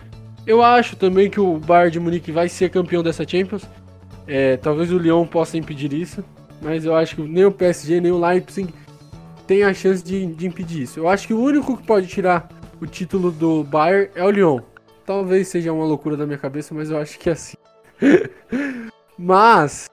Eu 0.45 0.61
acho 0.61 0.95
também 0.95 1.29
que 1.29 1.39
o 1.39 1.57
Bayern 1.57 1.91
de 1.91 1.99
Munique 1.99 2.31
vai 2.31 2.47
ser 2.47 2.69
campeão 2.69 3.01
dessa 3.01 3.27
Champions. 3.27 3.67
É, 4.27 4.57
talvez 4.57 4.91
o 4.91 4.97
Lyon 4.97 5.25
possa 5.25 5.57
impedir 5.57 5.91
isso, 5.93 6.23
mas 6.61 6.85
eu 6.85 6.95
acho 6.95 7.15
que 7.15 7.21
nem 7.21 7.45
o 7.45 7.51
PSG 7.51 7.99
nem 8.01 8.11
o 8.11 8.19
Leipzig 8.19 8.73
tem 9.47 9.63
a 9.63 9.73
chance 9.73 10.03
de, 10.03 10.25
de 10.25 10.47
impedir 10.47 10.83
isso. 10.83 10.99
Eu 10.99 11.07
acho 11.07 11.27
que 11.27 11.33
o 11.33 11.41
único 11.41 11.77
que 11.77 11.83
pode 11.83 12.07
tirar 12.07 12.49
o 12.79 12.85
título 12.85 13.31
do 13.31 13.63
Bayern 13.63 14.09
é 14.15 14.23
o 14.23 14.29
Lyon. 14.29 14.59
Talvez 15.05 15.47
seja 15.47 15.71
uma 15.71 15.85
loucura 15.85 16.17
da 16.17 16.25
minha 16.25 16.37
cabeça, 16.37 16.73
mas 16.73 16.89
eu 16.89 16.97
acho 16.97 17.19
que 17.19 17.29
é 17.29 17.33
assim. 17.33 17.57
mas 19.17 19.89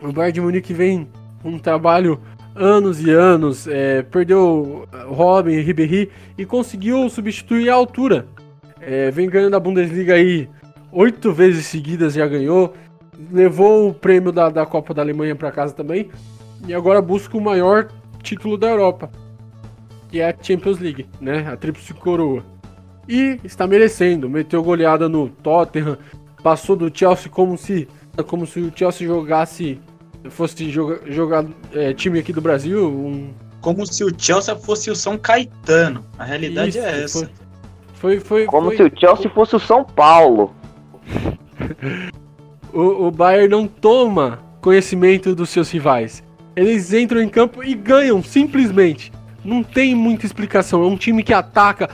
o 0.00 0.12
Bayern 0.12 0.32
de 0.32 0.40
Munique 0.40 0.72
vem 0.72 1.08
um 1.44 1.58
trabalho 1.58 2.20
anos 2.54 3.00
e 3.00 3.10
anos, 3.10 3.66
é, 3.66 4.02
perdeu 4.02 4.88
Robin 5.08 5.52
e 5.52 5.60
Ribéry 5.60 6.10
e 6.38 6.46
conseguiu 6.46 7.08
substituir 7.10 7.68
a 7.68 7.74
altura. 7.74 8.26
É, 8.80 9.10
vem 9.10 9.28
ganhando 9.28 9.56
a 9.56 9.60
Bundesliga 9.60 10.14
aí 10.14 10.48
oito 10.90 11.32
vezes 11.32 11.66
seguidas, 11.66 12.14
já 12.14 12.26
ganhou. 12.26 12.74
Levou 13.32 13.88
o 13.88 13.94
prêmio 13.94 14.32
da, 14.32 14.48
da 14.48 14.64
Copa 14.64 14.94
da 14.94 15.02
Alemanha 15.02 15.34
para 15.34 15.52
casa 15.52 15.74
também. 15.74 16.08
E 16.66 16.74
agora 16.74 17.02
busca 17.02 17.36
o 17.36 17.40
maior 17.40 17.88
título 18.26 18.58
da 18.58 18.68
Europa, 18.68 19.08
que 20.08 20.20
é 20.20 20.30
a 20.30 20.34
Champions 20.40 20.80
League, 20.80 21.06
né? 21.20 21.46
A 21.48 21.56
Tríplice 21.56 21.94
Coroa. 21.94 22.44
E 23.08 23.38
está 23.44 23.66
merecendo, 23.66 24.28
meteu 24.28 24.62
goleada 24.64 25.08
no 25.08 25.28
Tottenham, 25.28 25.96
passou 26.42 26.74
do 26.74 26.90
Chelsea 26.92 27.30
como 27.30 27.56
se 27.56 27.88
como 28.26 28.46
se 28.46 28.60
o 28.60 28.72
Chelsea 28.74 29.06
jogasse 29.06 29.78
fosse 30.30 30.70
jogar 30.70 30.98
joga, 31.06 31.46
é, 31.72 31.92
time 31.92 32.18
aqui 32.18 32.32
do 32.32 32.40
Brasil, 32.40 32.88
um... 32.88 33.32
como 33.60 33.86
se 33.86 34.02
o 34.02 34.12
Chelsea 34.16 34.56
fosse 34.56 34.90
o 34.90 34.96
São 34.96 35.16
Caetano. 35.16 36.04
A 36.18 36.24
realidade 36.24 36.70
Isso, 36.70 36.78
é 36.78 37.04
essa. 37.04 37.30
Foi, 37.94 38.18
foi, 38.18 38.20
foi 38.20 38.46
como 38.46 38.68
foi... 38.68 38.76
se 38.76 38.82
o 38.82 38.92
Chelsea 38.98 39.30
fosse 39.30 39.54
o 39.54 39.60
São 39.60 39.84
Paulo. 39.84 40.52
o, 42.72 43.06
o 43.06 43.10
Bayern 43.12 43.48
não 43.48 43.68
toma 43.68 44.40
conhecimento 44.60 45.32
dos 45.32 45.50
seus 45.50 45.70
rivais. 45.70 46.25
Eles 46.56 46.90
entram 46.94 47.20
em 47.20 47.28
campo 47.28 47.62
e 47.62 47.74
ganham, 47.74 48.22
simplesmente. 48.22 49.12
Não 49.44 49.62
tem 49.62 49.94
muita 49.94 50.24
explicação. 50.24 50.82
É 50.82 50.86
um 50.86 50.96
time 50.96 51.22
que 51.22 51.34
ataca, 51.34 51.90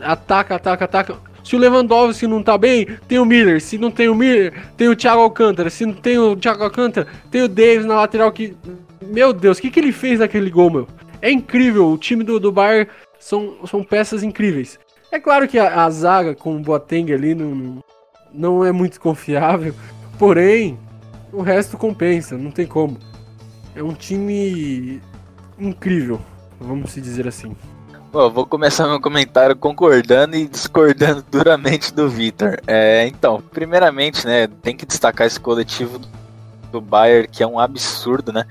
ataca, 0.00 0.54
ataca, 0.54 0.84
ataca. 0.84 1.16
Se 1.42 1.56
o 1.56 1.58
Lewandowski 1.58 2.26
não 2.28 2.40
tá 2.40 2.56
bem, 2.56 2.86
tem 3.08 3.18
o 3.18 3.24
Miller. 3.24 3.60
Se 3.60 3.76
não 3.76 3.90
tem 3.90 4.08
o 4.08 4.14
Miller, 4.14 4.54
tem 4.76 4.88
o 4.88 4.94
Thiago 4.94 5.22
Alcântara. 5.22 5.68
Se 5.68 5.84
não 5.84 5.92
tem 5.92 6.18
o 6.18 6.36
Thiago 6.36 6.62
Alcântara, 6.62 7.08
tem 7.32 7.42
o 7.42 7.48
Davis 7.48 7.84
na 7.84 7.96
lateral 7.96 8.30
que. 8.30 8.56
Meu 9.04 9.32
Deus, 9.32 9.58
o 9.58 9.62
que, 9.62 9.70
que 9.70 9.80
ele 9.80 9.92
fez 9.92 10.20
naquele 10.20 10.50
gol, 10.50 10.70
meu? 10.70 10.88
É 11.20 11.30
incrível. 11.30 11.90
O 11.90 11.98
time 11.98 12.22
do, 12.22 12.38
do 12.38 12.52
Bayern 12.52 12.88
são, 13.18 13.56
são 13.66 13.82
peças 13.82 14.22
incríveis. 14.22 14.78
É 15.10 15.18
claro 15.18 15.48
que 15.48 15.58
a, 15.58 15.84
a 15.84 15.90
zaga 15.90 16.34
com 16.34 16.56
o 16.56 16.60
Boateng 16.60 17.12
ali 17.12 17.34
não, 17.34 17.82
não 18.32 18.64
é 18.64 18.70
muito 18.70 19.00
confiável. 19.00 19.74
Porém, 20.16 20.78
o 21.32 21.42
resto 21.42 21.76
compensa, 21.76 22.38
não 22.38 22.52
tem 22.52 22.66
como 22.66 22.98
é 23.76 23.82
um 23.82 23.92
time 23.92 25.00
incrível, 25.58 26.20
vamos 26.58 26.90
se 26.90 27.00
dizer 27.00 27.28
assim. 27.28 27.54
Vou 28.10 28.46
começar 28.46 28.88
meu 28.88 28.98
comentário 28.98 29.54
concordando 29.54 30.36
e 30.36 30.48
discordando 30.48 31.22
duramente 31.30 31.92
do 31.92 32.08
Vitor. 32.08 32.58
É, 32.66 33.06
então, 33.06 33.42
primeiramente, 33.52 34.26
né, 34.26 34.46
tem 34.46 34.74
que 34.74 34.86
destacar 34.86 35.26
esse 35.26 35.38
coletivo 35.38 36.00
do 36.70 36.80
Bayern, 36.80 37.28
que 37.28 37.42
é 37.42 37.46
um 37.46 37.58
absurdo, 37.58 38.32
né? 38.32 38.44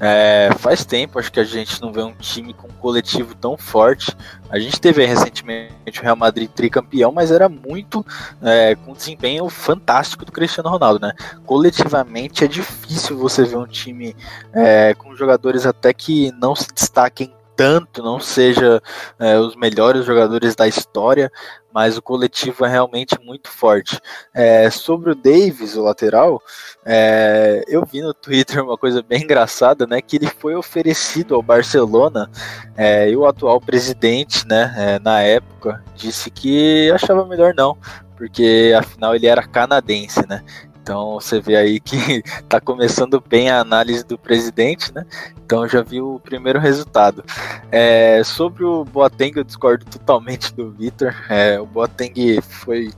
É, 0.00 0.50
faz 0.58 0.84
tempo, 0.84 1.18
acho 1.18 1.32
que 1.32 1.40
a 1.40 1.44
gente 1.44 1.80
não 1.80 1.92
vê 1.92 2.02
um 2.02 2.14
time 2.14 2.52
com 2.52 2.68
um 2.68 2.72
coletivo 2.72 3.34
tão 3.34 3.56
forte. 3.56 4.16
A 4.50 4.58
gente 4.58 4.80
teve 4.80 5.04
recentemente 5.04 6.00
o 6.00 6.02
Real 6.02 6.16
Madrid 6.16 6.50
tricampeão, 6.50 7.12
mas 7.12 7.30
era 7.30 7.48
muito 7.48 8.04
é, 8.42 8.74
com 8.74 8.92
desempenho 8.92 9.48
fantástico 9.48 10.24
do 10.24 10.32
Cristiano 10.32 10.68
Ronaldo, 10.68 11.00
né? 11.06 11.12
Coletivamente 11.46 12.44
é 12.44 12.48
difícil 12.48 13.16
você 13.16 13.44
ver 13.44 13.56
um 13.56 13.66
time 13.66 14.14
é, 14.52 14.94
com 14.94 15.16
jogadores 15.16 15.66
até 15.66 15.92
que 15.92 16.32
não 16.32 16.54
se 16.54 16.68
destaquem 16.72 17.32
tanto, 17.56 18.02
não 18.02 18.18
seja 18.18 18.82
é, 19.18 19.38
os 19.38 19.54
melhores 19.56 20.04
jogadores 20.04 20.54
da 20.54 20.66
história, 20.66 21.30
mas 21.72 21.96
o 21.96 22.02
coletivo 22.02 22.64
é 22.64 22.68
realmente 22.68 23.18
muito 23.22 23.48
forte. 23.48 24.00
É, 24.34 24.68
sobre 24.70 25.10
o 25.10 25.14
Davis, 25.14 25.76
o 25.76 25.82
lateral, 25.82 26.42
é, 26.84 27.64
eu 27.66 27.84
vi 27.84 28.00
no 28.00 28.12
Twitter 28.14 28.62
uma 28.62 28.76
coisa 28.76 29.02
bem 29.02 29.22
engraçada, 29.22 29.86
né? 29.86 30.00
Que 30.00 30.16
ele 30.16 30.26
foi 30.26 30.54
oferecido 30.54 31.34
ao 31.34 31.42
Barcelona 31.42 32.30
é, 32.76 33.10
e 33.10 33.16
o 33.16 33.26
atual 33.26 33.60
presidente, 33.60 34.46
né, 34.46 34.74
é, 34.76 34.98
na 34.98 35.20
época, 35.20 35.82
disse 35.94 36.30
que 36.30 36.90
achava 36.92 37.24
melhor 37.26 37.54
não, 37.54 37.76
porque 38.16 38.72
afinal 38.76 39.14
ele 39.14 39.26
era 39.26 39.42
canadense, 39.42 40.26
né? 40.28 40.42
Então 40.82 41.14
você 41.14 41.40
vê 41.40 41.56
aí 41.56 41.78
que 41.78 42.22
está 42.26 42.60
começando 42.60 43.22
bem 43.26 43.48
a 43.48 43.60
análise 43.60 44.04
do 44.04 44.18
presidente, 44.18 44.92
né? 44.92 45.06
Então 45.44 45.66
já 45.68 45.80
viu 45.80 46.16
o 46.16 46.20
primeiro 46.20 46.58
resultado. 46.58 47.24
É, 47.70 48.22
sobre 48.24 48.64
o 48.64 48.84
Boateng, 48.84 49.32
eu 49.36 49.44
discordo 49.44 49.84
totalmente 49.84 50.52
do 50.52 50.70
Vitor. 50.72 51.14
É, 51.28 51.60
o 51.60 51.66
Boateng 51.66 52.40
foi 52.42 52.90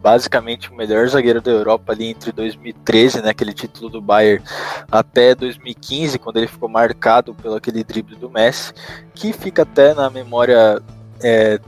basicamente 0.00 0.70
o 0.70 0.76
melhor 0.76 1.08
zagueiro 1.08 1.40
da 1.40 1.50
Europa 1.50 1.92
ali 1.92 2.06
entre 2.08 2.30
2013, 2.30 3.22
né, 3.22 3.30
aquele 3.30 3.54
título 3.54 3.88
do 3.88 4.02
Bayern, 4.02 4.44
até 4.92 5.34
2015, 5.34 6.18
quando 6.18 6.36
ele 6.36 6.46
ficou 6.46 6.68
marcado 6.68 7.34
pelo 7.34 7.54
aquele 7.54 7.82
drible 7.82 8.14
do 8.14 8.28
Messi, 8.28 8.74
que 9.14 9.32
fica 9.32 9.62
até 9.62 9.94
na 9.94 10.10
memória, 10.10 10.82
é, 11.22 11.58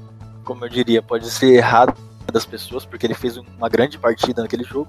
como 0.44 0.66
eu 0.66 0.68
diria, 0.68 1.00
pode 1.00 1.30
ser 1.30 1.54
errado 1.54 1.96
das 2.32 2.44
pessoas, 2.44 2.84
porque 2.84 3.06
ele 3.06 3.14
fez 3.14 3.36
uma 3.36 3.68
grande 3.68 3.98
partida 3.98 4.42
naquele 4.42 4.64
jogo, 4.64 4.88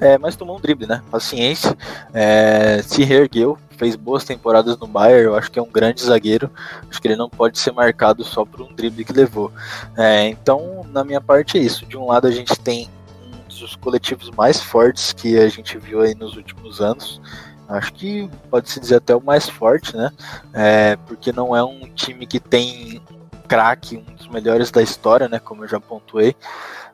é, 0.00 0.18
mas 0.18 0.36
tomou 0.36 0.56
um 0.56 0.60
drible, 0.60 0.86
né? 0.86 1.02
Paciência, 1.10 1.76
é, 2.12 2.82
se 2.82 3.04
reergueu, 3.04 3.58
fez 3.76 3.94
boas 3.94 4.24
temporadas 4.24 4.76
no 4.78 4.86
Bayern, 4.86 5.24
eu 5.24 5.36
acho 5.36 5.50
que 5.50 5.58
é 5.58 5.62
um 5.62 5.70
grande 5.70 6.02
zagueiro, 6.02 6.50
acho 6.90 7.00
que 7.00 7.08
ele 7.08 7.16
não 7.16 7.30
pode 7.30 7.58
ser 7.58 7.72
marcado 7.72 8.24
só 8.24 8.44
por 8.44 8.62
um 8.62 8.74
drible 8.74 9.04
que 9.04 9.12
levou. 9.12 9.52
É, 9.96 10.28
então, 10.28 10.84
na 10.90 11.04
minha 11.04 11.20
parte 11.20 11.58
é 11.58 11.60
isso. 11.60 11.86
De 11.86 11.96
um 11.96 12.06
lado 12.06 12.26
a 12.26 12.30
gente 12.30 12.58
tem 12.58 12.88
um 13.24 13.48
dos 13.48 13.76
coletivos 13.76 14.30
mais 14.30 14.60
fortes 14.60 15.12
que 15.12 15.38
a 15.38 15.48
gente 15.48 15.78
viu 15.78 16.00
aí 16.00 16.14
nos 16.14 16.36
últimos 16.36 16.80
anos, 16.80 17.20
acho 17.68 17.92
que 17.92 18.28
pode 18.50 18.70
se 18.70 18.80
dizer 18.80 18.96
até 18.96 19.14
o 19.14 19.20
mais 19.20 19.48
forte, 19.48 19.96
né? 19.96 20.10
É, 20.52 20.96
porque 21.06 21.32
não 21.32 21.54
é 21.54 21.62
um 21.62 21.80
time 21.94 22.26
que 22.26 22.40
tem 22.40 23.00
craque, 23.48 23.96
um 23.96 24.14
dos 24.14 24.28
melhores 24.28 24.70
da 24.70 24.82
história, 24.82 25.28
né? 25.28 25.38
Como 25.38 25.64
eu 25.64 25.68
já 25.68 25.80
pontuei. 25.80 26.36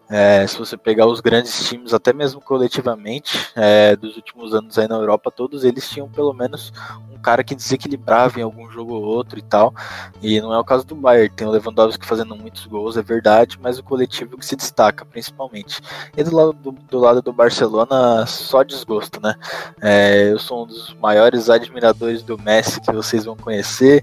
É, 0.09 0.47
se 0.47 0.59
você 0.59 0.77
pegar 0.77 1.07
os 1.07 1.21
grandes 1.21 1.67
times, 1.67 1.95
até 1.95 2.13
mesmo 2.13 2.41
coletivamente, 2.41 3.51
é, 3.57 3.97
dos 3.97 4.17
últimos 4.17 4.55
anos 4.55 4.79
aí 4.79 4.87
na 4.87 4.97
Europa, 4.97 5.31
todos 5.31 5.65
eles 5.65 5.89
tinham 5.89 6.09
pelo 6.09 6.33
menos 6.35 6.73
um 7.11 7.19
cara 7.19 7.43
que 7.43 7.55
desequilibrava 7.55 8.39
em 8.39 8.43
algum 8.43 8.71
jogo 8.71 8.95
ou 8.95 9.03
outro 9.03 9.39
e 9.39 9.43
tal. 9.43 9.75
E 10.21 10.41
não 10.43 10.53
é 10.53 10.59
o 10.59 10.65
caso 10.65 10.85
do 10.85 10.95
Bayern. 10.95 11.35
Tem 11.35 11.47
o 11.47 11.51
Lewandowski 11.51 12.05
fazendo 12.05 12.37
muitos 12.37 12.67
gols, 12.67 12.99
é 12.99 13.03
verdade, 13.03 13.59
mas 13.61 13.79
o 13.79 13.83
coletivo 13.83 14.37
que 14.37 14.45
se 14.45 14.57
destaca 14.57 15.07
principalmente. 15.07 15.81
E 16.17 16.23
do 16.23 16.37
lado 16.37 16.53
do, 16.53 16.73
do 16.73 16.99
lado 16.99 17.23
do 17.23 17.33
Barcelona, 17.33 18.27
só 18.27 18.63
desgosto, 18.63 19.21
né? 19.21 19.35
É, 19.81 20.33
eu 20.33 20.39
sou 20.39 20.65
um 20.65 20.67
dos 20.67 20.95
maiores 21.01 21.49
admiradores 21.49 22.23
do 22.23 22.39
Messi 22.39 22.81
que 22.81 22.93
vocês 22.93 23.25
vão 23.25 23.37
conhecer. 23.37 24.03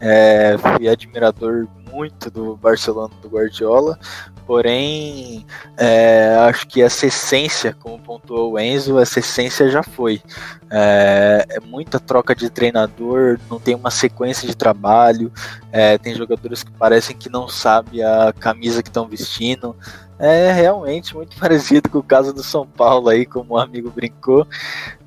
É, 0.00 0.56
fui 0.58 0.88
admirador 0.88 1.68
muito 1.92 2.30
do 2.30 2.56
Barcelona 2.56 3.12
do 3.20 3.28
Guardiola, 3.28 3.98
porém 4.46 5.46
é, 5.76 6.34
acho 6.48 6.66
que 6.66 6.80
essa 6.80 7.06
essência, 7.06 7.76
como 7.78 7.98
pontuou 7.98 8.52
o 8.52 8.58
Enzo, 8.58 8.98
essa 8.98 9.20
essência 9.20 9.70
já 9.70 9.82
foi. 9.82 10.22
É, 10.70 11.44
é 11.50 11.60
muita 11.60 12.00
troca 12.00 12.34
de 12.34 12.48
treinador, 12.48 13.38
não 13.50 13.60
tem 13.60 13.74
uma 13.74 13.90
sequência 13.90 14.48
de 14.48 14.56
trabalho, 14.56 15.30
é, 15.70 15.98
tem 15.98 16.14
jogadores 16.14 16.62
que 16.62 16.70
parecem 16.72 17.14
que 17.16 17.28
não 17.28 17.46
sabem 17.46 18.02
a 18.02 18.32
camisa 18.32 18.82
que 18.82 18.88
estão 18.88 19.06
vestindo, 19.06 19.76
é 20.22 20.52
realmente 20.52 21.16
muito 21.16 21.36
parecido 21.40 21.90
com 21.90 21.98
o 21.98 22.02
caso 22.02 22.32
do 22.32 22.42
São 22.44 22.64
Paulo 22.64 23.08
aí, 23.08 23.26
como 23.26 23.54
o 23.54 23.56
um 23.56 23.60
amigo 23.60 23.90
brincou. 23.90 24.46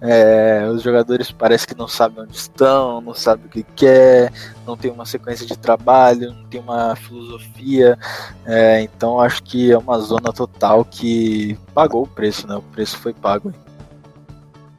É, 0.01 0.67
os 0.69 0.81
jogadores 0.81 1.31
parecem 1.31 1.69
que 1.69 1.77
não 1.77 1.87
sabem 1.87 2.25
onde 2.25 2.35
estão, 2.35 2.99
não 2.99 3.13
sabem 3.13 3.45
o 3.45 3.49
que 3.49 3.63
quer, 3.63 4.31
não 4.67 4.75
tem 4.75 4.91
uma 4.91 5.05
sequência 5.05 5.45
de 5.45 5.57
trabalho, 5.57 6.33
não 6.33 6.43
tem 6.45 6.59
uma 6.59 6.95
filosofia. 6.97 7.97
É, 8.45 8.81
então 8.81 9.21
acho 9.21 9.41
que 9.41 9.71
é 9.71 9.77
uma 9.77 9.99
zona 9.99 10.33
total 10.33 10.83
que 10.83 11.57
pagou 11.73 12.03
o 12.03 12.07
preço, 12.07 12.45
né? 12.45 12.55
O 12.55 12.61
preço 12.61 12.97
foi 12.97 13.13
pago. 13.13 13.53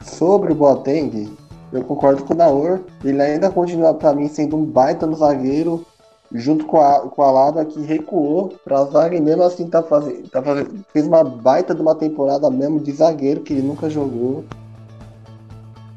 Sobre 0.02 0.52
o 0.52 0.54
Boateng, 0.54 1.34
eu 1.72 1.82
concordo 1.82 2.22
com 2.24 2.34
o 2.34 2.36
Naor. 2.36 2.80
Ele 3.02 3.22
ainda 3.22 3.50
continua 3.50 3.94
para 3.94 4.12
mim 4.12 4.28
sendo 4.28 4.56
um 4.56 4.64
baita 4.64 5.06
no 5.06 5.16
zagueiro 5.16 5.84
junto 6.32 6.66
com 6.66 6.80
a, 6.80 7.00
com 7.00 7.22
a 7.22 7.30
Lada 7.30 7.64
que 7.64 7.80
recuou 7.80 8.54
para 8.64 8.80
a 8.80 8.84
zaga 8.84 9.16
e 9.16 9.20
mesmo 9.20 9.42
assim 9.42 9.66
tá 9.68 9.82
fazendo, 9.82 10.28
tá 10.28 10.42
fazendo, 10.42 10.84
fez 10.92 11.06
uma 11.06 11.22
baita 11.22 11.74
de 11.74 11.80
uma 11.80 11.94
temporada 11.94 12.50
mesmo 12.50 12.80
de 12.80 12.92
zagueiro 12.92 13.40
que 13.40 13.52
ele 13.52 13.62
nunca 13.62 13.88
jogou. 13.88 14.44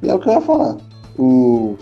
E 0.01 0.09
é 0.09 0.13
o 0.13 0.19
que 0.19 0.29
eu 0.29 0.33
ia 0.33 0.41
falar. 0.41 0.77
O, 1.17 1.75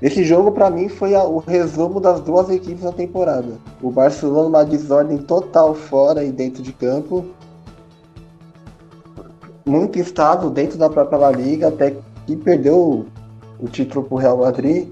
esse 0.00 0.24
jogo 0.24 0.50
para 0.50 0.70
mim 0.70 0.88
foi 0.88 1.14
a, 1.14 1.22
o 1.24 1.38
resumo 1.38 2.00
das 2.00 2.20
duas 2.20 2.50
equipes 2.50 2.82
na 2.82 2.92
temporada. 2.92 3.58
O 3.80 3.90
Barcelona 3.90 4.48
uma 4.48 4.64
desordem 4.64 5.18
total 5.18 5.74
fora 5.74 6.24
e 6.24 6.32
dentro 6.32 6.62
de 6.62 6.72
campo. 6.72 7.24
Muito 9.64 9.98
estável 9.98 10.50
dentro 10.50 10.76
da 10.76 10.90
própria 10.90 11.18
La 11.18 11.30
Liga, 11.30 11.68
até 11.68 11.94
que 12.26 12.34
perdeu 12.36 13.06
o 13.60 13.68
título 13.68 14.04
para 14.04 14.14
o 14.14 14.18
Real 14.18 14.38
Madrid 14.38 14.88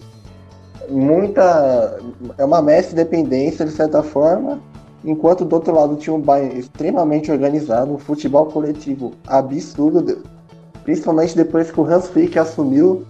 muita. 0.91 1.99
É 2.36 2.45
uma 2.45 2.61
mestre 2.61 2.95
dependência, 2.95 3.64
de 3.64 3.70
certa 3.70 4.03
forma, 4.03 4.61
enquanto 5.05 5.45
do 5.45 5.55
outro 5.55 5.74
lado 5.74 5.97
tinha 5.97 6.14
um 6.14 6.20
Bayern 6.20 6.59
extremamente 6.59 7.30
organizado, 7.30 7.93
um 7.93 7.99
futebol 7.99 8.47
coletivo 8.47 9.12
absurdo, 9.26 10.22
principalmente 10.84 11.36
depois 11.36 11.70
que 11.70 11.80
o 11.80 11.84
Hans 11.84 12.09
Flick 12.09 12.38
assumiu. 12.38 13.05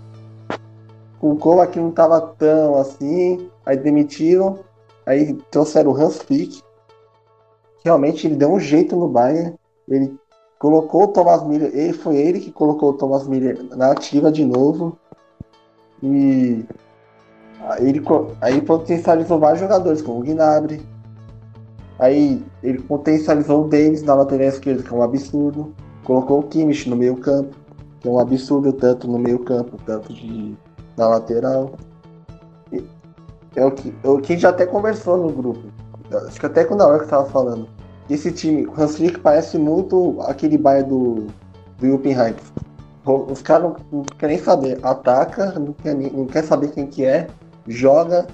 O 1.20 1.36
Kovac 1.36 1.70
aqui 1.70 1.78
não 1.78 1.90
estava 1.90 2.20
tão 2.38 2.76
assim, 2.76 3.50
aí 3.66 3.76
demitiram, 3.76 4.58
aí 5.04 5.34
trouxeram 5.50 5.90
o 5.90 5.96
Hans 5.96 6.18
Flick. 6.18 6.62
Realmente 7.84 8.26
ele 8.26 8.36
deu 8.36 8.50
um 8.50 8.60
jeito 8.60 8.96
no 8.96 9.08
Bayern, 9.08 9.54
ele 9.88 10.18
colocou 10.58 11.04
o 11.04 11.08
Thomas 11.08 11.42
Miller, 11.42 11.70
ele 11.74 11.92
foi 11.92 12.16
ele 12.16 12.40
que 12.40 12.50
colocou 12.50 12.90
o 12.90 12.94
Thomas 12.94 13.26
Miller 13.26 13.58
na 13.76 13.92
ativa 13.92 14.30
de 14.30 14.44
novo. 14.44 14.96
E 16.02 16.64
ele, 17.78 18.02
aí 18.40 18.60
potencializou 18.60 19.38
vários 19.38 19.60
jogadores, 19.60 20.02
como 20.02 20.20
o 20.20 20.22
Gnabry. 20.22 20.80
Aí 21.98 22.42
ele 22.62 22.80
potencializou 22.80 23.64
o 23.64 23.68
Davis 23.68 24.02
na 24.02 24.14
lateral 24.14 24.48
esquerda, 24.48 24.82
que 24.82 24.92
é 24.92 24.96
um 24.96 25.02
absurdo. 25.02 25.74
Colocou 26.04 26.40
o 26.40 26.42
Kimmich 26.44 26.88
no 26.88 26.96
meio 26.96 27.16
campo, 27.16 27.54
que 28.00 28.08
é 28.08 28.10
um 28.10 28.18
absurdo 28.18 28.72
tanto 28.72 29.06
no 29.06 29.18
meio 29.18 29.38
campo, 29.40 29.76
tanto 29.84 30.12
de, 30.12 30.56
na 30.96 31.08
lateral. 31.08 31.72
E, 32.72 32.82
é 33.54 33.64
o 33.64 33.70
que, 33.70 33.94
é 34.02 34.08
o 34.08 34.18
que 34.18 34.38
já 34.38 34.48
até 34.48 34.64
conversou 34.64 35.18
no 35.18 35.30
grupo. 35.30 35.60
Acho 36.26 36.40
que 36.40 36.46
até 36.46 36.64
quando 36.64 36.80
a 36.80 36.86
hora 36.86 37.00
que 37.00 37.08
tava 37.08 37.26
falando. 37.26 37.68
Esse 38.08 38.32
time, 38.32 38.66
o 38.66 38.72
Hans 38.76 38.96
Flick 38.96 39.20
parece 39.20 39.56
muito 39.56 40.16
aquele 40.22 40.58
bairro 40.58 40.88
do, 40.88 41.26
do 41.78 41.86
Juppin 41.86 42.16
Os 43.04 43.40
caras 43.42 43.64
não, 43.64 43.76
não 43.92 44.02
querem 44.02 44.38
saber. 44.38 44.80
Ataca, 44.82 45.52
não 45.58 45.72
quer, 45.74 45.94
não 45.94 46.26
quer 46.26 46.42
saber 46.42 46.72
quem 46.72 46.86
que 46.86 47.04
é 47.04 47.28
joga, 47.70 48.26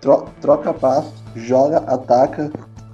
tro 0.00 0.26
troca 0.40 0.72
passo, 0.72 1.12
joga, 1.34 1.78
ataca 1.78 2.50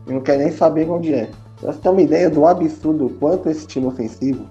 e 0.07 0.13
não 0.13 0.21
quer 0.21 0.39
nem 0.39 0.51
saber 0.51 0.89
onde 0.89 1.13
é. 1.13 1.31
Pra 1.61 1.73
você 1.73 1.79
ter 1.79 1.89
uma 1.89 2.03
ideia 2.03 2.31
do 2.31 2.47
absurdo 2.47 3.11
quanto 3.19 3.49
esse 3.49 3.67
time 3.67 3.87
ofensivo, 3.87 4.47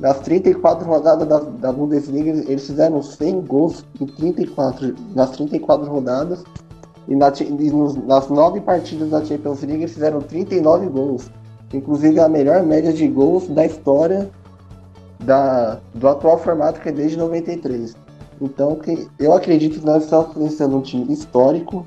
nas 0.00 0.20
34 0.20 0.86
rodadas 0.86 1.28
da, 1.28 1.38
da 1.38 1.72
Bundesliga, 1.72 2.30
eles 2.30 2.66
fizeram 2.66 3.02
100 3.02 3.40
gols 3.42 3.84
em 4.00 4.06
34, 4.06 4.94
nas 5.14 5.30
34 5.30 5.90
rodadas. 5.90 6.44
E, 7.08 7.16
na, 7.16 7.32
e 7.40 7.70
nos, 7.70 7.94
nas 8.06 8.28
9 8.28 8.60
partidas 8.60 9.10
da 9.10 9.24
Champions 9.24 9.60
League, 9.62 9.82
eles 9.82 9.92
fizeram 9.92 10.20
39 10.20 10.86
gols. 10.86 11.30
Inclusive 11.72 12.20
a 12.20 12.28
melhor 12.28 12.62
média 12.62 12.92
de 12.92 13.06
gols 13.08 13.48
da 13.48 13.64
história 13.64 14.30
da, 15.20 15.78
do 15.94 16.08
atual 16.08 16.38
formato, 16.38 16.80
que 16.80 16.88
é 16.88 16.92
desde 16.92 17.16
93. 17.16 17.94
Então, 18.42 18.76
eu 19.20 19.32
acredito 19.32 19.78
que 19.78 19.86
nós 19.86 20.02
estamos 20.02 20.30
influenciando 20.30 20.76
um 20.76 20.82
time 20.82 21.12
histórico 21.12 21.86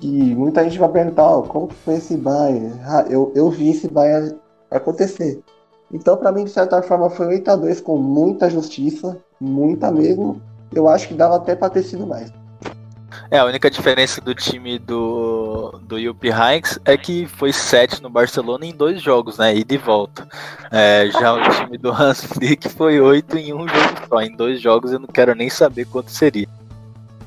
e 0.00 0.36
muita 0.36 0.62
gente 0.62 0.78
vai 0.78 0.88
perguntar, 0.88 1.36
oh, 1.36 1.42
como 1.42 1.66
que 1.66 1.74
foi 1.74 1.94
esse 1.94 2.16
Bayern? 2.16 2.72
Ah, 2.84 3.04
eu, 3.10 3.32
eu 3.34 3.50
vi 3.50 3.70
esse 3.70 3.88
Bayern 3.88 4.36
acontecer. 4.70 5.42
Então, 5.92 6.16
para 6.16 6.30
mim, 6.30 6.44
de 6.44 6.50
certa 6.50 6.80
forma, 6.80 7.10
foi 7.10 7.26
8 7.26 7.50
a 7.50 7.56
2 7.56 7.80
com 7.80 7.98
muita 7.98 8.48
justiça, 8.48 9.18
muita 9.40 9.90
mesmo. 9.90 10.40
Eu 10.72 10.88
acho 10.88 11.08
que 11.08 11.14
dava 11.14 11.36
até 11.36 11.56
para 11.56 11.70
ter 11.70 11.82
sido 11.82 12.06
mais. 12.06 12.32
É, 13.32 13.38
a 13.38 13.46
única 13.46 13.70
diferença 13.70 14.20
do 14.20 14.34
time 14.34 14.78
do, 14.78 15.80
do 15.84 15.96
Heynckes 15.98 16.78
é 16.84 16.98
que 16.98 17.24
foi 17.24 17.50
7 17.50 18.02
no 18.02 18.10
Barcelona 18.10 18.66
em 18.66 18.74
dois 18.74 19.00
jogos, 19.00 19.38
né? 19.38 19.56
E 19.56 19.64
de 19.64 19.78
volta. 19.78 20.28
É, 20.70 21.08
já 21.10 21.32
o 21.32 21.40
time 21.50 21.78
do 21.78 21.90
Hans 21.90 22.22
Flick 22.28 22.68
foi 22.68 23.00
8 23.00 23.38
em 23.38 23.54
um 23.54 23.66
jogo 23.66 24.06
só. 24.06 24.20
Em 24.20 24.36
dois 24.36 24.60
jogos 24.60 24.92
eu 24.92 24.98
não 24.98 25.06
quero 25.06 25.34
nem 25.34 25.48
saber 25.48 25.86
quanto 25.86 26.10
seria. 26.10 26.46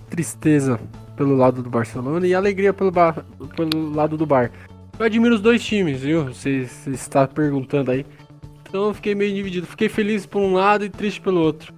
Tristeza 0.07 0.79
pelo 1.17 1.35
lado 1.35 1.63
do 1.63 1.71
Barcelona 1.71 2.27
e 2.27 2.35
alegria 2.35 2.71
pelo, 2.71 2.91
bar, 2.91 3.25
pelo 3.55 3.91
lado 3.91 4.15
do 4.15 4.27
Bar. 4.27 4.51
Eu 4.99 5.07
admiro 5.07 5.33
os 5.33 5.41
dois 5.41 5.65
times, 5.65 6.01
viu? 6.01 6.25
Você 6.25 6.69
está 6.85 7.27
perguntando 7.27 7.89
aí. 7.89 8.05
Então 8.69 8.89
eu 8.89 8.93
fiquei 8.93 9.15
meio 9.15 9.33
dividido. 9.33 9.65
Fiquei 9.65 9.89
feliz 9.89 10.23
por 10.27 10.39
um 10.39 10.53
lado 10.53 10.85
e 10.85 10.89
triste 10.89 11.19
pelo 11.19 11.41
outro. 11.41 11.73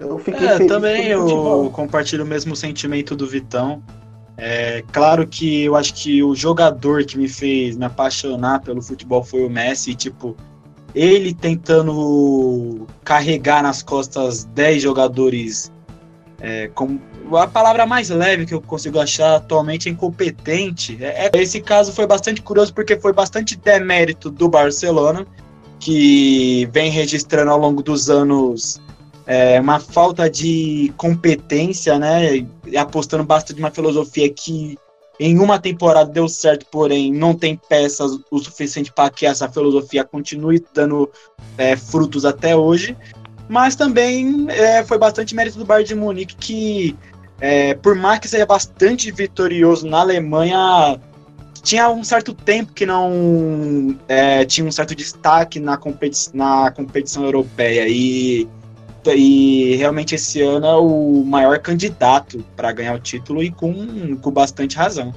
Eu 0.00 0.18
fiquei 0.18 0.48
é, 0.48 0.66
também 0.66 1.08
eu 1.08 1.70
compartilho 1.72 2.24
o 2.24 2.26
mesmo 2.26 2.56
sentimento 2.56 3.14
do 3.14 3.26
Vitão. 3.26 3.82
É 4.36 4.82
claro 4.90 5.26
que 5.26 5.64
eu 5.64 5.76
acho 5.76 5.92
que 5.92 6.22
o 6.22 6.34
jogador 6.34 7.04
que 7.04 7.18
me 7.18 7.28
fez 7.28 7.76
me 7.76 7.84
apaixonar 7.84 8.60
pelo 8.60 8.80
futebol 8.80 9.22
foi 9.22 9.44
o 9.44 9.50
Messi, 9.50 9.94
tipo, 9.94 10.34
ele 10.94 11.34
tentando 11.34 12.86
carregar 13.04 13.62
nas 13.62 13.82
costas 13.82 14.44
10 14.44 14.82
jogadores 14.82 15.70
é, 16.40 16.68
com 16.68 16.98
a 17.32 17.46
palavra 17.46 17.84
mais 17.84 18.08
leve 18.08 18.46
que 18.46 18.54
eu 18.54 18.62
consigo 18.62 18.98
achar 18.98 19.36
atualmente 19.36 19.90
é 19.90 19.92
incompetente. 19.92 20.96
É, 21.00 21.26
é, 21.26 21.30
esse 21.34 21.60
caso 21.60 21.92
foi 21.92 22.06
bastante 22.06 22.40
curioso 22.40 22.72
porque 22.72 22.98
foi 22.98 23.12
bastante 23.12 23.56
demérito 23.56 24.30
do 24.30 24.48
Barcelona, 24.48 25.26
que 25.78 26.66
vem 26.72 26.90
registrando 26.90 27.50
ao 27.50 27.58
longo 27.58 27.82
dos 27.82 28.08
anos 28.08 28.80
é, 29.30 29.60
uma 29.60 29.78
falta 29.78 30.28
de 30.28 30.92
competência, 30.96 31.96
né? 32.00 32.44
Apostando 32.76 33.22
bastante 33.22 33.60
numa 33.60 33.70
filosofia 33.70 34.28
que 34.28 34.76
em 35.20 35.38
uma 35.38 35.56
temporada 35.56 36.10
deu 36.10 36.28
certo, 36.28 36.66
porém 36.66 37.12
não 37.12 37.32
tem 37.32 37.54
peças 37.68 38.18
o 38.28 38.38
suficiente 38.40 38.90
para 38.90 39.08
que 39.08 39.24
essa 39.24 39.48
filosofia 39.48 40.02
continue 40.02 40.64
dando 40.74 41.08
é, 41.56 41.76
frutos 41.76 42.24
até 42.24 42.56
hoje. 42.56 42.96
Mas 43.48 43.76
também 43.76 44.46
é, 44.48 44.82
foi 44.82 44.98
bastante 44.98 45.32
mérito 45.32 45.58
do 45.58 45.64
Bayern 45.64 45.86
de 45.86 45.94
Munique 45.94 46.34
que, 46.34 46.96
é, 47.40 47.74
por 47.74 47.94
mais 47.94 48.18
que 48.18 48.26
seja 48.26 48.44
bastante 48.44 49.12
vitorioso 49.12 49.86
na 49.86 50.00
Alemanha, 50.00 51.00
tinha 51.62 51.88
um 51.88 52.02
certo 52.02 52.34
tempo 52.34 52.72
que 52.72 52.84
não 52.84 53.96
é, 54.08 54.44
tinha 54.44 54.66
um 54.66 54.72
certo 54.72 54.92
destaque 54.92 55.60
na, 55.60 55.76
competi 55.76 56.30
na 56.34 56.72
competição 56.72 57.24
europeia 57.24 57.86
e, 57.86 58.48
e 59.06 59.76
realmente 59.76 60.14
esse 60.14 60.42
ano 60.42 60.66
é 60.66 60.76
o 60.76 61.24
maior 61.24 61.58
candidato 61.58 62.44
para 62.56 62.72
ganhar 62.72 62.94
o 62.94 63.00
título 63.00 63.42
e 63.42 63.50
com, 63.50 64.16
com 64.16 64.30
bastante 64.30 64.76
razão. 64.76 65.14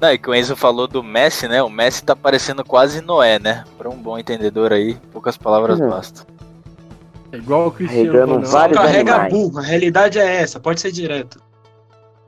Não, 0.00 0.12
e 0.12 0.18
que 0.18 0.28
o 0.28 0.34
Enzo 0.34 0.56
falou 0.56 0.88
do 0.88 1.02
Messi, 1.02 1.46
né? 1.46 1.62
O 1.62 1.70
Messi 1.70 2.02
tá 2.04 2.16
parecendo 2.16 2.64
quase 2.64 3.00
Noé, 3.00 3.38
né? 3.38 3.64
Para 3.78 3.88
um 3.88 3.96
bom 3.96 4.18
entendedor 4.18 4.72
aí, 4.72 4.96
poucas 5.12 5.36
palavras 5.36 5.78
uhum. 5.78 5.88
bastam. 5.88 6.26
É 7.30 7.36
igual 7.36 7.68
o 7.68 7.70
Cristiano 7.70 8.40
vários 8.42 8.76
Carrega 8.76 9.14
animais. 9.14 9.32
burro, 9.32 9.58
a 9.58 9.62
realidade 9.62 10.18
é 10.18 10.42
essa, 10.42 10.58
pode 10.58 10.80
ser 10.80 10.90
direto. 10.90 11.40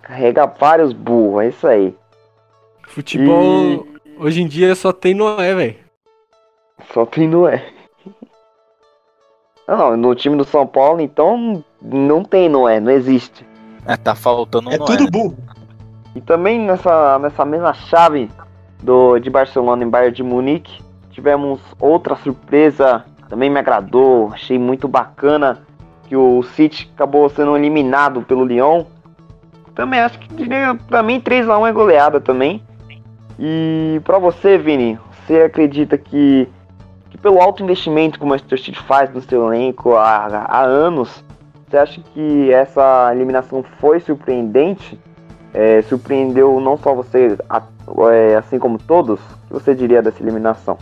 Carrega 0.03 0.47
vários 0.47 0.93
burros, 0.93 1.43
é 1.43 1.49
isso 1.49 1.67
aí. 1.67 1.95
Futebol 2.87 3.87
hoje 4.19 4.41
em 4.41 4.47
dia 4.47 4.75
só 4.75 4.93
tem 4.93 5.13
Noé, 5.13 5.55
velho. 5.55 5.77
Só 6.93 7.05
tem 7.05 7.29
Noé. 7.29 7.74
Não, 9.67 9.97
no 9.97 10.15
time 10.15 10.37
do 10.37 10.45
São 10.45 10.67
Paulo, 10.67 11.01
então, 11.01 11.65
não 11.81 12.23
tem 12.23 12.49
Noé, 12.49 12.81
não 12.81 12.93
existe. 12.93 13.47
É, 13.87 13.97
tá 13.97 14.15
faltando 14.15 14.69
um 14.69 14.73
É 14.73 14.79
Noé, 14.79 14.87
tudo 14.87 15.05
né? 15.05 15.11
burro. 15.11 15.37
E 16.15 16.21
também 16.21 16.61
nessa, 16.61 17.19
nessa 17.19 17.45
mesma 17.45 17.73
chave 17.73 18.31
do, 18.83 19.19
de 19.19 19.31
Barcelona 19.31 19.83
e 19.83 19.87
Bayern 19.87 20.15
de 20.15 20.23
Munique, 20.23 20.83
tivemos 21.11 21.61
outra 21.81 22.15
surpresa, 22.17 23.05
também 23.29 23.51
me 23.51 23.59
agradou, 23.59 24.31
achei 24.33 24.59
muito 24.59 24.87
bacana 24.87 25.59
que 26.07 26.17
o 26.17 26.43
City 26.43 26.91
acabou 26.95 27.29
sendo 27.31 27.57
eliminado 27.57 28.23
pelo 28.23 28.45
Lyon. 28.45 28.85
Também 29.75 30.01
acho 30.01 30.19
que 30.19 30.33
diria, 30.35 30.79
pra 30.89 31.03
mim 31.03 31.21
3x1 31.21 31.69
é 31.69 31.73
goleada 31.73 32.21
também. 32.21 32.63
E 33.39 34.01
pra 34.05 34.19
você, 34.19 34.57
Vini, 34.57 34.99
você 35.27 35.43
acredita 35.43 35.99
que 35.99 36.49
pelo 37.25 37.41
alto 37.41 37.63
investimento 37.63 38.19
que 38.19 38.25
o 38.25 38.29
Manchester 38.29 38.61
City 38.61 38.79
faz 38.83 39.11
no 39.11 39.23
seu 39.23 39.47
elenco 39.47 39.97
há, 39.97 40.45
há 40.47 40.63
anos, 40.63 41.25
você 41.67 41.79
acha 41.79 42.03
que 42.13 42.53
essa 42.53 43.11
eliminação 43.15 43.65
foi 43.81 43.99
surpreendente? 43.99 45.01
É, 45.55 45.81
surpreendeu 45.83 46.61
não 46.61 46.77
só 46.77 46.95
você, 46.95 47.39
é, 48.13 48.37
assim 48.37 48.59
como 48.59 48.77
todos? 48.77 49.19
O 49.21 49.47
que 49.47 49.53
você 49.55 49.75
diria 49.75 50.03
dessa 50.03 50.23
eliminação? 50.23 50.77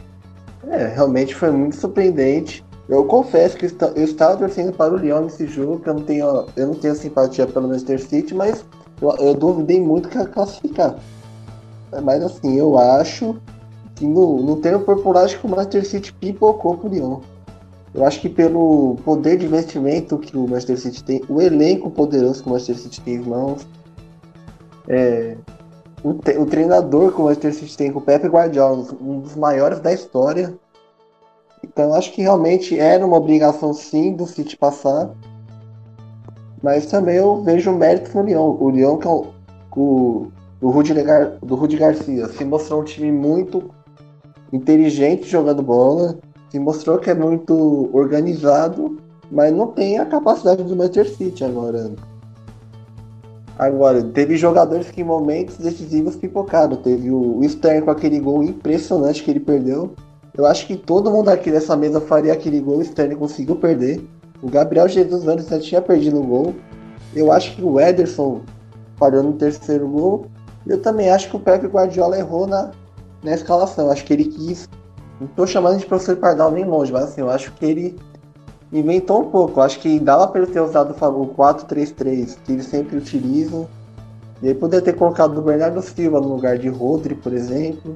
É, 0.66 0.88
realmente 0.88 1.32
foi 1.32 1.52
muito 1.52 1.76
surpreendente. 1.76 2.64
Eu 2.88 3.04
confesso 3.04 3.56
que 3.56 3.66
eu 3.66 4.04
estava 4.04 4.36
torcendo 4.36 4.72
para 4.72 4.92
o 4.92 4.96
Lyon 4.96 5.20
nesse 5.20 5.46
jogo, 5.46 5.78
que 5.78 5.88
eu 5.88 5.94
não 5.94 6.02
tenho, 6.02 6.46
eu 6.56 6.66
não 6.66 6.74
tenho 6.74 6.96
simpatia 6.96 7.46
pelo 7.46 7.68
Manchester 7.68 8.00
City, 8.00 8.34
mas 8.34 8.64
eu, 9.00 9.14
eu 9.20 9.34
duvidei 9.34 9.80
muito 9.80 10.08
que 10.08 10.18
ia 10.18 10.26
classificar. 10.26 10.96
Mas 12.02 12.20
assim, 12.20 12.58
eu 12.58 12.76
acho 12.76 13.36
que 14.02 14.06
no, 14.06 14.42
no 14.42 14.56
termo 14.56 14.84
popular, 14.84 15.24
acho 15.24 15.38
que 15.38 15.46
o 15.46 15.48
Manchester 15.48 15.86
City 15.86 16.12
pipocou 16.12 16.76
pro 16.76 16.88
Lyon. 16.88 17.20
Eu 17.94 18.04
acho 18.04 18.20
que 18.20 18.28
pelo 18.28 18.96
poder 19.04 19.36
de 19.36 19.46
investimento 19.46 20.18
que 20.18 20.36
o 20.36 20.40
Manchester 20.48 20.78
City 20.78 21.04
tem, 21.04 21.22
o 21.28 21.40
elenco 21.40 21.88
poderoso 21.88 22.42
que 22.42 22.48
o 22.48 22.52
Manchester 22.52 22.78
City 22.78 23.00
tem 23.00 23.14
em 23.14 23.20
mãos, 23.20 23.64
é, 24.88 25.36
o, 26.02 26.14
te- 26.14 26.36
o 26.36 26.46
treinador 26.46 27.12
que 27.12 27.20
o 27.20 27.24
Manchester 27.24 27.54
City 27.54 27.76
tem 27.76 27.92
com 27.92 28.00
o 28.00 28.02
Pepe 28.02 28.26
Guardiola, 28.26 28.84
um 29.00 29.20
dos 29.20 29.36
maiores 29.36 29.78
da 29.78 29.92
história. 29.92 30.52
Então 31.62 31.90
eu 31.90 31.94
acho 31.94 32.12
que 32.12 32.22
realmente 32.22 32.76
era 32.76 33.06
uma 33.06 33.16
obrigação 33.16 33.72
sim 33.72 34.14
do 34.14 34.26
City 34.26 34.56
passar. 34.56 35.10
Mas 36.60 36.86
também 36.86 37.16
eu 37.16 37.40
vejo 37.44 37.70
mérito 37.72 38.16
no 38.16 38.24
Lyon. 38.24 38.56
O 38.58 38.70
Lyon 38.70 38.96
que 38.96 39.06
é 39.06 39.10
o, 39.10 39.26
o, 39.76 40.26
do, 40.60 40.70
Rudi 40.70 40.92
Gar, 40.94 41.38
do 41.40 41.54
Rudi 41.54 41.76
Garcia 41.76 42.26
se 42.28 42.44
mostrou 42.44 42.80
um 42.80 42.84
time 42.84 43.12
muito 43.12 43.70
inteligente 44.52 45.28
jogando 45.28 45.62
bola. 45.62 46.18
Se 46.50 46.58
mostrou 46.58 46.98
que 46.98 47.10
é 47.10 47.14
muito 47.14 47.88
organizado, 47.92 48.98
mas 49.30 49.52
não 49.52 49.68
tem 49.68 49.98
a 49.98 50.04
capacidade 50.04 50.62
do 50.62 50.76
Manchester 50.76 51.08
City 51.08 51.44
agora. 51.44 51.92
Agora, 53.58 54.02
teve 54.02 54.36
jogadores 54.36 54.90
que 54.90 55.00
em 55.00 55.04
momentos 55.04 55.56
decisivos 55.56 56.16
pipocaram. 56.16 56.76
Teve 56.76 57.10
o 57.10 57.40
Stern 57.48 57.82
com 57.82 57.90
aquele 57.90 58.18
gol 58.18 58.42
impressionante 58.42 59.22
que 59.22 59.30
ele 59.30 59.40
perdeu. 59.40 59.94
Eu 60.36 60.46
acho 60.46 60.66
que 60.66 60.76
todo 60.76 61.10
mundo 61.10 61.28
aqui 61.28 61.50
nessa 61.50 61.76
mesa 61.76 62.00
faria 62.00 62.32
aquele 62.32 62.60
gol, 62.60 62.78
o 62.78 62.84
Stern 62.84 63.14
conseguiu 63.16 63.56
perder. 63.56 64.04
O 64.42 64.50
Gabriel 64.50 64.88
Jesus 64.88 65.28
antes 65.28 65.46
já 65.46 65.60
tinha 65.60 65.80
perdido 65.80 66.20
o 66.20 66.24
gol. 66.24 66.54
Eu 67.14 67.30
acho 67.30 67.54
que 67.54 67.62
o 67.62 67.78
Ederson 67.78 68.40
falhou 68.96 69.22
no 69.22 69.34
terceiro 69.34 69.86
gol. 69.86 70.26
Eu 70.66 70.80
também 70.80 71.10
acho 71.10 71.28
que 71.30 71.36
o 71.36 71.40
Pepe 71.40 71.66
Guardiola 71.66 72.18
errou 72.18 72.46
na, 72.46 72.70
na 73.22 73.34
escalação. 73.34 73.90
Acho 73.90 74.04
que 74.04 74.12
ele 74.12 74.24
quis. 74.24 74.68
Não 75.20 75.26
tô 75.28 75.46
chamando 75.46 75.78
de 75.78 75.86
professor 75.86 76.16
Pardal 76.16 76.50
nem 76.50 76.64
longe, 76.64 76.92
mas 76.92 77.04
assim, 77.04 77.20
eu 77.20 77.30
acho 77.30 77.52
que 77.52 77.64
ele 77.64 77.98
inventou 78.72 79.22
um 79.22 79.30
pouco. 79.30 79.60
Eu 79.60 79.64
acho 79.64 79.78
que 79.80 80.00
dava 80.00 80.26
para 80.26 80.42
ele 80.42 80.50
ter 80.50 80.60
usado 80.60 80.92
o 80.92 81.34
4-3-3, 81.34 82.36
que 82.44 82.52
ele 82.52 82.62
sempre 82.62 82.96
utiliza. 82.96 83.66
E 84.42 84.48
aí 84.48 84.54
poderia 84.54 84.84
ter 84.84 84.94
colocado 84.94 85.38
o 85.38 85.42
Bernardo 85.42 85.80
Silva 85.82 86.20
no 86.20 86.28
lugar 86.34 86.58
de 86.58 86.68
Rodri, 86.68 87.14
por 87.14 87.32
exemplo. 87.32 87.94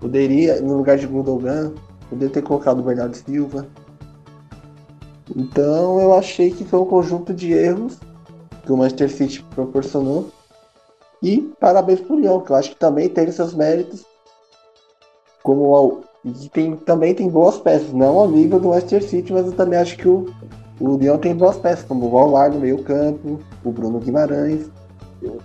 Poderia, 0.00 0.60
no 0.60 0.76
lugar 0.76 0.98
de 0.98 1.06
Gundogan, 1.06 1.72
poderia 2.10 2.32
ter 2.32 2.42
colocado 2.42 2.80
o 2.80 2.82
Bernardo 2.82 3.16
Silva. 3.16 3.66
Então 5.34 6.00
eu 6.00 6.14
achei 6.14 6.50
que 6.50 6.64
foi 6.64 6.80
um 6.80 6.84
conjunto 6.84 7.32
de 7.32 7.52
erros 7.52 7.98
que 8.64 8.72
o 8.72 8.76
Manchester 8.76 9.10
City 9.10 9.44
proporcionou. 9.54 10.30
E 11.22 11.40
parabéns 11.60 12.00
pro 12.00 12.18
Lyon, 12.18 12.40
que 12.40 12.50
eu 12.50 12.56
acho 12.56 12.70
que 12.70 12.76
também 12.76 13.08
teve 13.08 13.32
seus 13.32 13.54
méritos. 13.54 14.04
Como 15.46 15.76
ao- 15.76 16.00
tem, 16.52 16.74
também 16.74 17.14
tem 17.14 17.28
boas 17.28 17.56
peças, 17.56 17.92
não 17.92 18.28
nível 18.28 18.58
do 18.58 18.70
Manchester 18.70 19.04
City, 19.04 19.32
mas 19.32 19.46
eu 19.46 19.52
também 19.52 19.78
acho 19.78 19.96
que 19.96 20.08
o, 20.08 20.26
o 20.80 20.96
Lyon 20.96 21.18
tem 21.18 21.36
boas 21.36 21.56
peças, 21.56 21.84
como 21.84 22.06
o 22.06 22.10
Valvar 22.10 22.50
no 22.50 22.58
meio 22.58 22.82
campo, 22.82 23.38
o 23.64 23.70
Bruno 23.70 24.00
Guimarães. 24.00 24.68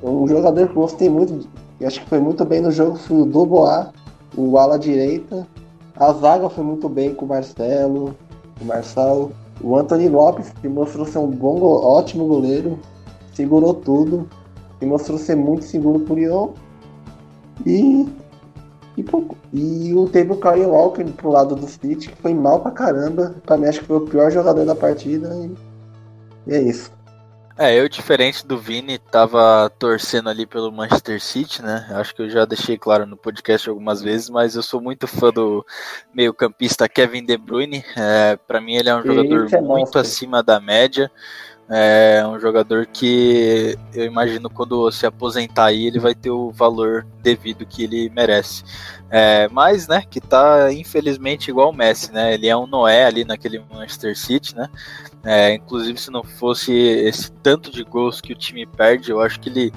Um 0.02 0.28
jogador 0.28 0.68
que 0.70 0.74
gostei 0.74 1.08
muito, 1.08 1.48
e 1.80 1.86
acho 1.86 2.02
que 2.02 2.10
foi 2.10 2.18
muito 2.18 2.44
bem 2.44 2.62
no 2.62 2.72
jogo, 2.72 2.96
foi 2.98 3.22
o 3.22 3.26
Doboá, 3.26 3.92
o 4.36 4.58
ala 4.58 4.80
direita. 4.80 5.48
A 5.96 6.12
zaga 6.14 6.50
foi 6.50 6.64
muito 6.64 6.90
bem 6.90 7.14
com 7.14 7.26
o 7.26 7.28
Marcelo, 7.28 8.16
o 8.60 8.66
Marçal. 8.66 9.30
O 9.64 9.78
Anthony 9.78 10.10
Lopes, 10.10 10.50
que 10.60 10.68
mostrou 10.68 11.06
ser 11.06 11.20
um 11.20 11.28
bom, 11.28 11.62
ótimo 11.62 12.26
goleiro, 12.26 12.80
segurou 13.36 13.76
tudo, 13.76 14.28
e 14.82 14.86
mostrou 14.88 15.20
ser 15.20 15.36
muito 15.36 15.64
seguro 15.64 16.00
pro 16.00 16.16
Lyon. 16.16 16.50
E, 17.68 18.08
e, 19.02 19.04
pouco- 19.04 19.38
e 19.52 19.94
o 19.94 20.08
teve 20.08 20.32
o 20.32 20.38
Kyle 20.38 20.66
Walker 20.66 21.04
pro 21.06 21.32
lado 21.32 21.56
do 21.56 21.68
City, 21.68 22.10
que 22.10 22.22
foi 22.22 22.34
mal 22.34 22.60
pra 22.62 22.72
caramba. 22.72 23.36
Pra 23.46 23.58
mim, 23.58 23.66
acho 23.66 23.82
que 23.82 23.86
foi 23.88 23.98
o 23.98 24.02
pior 24.08 24.32
jogador 24.32 24.66
da 24.66 24.76
partida. 24.76 25.30
E, 25.36 26.52
e 26.52 26.56
é 26.56 26.62
isso. 26.62 26.92
É, 27.58 27.80
eu, 27.80 27.88
diferente 27.88 28.48
do 28.48 28.58
Vini, 28.58 28.98
tava 28.98 29.70
torcendo 29.78 30.30
ali 30.30 30.46
pelo 30.48 30.72
Manchester 30.72 31.22
City, 31.22 31.62
né? 31.62 31.86
Acho 31.92 32.16
que 32.16 32.22
eu 32.22 32.30
já 32.30 32.46
deixei 32.46 32.78
claro 32.78 33.06
no 33.06 33.18
podcast 33.18 33.70
algumas 33.70 34.02
vezes, 34.02 34.30
mas 34.30 34.56
eu 34.56 34.64
sou 34.64 34.82
muito 34.82 35.06
fã 35.06 35.30
do 35.30 35.64
meio-campista 36.14 36.88
Kevin 36.90 37.24
De 37.26 37.38
Bruyne. 37.38 37.84
É, 37.96 38.36
para 38.48 38.62
mim, 38.62 38.76
ele 38.76 38.90
é 38.90 38.96
um 38.96 39.04
jogador 39.04 39.46
Esse 39.46 39.56
é 39.58 39.62
muito 39.62 40.00
acima 40.00 40.42
da 40.42 40.60
média. 40.60 41.12
É 41.74 42.22
um 42.28 42.38
jogador 42.38 42.86
que 42.86 43.78
eu 43.94 44.04
imagino 44.04 44.50
quando 44.50 44.92
se 44.92 45.06
aposentar 45.06 45.68
aí, 45.68 45.88
ele 45.88 46.00
vai 46.00 46.14
ter 46.14 46.30
o 46.30 46.52
valor 46.52 47.08
devido 47.24 47.66
que 47.66 47.86
ele 47.86 48.10
merece. 48.10 48.62
É, 49.10 49.48
mas, 49.48 49.88
né, 49.88 50.04
que 50.10 50.20
tá 50.20 50.72
infelizmente 50.74 51.50
igual 51.50 51.70
o 51.70 51.74
Messi, 51.74 52.12
né? 52.12 52.34
Ele 52.34 52.48
é 52.48 52.58
um 52.58 52.68
Noé 52.68 53.06
ali 53.06 53.24
naquele 53.24 53.60
Manchester 53.72 54.18
City, 54.18 54.54
né? 54.54 54.70
É, 55.24 55.54
inclusive, 55.54 55.98
se 55.98 56.12
não 56.12 56.24
fosse 56.24 56.74
esse 56.74 57.32
tanto 57.32 57.72
de 57.72 57.84
gols 57.84 58.20
que 58.20 58.34
o 58.34 58.38
time 58.38 58.66
perde, 58.66 59.12
eu 59.12 59.22
acho 59.22 59.40
que 59.40 59.48
ele 59.48 59.72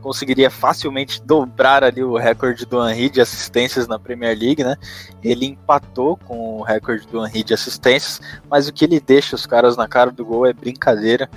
conseguiria 0.00 0.50
facilmente 0.50 1.22
dobrar 1.22 1.84
ali 1.84 2.02
o 2.02 2.16
recorde 2.16 2.66
do 2.66 2.86
Henry 2.88 3.10
de 3.10 3.20
assistências 3.20 3.86
na 3.86 3.98
Premier 3.98 4.36
League, 4.36 4.64
né? 4.64 4.76
Ele 5.22 5.46
empatou 5.46 6.16
com 6.16 6.58
o 6.58 6.62
recorde 6.62 7.06
do 7.06 7.24
Henry 7.24 7.44
de 7.44 7.54
assistências, 7.54 8.20
mas 8.48 8.68
o 8.68 8.72
que 8.72 8.84
ele 8.84 8.98
deixa 8.98 9.36
os 9.36 9.46
caras 9.46 9.76
na 9.76 9.86
cara 9.86 10.10
do 10.10 10.24
gol 10.24 10.46
é 10.46 10.52
brincadeira 10.52 11.28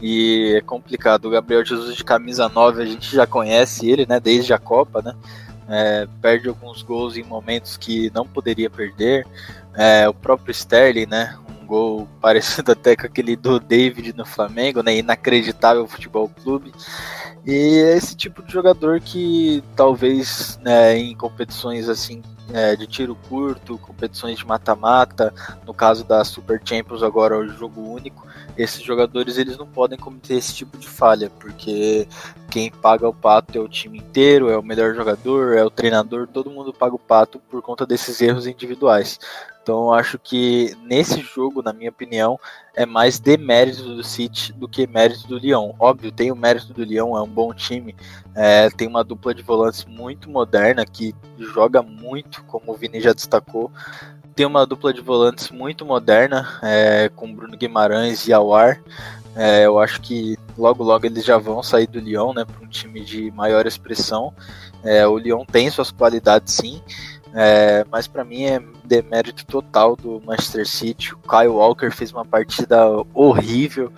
e 0.00 0.54
é 0.56 0.60
complicado. 0.60 1.26
O 1.26 1.30
Gabriel 1.30 1.64
Jesus 1.64 1.96
de 1.96 2.04
camisa 2.04 2.48
9, 2.48 2.82
a 2.82 2.86
gente 2.86 3.14
já 3.14 3.26
conhece 3.26 3.88
ele, 3.88 4.06
né? 4.06 4.18
Desde 4.18 4.52
a 4.52 4.58
Copa, 4.58 5.02
né? 5.02 5.14
É, 5.68 6.06
perde 6.22 6.48
alguns 6.48 6.82
gols 6.82 7.16
em 7.16 7.22
momentos 7.22 7.76
que 7.76 8.10
não 8.14 8.26
poderia 8.26 8.70
perder. 8.70 9.26
É, 9.74 10.08
o 10.08 10.14
próprio 10.14 10.52
Sterling, 10.52 11.06
né? 11.06 11.36
Gol 11.66 12.08
parecido 12.20 12.72
até 12.72 12.96
com 12.96 13.06
aquele 13.06 13.36
do 13.36 13.60
David 13.60 14.14
no 14.16 14.24
Flamengo, 14.24 14.82
né? 14.82 14.96
Inacreditável 14.96 15.86
futebol 15.86 16.30
clube. 16.42 16.72
E 17.44 17.52
é 17.52 17.96
esse 17.96 18.16
tipo 18.16 18.42
de 18.42 18.52
jogador 18.52 19.00
que 19.00 19.62
talvez 19.76 20.58
né, 20.62 20.96
em 20.96 21.14
competições 21.14 21.88
assim 21.88 22.22
é, 22.52 22.76
de 22.76 22.86
tiro 22.86 23.16
curto, 23.28 23.78
competições 23.78 24.38
de 24.38 24.46
mata-mata, 24.46 25.32
no 25.64 25.74
caso 25.74 26.04
da 26.04 26.24
Super 26.24 26.60
Champions 26.64 27.02
agora 27.02 27.38
o 27.38 27.48
jogo 27.48 27.80
único, 27.80 28.26
esses 28.56 28.82
jogadores 28.82 29.36
eles 29.36 29.56
não 29.56 29.66
podem 29.66 29.98
cometer 29.98 30.34
esse 30.34 30.54
tipo 30.54 30.78
de 30.78 30.88
falha, 30.88 31.30
porque 31.38 32.08
quem 32.50 32.70
paga 32.70 33.08
o 33.08 33.14
pato 33.14 33.58
é 33.58 33.60
o 33.60 33.68
time 33.68 33.98
inteiro, 33.98 34.48
é 34.48 34.56
o 34.56 34.62
melhor 34.62 34.94
jogador, 34.94 35.56
é 35.56 35.64
o 35.64 35.70
treinador, 35.70 36.26
todo 36.26 36.50
mundo 36.50 36.72
paga 36.72 36.94
o 36.94 36.98
pato 36.98 37.38
por 37.38 37.60
conta 37.62 37.84
desses 37.84 38.20
erros 38.20 38.46
individuais. 38.46 39.18
Então 39.66 39.92
acho 39.92 40.16
que 40.16 40.76
nesse 40.84 41.20
jogo, 41.22 41.60
na 41.60 41.72
minha 41.72 41.90
opinião, 41.90 42.38
é 42.72 42.86
mais 42.86 43.18
demérito 43.18 43.96
do 43.96 44.04
City 44.04 44.52
do 44.52 44.68
que 44.68 44.86
mérito 44.86 45.26
do 45.26 45.36
Lyon. 45.36 45.72
Óbvio, 45.76 46.12
tem 46.12 46.30
o 46.30 46.36
mérito 46.36 46.72
do 46.72 46.84
Lyon, 46.84 47.16
é 47.16 47.20
um 47.20 47.26
bom 47.26 47.52
time, 47.52 47.92
é, 48.32 48.70
tem 48.70 48.86
uma 48.86 49.02
dupla 49.02 49.34
de 49.34 49.42
volantes 49.42 49.84
muito 49.84 50.30
moderna 50.30 50.86
que 50.86 51.12
joga 51.36 51.82
muito, 51.82 52.44
como 52.44 52.70
o 52.70 52.76
Vini 52.76 53.00
já 53.00 53.12
destacou. 53.12 53.72
Tem 54.36 54.46
uma 54.46 54.64
dupla 54.64 54.94
de 54.94 55.00
volantes 55.00 55.50
muito 55.50 55.84
moderna, 55.84 56.60
é, 56.62 57.08
com 57.08 57.34
Bruno 57.34 57.56
Guimarães 57.56 58.28
e 58.28 58.32
Awar. 58.32 58.80
É, 59.34 59.66
eu 59.66 59.80
acho 59.80 60.00
que 60.00 60.38
logo 60.56 60.84
logo 60.84 61.06
eles 61.06 61.24
já 61.24 61.38
vão 61.38 61.60
sair 61.60 61.88
do 61.88 61.98
Lyon, 61.98 62.32
né, 62.32 62.44
para 62.44 62.64
um 62.64 62.68
time 62.68 63.04
de 63.04 63.32
maior 63.32 63.66
expressão. 63.66 64.32
É, 64.84 65.04
o 65.08 65.18
Lyon 65.18 65.44
tem 65.44 65.68
suas 65.68 65.90
qualidades, 65.90 66.54
sim. 66.54 66.80
É, 67.38 67.84
mas 67.90 68.08
para 68.08 68.24
mim 68.24 68.44
é 68.44 68.62
demérito 68.82 69.44
total 69.44 69.94
do 69.94 70.22
Manchester 70.24 70.66
City. 70.66 71.12
O 71.12 71.18
Kyle 71.18 71.48
Walker 71.48 71.90
fez 71.90 72.10
uma 72.10 72.24
partida 72.24 72.86
horrível. 73.12 73.92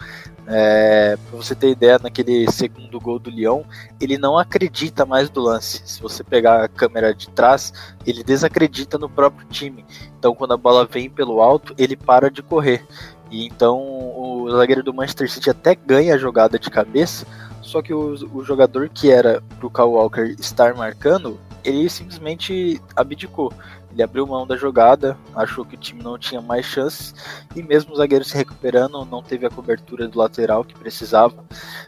É, 0.51 1.17
pra 1.17 1.37
você 1.37 1.55
ter 1.55 1.71
ideia, 1.71 2.01
naquele 2.03 2.51
segundo 2.51 2.99
gol 2.99 3.19
do 3.19 3.31
Lyon, 3.31 3.63
ele 4.01 4.19
não 4.19 4.37
acredita 4.37 5.07
mais 5.07 5.31
do 5.31 5.41
lance. 5.41 5.83
Se 5.85 6.03
você 6.03 6.25
pegar 6.25 6.65
a 6.65 6.69
câmera 6.69 7.15
de 7.15 7.29
trás, 7.29 7.73
ele 8.05 8.25
desacredita 8.25 8.99
no 8.99 9.09
próprio 9.09 9.47
time. 9.49 9.85
Então, 10.19 10.35
quando 10.35 10.55
a 10.55 10.57
bola 10.57 10.85
vem 10.85 11.09
pelo 11.09 11.41
alto, 11.41 11.75
ele 11.79 11.95
para 11.95 12.31
de 12.31 12.43
correr. 12.43 12.85
E 13.31 13.47
então 13.47 13.79
o 13.79 14.51
zagueiro 14.51 14.83
do 14.83 14.95
Manchester 14.95 15.31
City 15.31 15.51
até 15.51 15.75
ganha 15.75 16.15
a 16.15 16.19
jogada 16.19 16.59
de 16.59 16.71
cabeça, 16.71 17.27
só 17.61 17.83
que 17.83 17.93
o, 17.93 18.15
o 18.33 18.43
jogador 18.43 18.89
que 18.89 19.11
era 19.11 19.43
pro 19.59 19.71
Kyle 19.71 19.85
Walker 19.85 20.35
estar 20.39 20.75
marcando, 20.75 21.39
ele 21.69 21.91
simplesmente 21.91 22.81
abdicou. 22.97 23.53
Ele 23.91 24.03
abriu 24.03 24.27
mão 24.27 24.47
da 24.47 24.57
jogada, 24.57 25.17
achou 25.35 25.65
que 25.65 25.75
o 25.75 25.79
time 25.79 26.03
não 26.03 26.19
tinha 26.19 26.41
mais 26.41 26.67
chances 26.67 27.15
e 27.57 27.63
mesmo 27.63 27.93
o 27.93 27.97
zagueiro 27.97 28.25
se 28.25 28.37
recuperando, 28.37 29.05
não 29.05 29.23
teve 29.23 29.47
a 29.47 29.51
cobertura 29.51 30.07
do 30.07 30.19
lateral 30.19 30.65
que 30.65 30.79
precisava. 30.79 31.45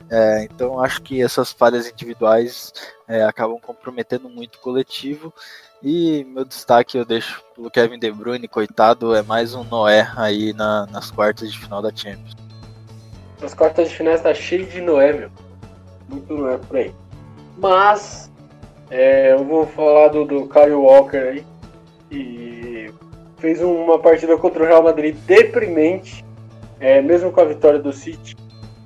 É, 0.09 0.45
então 0.45 0.81
acho 0.81 1.03
que 1.03 1.23
essas 1.23 1.53
falhas 1.53 1.89
individuais 1.89 2.73
é, 3.07 3.23
acabam 3.23 3.59
comprometendo 3.61 4.29
muito 4.29 4.57
o 4.57 4.61
coletivo. 4.61 5.33
E 5.83 6.25
meu 6.25 6.45
destaque 6.45 6.99
eu 6.99 7.05
deixo 7.05 7.43
pelo 7.55 7.71
Kevin 7.71 7.99
De 7.99 8.11
Bruyne, 8.11 8.49
coitado, 8.49 9.15
é 9.15 9.23
mais 9.23 9.55
um 9.55 9.65
Noé 9.65 10.11
aí 10.17 10.53
na, 10.53 10.87
nas 10.87 11.11
quartas 11.11 11.53
de 11.53 11.59
final 11.59 11.81
da 11.81 11.95
Champions. 11.95 12.37
Nas 13.41 13.55
quartas 13.55 13.89
de 13.89 13.97
final 13.97 14.15
está 14.15 14.35
cheio 14.35 14.67
de 14.67 14.81
Noé, 14.81 15.13
meu. 15.13 15.31
Muito 16.09 16.35
Noé 16.35 16.59
por 16.59 16.77
aí. 16.77 16.95
Mas 17.57 18.30
é, 18.91 19.33
eu 19.33 19.45
vou 19.45 19.67
falar 19.67 20.09
do, 20.09 20.25
do 20.25 20.49
Kyle 20.49 20.75
Walker 20.75 21.17
aí. 21.17 21.45
E 22.11 22.91
fez 23.39 23.63
uma 23.63 23.99
partida 23.99 24.37
contra 24.37 24.65
o 24.65 24.67
Real 24.67 24.83
Madrid 24.83 25.17
deprimente. 25.27 26.25
É, 26.81 27.01
mesmo 27.01 27.31
com 27.31 27.41
a 27.41 27.45
vitória 27.45 27.79
do 27.79 27.93
City. 27.93 28.37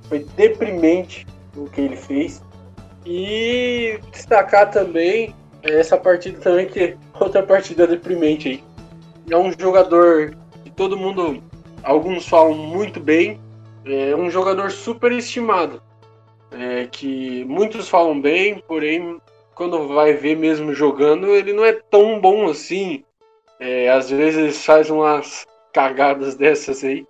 Foi 0.07 0.19
deprimente 0.35 1.25
o 1.57 1.65
que 1.65 1.81
ele 1.81 1.95
fez. 1.95 2.43
E 3.05 3.99
destacar 4.11 4.69
também 4.69 5.33
essa 5.63 5.97
partida 5.97 6.39
também, 6.39 6.67
que 6.67 6.79
é 6.79 6.97
outra 7.19 7.41
partida 7.41 7.87
deprimente 7.87 8.49
aí. 8.49 8.63
É 9.29 9.35
um 9.35 9.51
jogador 9.57 10.37
que 10.63 10.69
todo 10.69 10.97
mundo, 10.97 11.41
alguns 11.81 12.27
falam 12.27 12.53
muito 12.53 12.99
bem. 12.99 13.39
É 13.85 14.15
um 14.15 14.29
jogador 14.29 14.69
super 14.69 15.11
estimado. 15.11 15.81
É, 16.51 16.85
que 16.85 17.43
muitos 17.45 17.89
falam 17.89 18.21
bem, 18.21 18.63
porém 18.67 19.19
quando 19.55 19.87
vai 19.87 20.13
ver 20.13 20.35
mesmo 20.35 20.73
jogando, 20.73 21.27
ele 21.27 21.53
não 21.53 21.63
é 21.65 21.71
tão 21.73 22.19
bom 22.19 22.47
assim. 22.47 23.03
É, 23.59 23.89
às 23.89 24.09
vezes 24.09 24.65
faz 24.65 24.89
umas 24.89 25.45
cagadas 25.73 26.35
dessas 26.35 26.83
aí. 26.83 27.07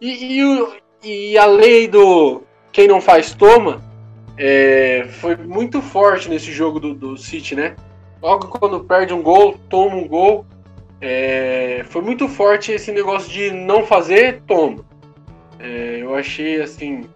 E, 0.00 0.42
e, 0.42 1.30
e 1.32 1.38
a 1.38 1.46
lei 1.46 1.88
do 1.88 2.42
quem 2.70 2.86
não 2.86 3.00
faz 3.00 3.34
toma 3.34 3.80
é, 4.36 5.06
foi 5.20 5.34
muito 5.34 5.80
forte 5.80 6.28
nesse 6.28 6.52
jogo 6.52 6.78
do, 6.78 6.94
do 6.94 7.16
City, 7.16 7.56
né? 7.56 7.74
Logo 8.22 8.48
quando 8.48 8.84
perde 8.84 9.14
um 9.14 9.22
gol, 9.22 9.58
toma 9.68 9.96
um 9.96 10.06
gol. 10.06 10.46
É, 11.00 11.84
foi 11.88 12.02
muito 12.02 12.28
forte 12.28 12.70
esse 12.70 12.92
negócio 12.92 13.30
de 13.30 13.50
não 13.50 13.86
fazer, 13.86 14.42
toma. 14.46 14.84
É, 15.58 15.98
eu 16.02 16.14
achei 16.14 16.60
assim, 16.60 17.08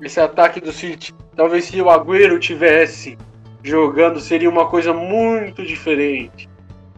esse 0.00 0.20
ataque 0.20 0.60
do 0.60 0.72
City. 0.72 1.12
Talvez 1.34 1.64
se 1.64 1.80
o 1.82 1.90
Agüero 1.90 2.38
tivesse 2.38 3.18
jogando 3.62 4.20
seria 4.20 4.48
uma 4.48 4.66
coisa 4.66 4.92
muito 4.92 5.64
diferente. 5.64 6.48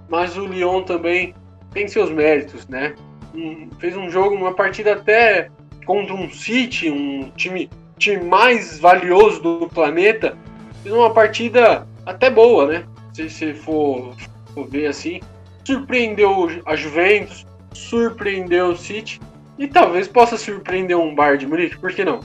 Mas 0.08 0.36
o 0.36 0.46
Lyon 0.46 0.82
também 0.82 1.34
tem 1.72 1.88
seus 1.88 2.10
méritos, 2.10 2.66
né? 2.68 2.94
Um, 3.34 3.68
fez 3.78 3.96
um 3.96 4.10
jogo, 4.10 4.34
uma 4.34 4.52
partida 4.52 4.92
até 4.92 5.48
contra 5.86 6.14
um 6.14 6.30
City, 6.30 6.90
um 6.90 7.30
time, 7.36 7.70
time 7.98 8.24
mais 8.24 8.78
valioso 8.78 9.42
do 9.42 9.68
planeta. 9.68 10.36
Fez 10.82 10.94
uma 10.94 11.12
partida 11.12 11.86
até 12.04 12.30
boa, 12.30 12.66
né? 12.66 12.84
Se 13.14 13.28
você 13.28 13.54
for, 13.54 14.14
for 14.54 14.68
ver 14.68 14.86
assim. 14.86 15.20
Surpreendeu 15.64 16.48
a 16.66 16.76
Juventus, 16.76 17.46
surpreendeu 17.72 18.68
o 18.68 18.76
City 18.76 19.20
e 19.58 19.66
talvez 19.66 20.08
possa 20.08 20.36
surpreender 20.36 20.96
um 20.96 21.14
Bayern 21.14 21.38
de 21.38 21.46
Munique, 21.46 21.78
por 21.78 21.92
que 21.92 22.04
não? 22.04 22.20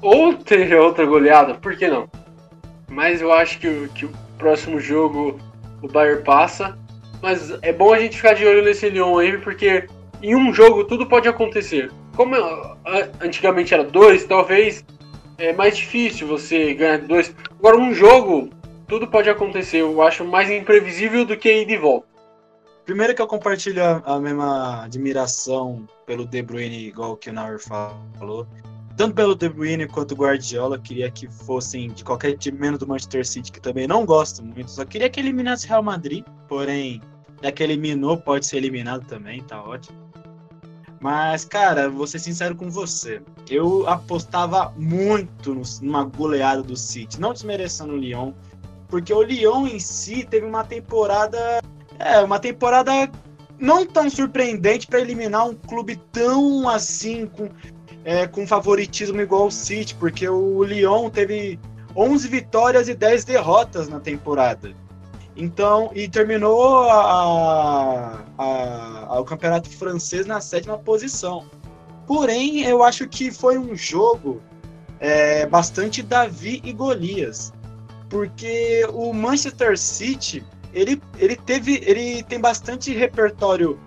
Ou 0.00 0.34
ter 0.34 0.74
outra 0.76 1.04
goleada, 1.04 1.54
por 1.54 1.76
que 1.76 1.88
não? 1.88 2.08
Mas 2.88 3.20
eu 3.20 3.32
acho 3.32 3.58
que, 3.58 3.88
que 3.94 4.06
o 4.06 4.12
próximo 4.38 4.80
jogo 4.80 5.38
o 5.82 5.88
Bayern 5.88 6.22
passa. 6.22 6.78
Mas 7.22 7.50
é 7.62 7.72
bom 7.72 7.92
a 7.92 7.98
gente 7.98 8.16
ficar 8.16 8.34
de 8.34 8.46
olho 8.46 8.62
nesse 8.62 8.88
Lyon 8.88 9.18
aí, 9.18 9.38
porque 9.38 9.86
em 10.22 10.34
um 10.34 10.52
jogo 10.52 10.84
tudo 10.84 11.06
pode 11.06 11.28
acontecer. 11.28 11.90
Como 12.16 12.34
antigamente 13.20 13.74
era 13.74 13.84
dois, 13.84 14.24
talvez 14.24 14.84
é 15.38 15.52
mais 15.52 15.76
difícil 15.76 16.26
você 16.26 16.74
ganhar 16.74 16.98
dois. 16.98 17.34
Agora, 17.58 17.78
um 17.78 17.94
jogo, 17.94 18.50
tudo 18.86 19.06
pode 19.06 19.28
acontecer. 19.28 19.78
Eu 19.78 20.00
acho 20.02 20.24
mais 20.24 20.50
imprevisível 20.50 21.24
do 21.24 21.36
que 21.36 21.50
ir 21.50 21.66
de 21.66 21.76
volta. 21.76 22.06
Primeiro 22.84 23.14
que 23.14 23.22
eu 23.22 23.26
compartilho 23.26 23.82
a 24.04 24.20
mesma 24.20 24.84
admiração 24.84 25.88
pelo 26.04 26.26
De 26.26 26.42
Bruyne, 26.42 26.86
igual 26.88 27.16
que 27.16 27.30
o 27.30 27.32
Nauer 27.32 27.58
falou 27.58 28.46
tanto 28.96 29.14
pelo 29.14 29.34
De 29.34 29.48
Bruyne 29.48 29.86
quanto 29.86 30.12
o 30.12 30.16
Guardiola, 30.16 30.78
queria 30.78 31.10
que 31.10 31.28
fossem 31.28 31.90
de 31.90 32.04
qualquer 32.04 32.36
time, 32.36 32.58
menos 32.58 32.78
do 32.78 32.86
Manchester 32.86 33.26
City, 33.26 33.50
que 33.50 33.60
também 33.60 33.86
não 33.86 34.04
gosto 34.04 34.44
muito. 34.44 34.70
Só 34.70 34.84
queria 34.84 35.10
que 35.10 35.18
eliminasse 35.18 35.66
Real 35.66 35.82
Madrid, 35.82 36.24
porém, 36.48 37.00
já 37.42 37.50
que 37.50 37.62
eliminou, 37.62 38.16
pode 38.16 38.46
ser 38.46 38.58
eliminado 38.58 39.06
também, 39.06 39.42
tá 39.42 39.62
ótimo. 39.62 40.04
Mas, 41.00 41.44
cara, 41.44 41.90
vou 41.90 42.06
ser 42.06 42.18
sincero 42.18 42.56
com 42.56 42.70
você. 42.70 43.20
Eu 43.50 43.86
apostava 43.86 44.72
muito 44.76 45.60
numa 45.82 46.04
goleada 46.04 46.62
do 46.62 46.76
City, 46.76 47.20
não 47.20 47.32
desmerecendo 47.32 47.92
o 47.92 47.96
Lyon, 47.96 48.32
porque 48.88 49.12
o 49.12 49.22
Lyon 49.22 49.66
em 49.66 49.78
si 49.78 50.24
teve 50.24 50.46
uma 50.46 50.64
temporada. 50.64 51.60
É, 51.98 52.20
uma 52.20 52.38
temporada 52.38 53.10
não 53.58 53.86
tão 53.86 54.08
surpreendente 54.08 54.86
para 54.86 55.00
eliminar 55.00 55.46
um 55.46 55.54
clube 55.54 55.96
tão 56.10 56.68
assim, 56.68 57.26
com, 57.26 57.48
é, 58.04 58.26
com 58.26 58.46
favoritismo 58.46 59.20
igual 59.20 59.46
o 59.46 59.50
City, 59.50 59.94
porque 59.94 60.28
o 60.28 60.62
Lyon 60.62 61.08
teve 61.08 61.58
11 61.96 62.28
vitórias 62.28 62.88
e 62.88 62.94
10 62.94 63.24
derrotas 63.24 63.88
na 63.88 63.98
temporada. 63.98 64.72
Então, 65.36 65.90
e 65.94 66.08
terminou 66.08 66.82
a, 66.88 68.20
a, 68.38 69.04
a, 69.08 69.20
o 69.20 69.24
campeonato 69.24 69.68
francês 69.68 70.26
na 70.26 70.40
sétima 70.40 70.78
posição. 70.78 71.46
Porém, 72.06 72.62
eu 72.62 72.82
acho 72.84 73.08
que 73.08 73.30
foi 73.30 73.58
um 73.58 73.74
jogo 73.74 74.40
é, 75.00 75.46
bastante 75.46 76.02
Davi 76.02 76.60
e 76.62 76.72
Golias, 76.72 77.52
porque 78.08 78.86
o 78.92 79.12
Manchester 79.12 79.76
City 79.78 80.44
ele, 80.72 81.00
ele 81.18 81.36
teve 81.36 81.82
ele 81.84 82.22
tem 82.24 82.40
bastante 82.40 82.92
repertório 82.92 83.78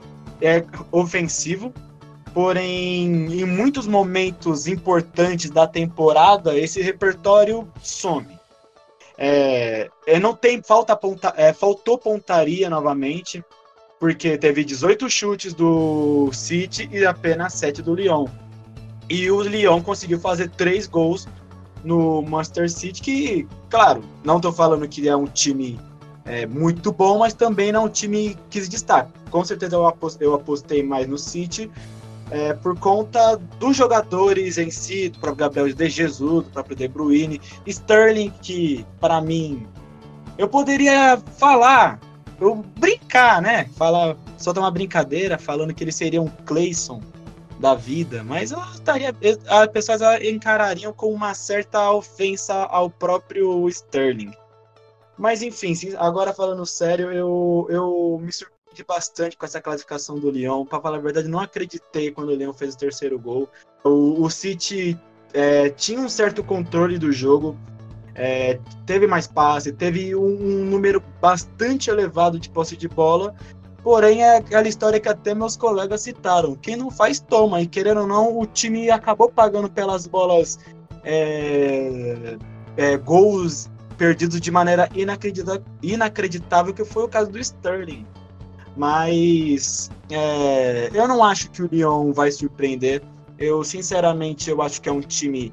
é, 0.41 0.63
ofensivo, 0.91 1.73
Porém, 2.37 3.33
em 3.33 3.45
muitos 3.45 3.87
momentos 3.87 4.67
importantes 4.67 5.49
da 5.49 5.65
temporada, 5.65 6.55
esse 6.55 6.79
repertório 6.83 7.67
some. 7.81 8.27
É, 9.17 9.89
é 10.05 10.19
não 10.19 10.35
tem 10.35 10.61
falta 10.61 10.95
ponta, 10.95 11.33
é, 11.35 11.51
faltou 11.51 11.97
pontaria 11.97 12.69
novamente. 12.69 13.43
porque 13.99 14.37
teve 14.37 14.63
18 14.63 15.09
chutes 15.09 15.55
do 15.55 16.29
City 16.31 16.87
e 16.91 17.03
apenas 17.07 17.53
7 17.53 17.81
do 17.81 17.95
Lyon. 17.95 18.27
E 19.09 19.31
o 19.31 19.41
Lyon 19.41 19.81
conseguiu 19.81 20.19
fazer 20.19 20.51
3 20.51 20.85
gols 20.85 21.27
no 21.83 22.21
Manchester 22.21 22.69
City, 22.69 23.01
que, 23.01 23.47
claro, 23.67 24.03
não 24.23 24.35
estou 24.35 24.53
falando 24.53 24.87
que 24.87 25.09
é 25.09 25.15
um 25.15 25.25
time 25.25 25.79
é, 26.23 26.45
muito 26.45 26.91
bom, 26.91 27.17
mas 27.17 27.33
também 27.33 27.71
não 27.71 27.81
é 27.81 27.85
um 27.85 27.89
time 27.89 28.37
que 28.47 28.61
se 28.61 28.69
destaca. 28.69 29.11
Com 29.31 29.43
certeza 29.43 29.75
eu 29.75 29.91
eu 30.19 30.35
apostei 30.35 30.83
mais 30.83 31.07
no 31.07 31.17
City, 31.17 31.71
é, 32.31 32.53
por 32.53 32.77
conta 32.79 33.37
dos 33.59 33.75
jogadores 33.75 34.57
em 34.57 34.69
si, 34.69 35.09
do 35.09 35.19
próprio 35.19 35.47
Gabriel 35.47 35.73
de 35.73 35.89
Jesus, 35.89 36.45
do 36.45 36.51
próprio 36.51 36.75
De 36.75 36.87
Bruyne, 36.87 37.41
Sterling, 37.65 38.31
que 38.41 38.85
para 38.99 39.21
mim 39.21 39.67
eu 40.37 40.47
poderia 40.47 41.17
falar, 41.37 41.99
eu 42.39 42.55
brincar, 42.77 43.41
né? 43.41 43.65
Falar, 43.75 44.15
soltar 44.37 44.63
uma 44.63 44.71
brincadeira 44.71 45.37
falando 45.37 45.73
que 45.73 45.83
ele 45.83 45.91
seria 45.91 46.21
um 46.21 46.27
Clayson 46.45 47.01
da 47.59 47.73
vida, 47.73 48.23
mas 48.23 48.51
eu 48.51 48.59
estaria, 48.73 49.15
as 49.47 49.67
pessoas 49.69 50.01
encarariam 50.21 50.93
com 50.93 51.11
uma 51.11 51.33
certa 51.33 51.91
ofensa 51.91 52.53
ao 52.53 52.89
próprio 52.89 53.67
Sterling. 53.67 54.31
Mas 55.17 55.41
enfim, 55.41 55.73
agora 55.97 56.31
falando 56.31 56.63
sério, 56.67 57.11
eu, 57.11 57.65
eu 57.69 58.19
me 58.21 58.31
surpreendi 58.31 58.56
bastante 58.83 59.37
com 59.37 59.45
essa 59.45 59.61
classificação 59.61 60.15
do 60.15 60.29
Lyon. 60.29 60.65
Para 60.65 60.81
falar 60.81 60.97
a 60.97 61.01
verdade, 61.01 61.27
não 61.27 61.39
acreditei 61.39 62.11
quando 62.11 62.29
o 62.29 62.35
Lyon 62.35 62.53
fez 62.53 62.73
o 62.73 62.77
terceiro 62.77 63.19
gol. 63.19 63.49
O, 63.83 64.23
o 64.23 64.29
City 64.29 64.99
é, 65.33 65.69
tinha 65.69 65.99
um 65.99 66.09
certo 66.09 66.43
controle 66.43 66.97
do 66.97 67.11
jogo, 67.11 67.57
é, 68.15 68.59
teve 68.85 69.05
mais 69.05 69.27
passe, 69.27 69.71
teve 69.71 70.15
um, 70.15 70.25
um, 70.25 70.65
número 70.65 71.01
bastante 71.21 71.89
elevado 71.89 72.39
de 72.39 72.49
posse 72.49 72.75
de 72.75 72.87
bola. 72.87 73.35
Porém, 73.83 74.23
é 74.23 74.37
aquela 74.37 74.67
história 74.67 74.99
que 74.99 75.07
até 75.07 75.33
meus 75.33 75.55
colegas 75.55 76.01
citaram. 76.01 76.55
Quem 76.55 76.75
não 76.75 76.91
faz, 76.91 77.19
toma. 77.19 77.61
E 77.61 77.67
querendo 77.67 78.01
ou 78.01 78.07
não, 78.07 78.37
o 78.39 78.45
time 78.45 78.89
acabou 78.89 79.29
pagando 79.29 79.69
pelas 79.69 80.07
bolas 80.07 80.59
é, 81.03 82.37
é, 82.75 82.97
gols 82.97 83.69
perdidos 83.97 84.39
de 84.39 84.51
maneira 84.51 84.89
inacreditável, 84.93 85.63
inacreditável, 85.81 86.73
que 86.73 86.83
foi 86.83 87.03
o 87.03 87.07
caso 87.07 87.31
do 87.31 87.39
Sterling. 87.39 88.05
Mas 88.77 89.89
é, 90.09 90.89
eu 90.93 91.07
não 91.07 91.23
acho 91.23 91.49
que 91.49 91.63
o 91.63 91.69
Lyon 91.71 92.13
vai 92.13 92.31
surpreender. 92.31 93.01
Eu, 93.37 93.63
sinceramente, 93.63 94.49
eu 94.49 94.61
acho 94.61 94.81
que 94.81 94.87
é 94.87 94.91
um 94.91 95.01
time. 95.01 95.51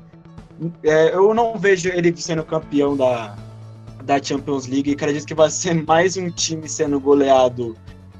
É, 0.82 1.14
eu 1.14 1.32
não 1.34 1.58
vejo 1.58 1.88
ele 1.88 2.14
sendo 2.16 2.44
campeão 2.44 2.96
da, 2.96 3.34
da 4.04 4.22
Champions 4.22 4.66
League. 4.66 4.92
Acredito 4.92 5.26
que 5.26 5.34
vai 5.34 5.50
ser 5.50 5.74
mais 5.86 6.16
um 6.16 6.30
time 6.30 6.68
sendo 6.68 7.00
goleado 7.00 7.74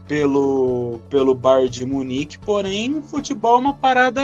pelo, 0.09 1.01
pelo 1.11 1.35
Bayern 1.35 1.69
de 1.69 1.87
Munique. 1.87 2.39
Porém, 2.39 3.03
futebol 3.03 3.57
é 3.57 3.61
uma 3.61 3.75
parada 3.75 4.23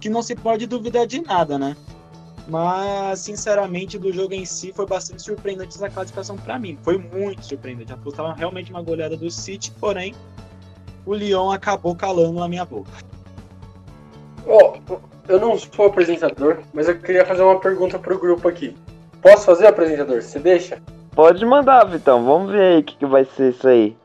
que 0.00 0.08
não 0.08 0.22
se 0.22 0.34
pode 0.34 0.66
duvidar 0.66 1.06
de 1.06 1.20
nada, 1.20 1.58
né? 1.58 1.76
Mas, 2.46 3.20
sinceramente, 3.20 3.98
do 3.98 4.12
jogo 4.12 4.34
em 4.34 4.44
si 4.44 4.72
foi 4.72 4.86
bastante 4.86 5.22
surpreendente 5.22 5.76
essa 5.76 5.88
classificação 5.88 6.36
para 6.36 6.58
mim. 6.58 6.78
Foi 6.82 6.98
muito 6.98 7.44
surpreendente. 7.44 7.92
Apostava 7.92 8.34
realmente 8.34 8.70
uma 8.70 8.82
goleada 8.82 9.16
do 9.16 9.30
City, 9.30 9.72
porém, 9.80 10.14
o 11.06 11.14
Lyon 11.14 11.50
acabou 11.50 11.94
calando 11.94 12.38
na 12.38 12.48
minha 12.48 12.64
boca. 12.64 12.90
Ó, 14.46 14.76
oh, 14.90 14.98
eu 15.26 15.40
não 15.40 15.58
sou 15.58 15.86
apresentador, 15.86 16.58
mas 16.72 16.88
eu 16.88 16.98
queria 16.98 17.24
fazer 17.24 17.42
uma 17.42 17.58
pergunta 17.58 17.98
pro 17.98 18.18
grupo 18.18 18.46
aqui. 18.46 18.76
Posso 19.22 19.46
fazer, 19.46 19.66
apresentador? 19.66 20.20
Você 20.20 20.38
deixa? 20.38 20.82
Pode 21.12 21.44
mandar, 21.46 21.84
Vitão. 21.84 22.24
Vamos 22.24 22.52
ver 22.52 22.60
aí 22.60 22.80
o 22.80 22.84
que, 22.84 22.96
que 22.96 23.06
vai 23.06 23.24
ser 23.24 23.50
isso 23.50 23.66
aí. 23.66 23.96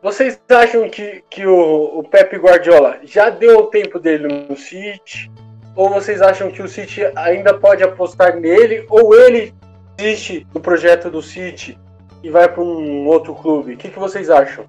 Vocês 0.00 0.40
acham 0.48 0.88
que, 0.88 1.22
que 1.28 1.44
o, 1.44 1.98
o 1.98 2.04
Pepe 2.04 2.36
Guardiola 2.36 3.00
já 3.02 3.28
deu 3.28 3.58
o 3.58 3.66
tempo 3.66 3.98
dele 3.98 4.46
no 4.48 4.56
City? 4.56 5.30
Ou 5.78 5.88
vocês 5.88 6.20
acham 6.20 6.50
que 6.50 6.60
o 6.60 6.66
City 6.66 7.02
ainda 7.14 7.54
pode 7.54 7.84
apostar 7.84 8.34
nele? 8.34 8.84
Ou 8.90 9.14
ele 9.14 9.54
desiste 9.96 10.44
do 10.52 10.58
projeto 10.58 11.08
do 11.08 11.22
City 11.22 11.78
e 12.20 12.28
vai 12.28 12.52
para 12.52 12.64
um 12.64 13.06
outro 13.06 13.32
clube? 13.32 13.74
O 13.74 13.76
que, 13.76 13.88
que 13.88 13.98
vocês 13.98 14.28
acham? 14.28 14.64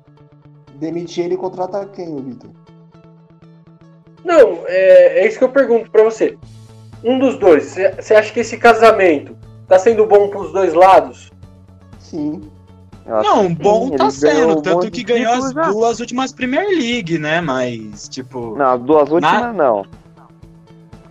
Demitir 0.75 1.25
ele 1.25 1.33
e 1.33 1.37
contratar 1.37 1.87
quem, 1.87 2.15
Vitor? 2.15 2.51
Não, 4.23 4.59
é, 4.67 5.21
é 5.21 5.27
isso 5.27 5.39
que 5.39 5.43
eu 5.43 5.49
pergunto 5.49 5.89
para 5.89 6.03
você. 6.03 6.37
Um 7.03 7.17
dos 7.17 7.39
dois, 7.39 7.75
você 7.99 8.13
acha 8.13 8.31
que 8.31 8.41
esse 8.41 8.59
casamento 8.59 9.35
tá 9.67 9.79
sendo 9.79 10.05
bom 10.05 10.29
para 10.29 10.41
os 10.41 10.53
dois 10.53 10.75
lados? 10.75 11.31
Sim. 11.97 12.39
Não, 13.03 13.51
bom 13.51 13.89
tá 13.89 14.11
sendo, 14.11 14.61
tanto 14.61 14.91
que 14.91 15.03
ganhou 15.03 15.33
as 15.33 15.53
já. 15.53 15.71
duas 15.71 15.99
últimas 15.99 16.31
Premier 16.31 16.67
League, 16.67 17.17
né? 17.17 17.41
Mas, 17.41 18.07
tipo. 18.07 18.55
Não, 18.55 18.73
as 18.73 18.81
duas 18.81 19.09
últimas 19.09 19.41
na... 19.41 19.53
não. 19.53 19.98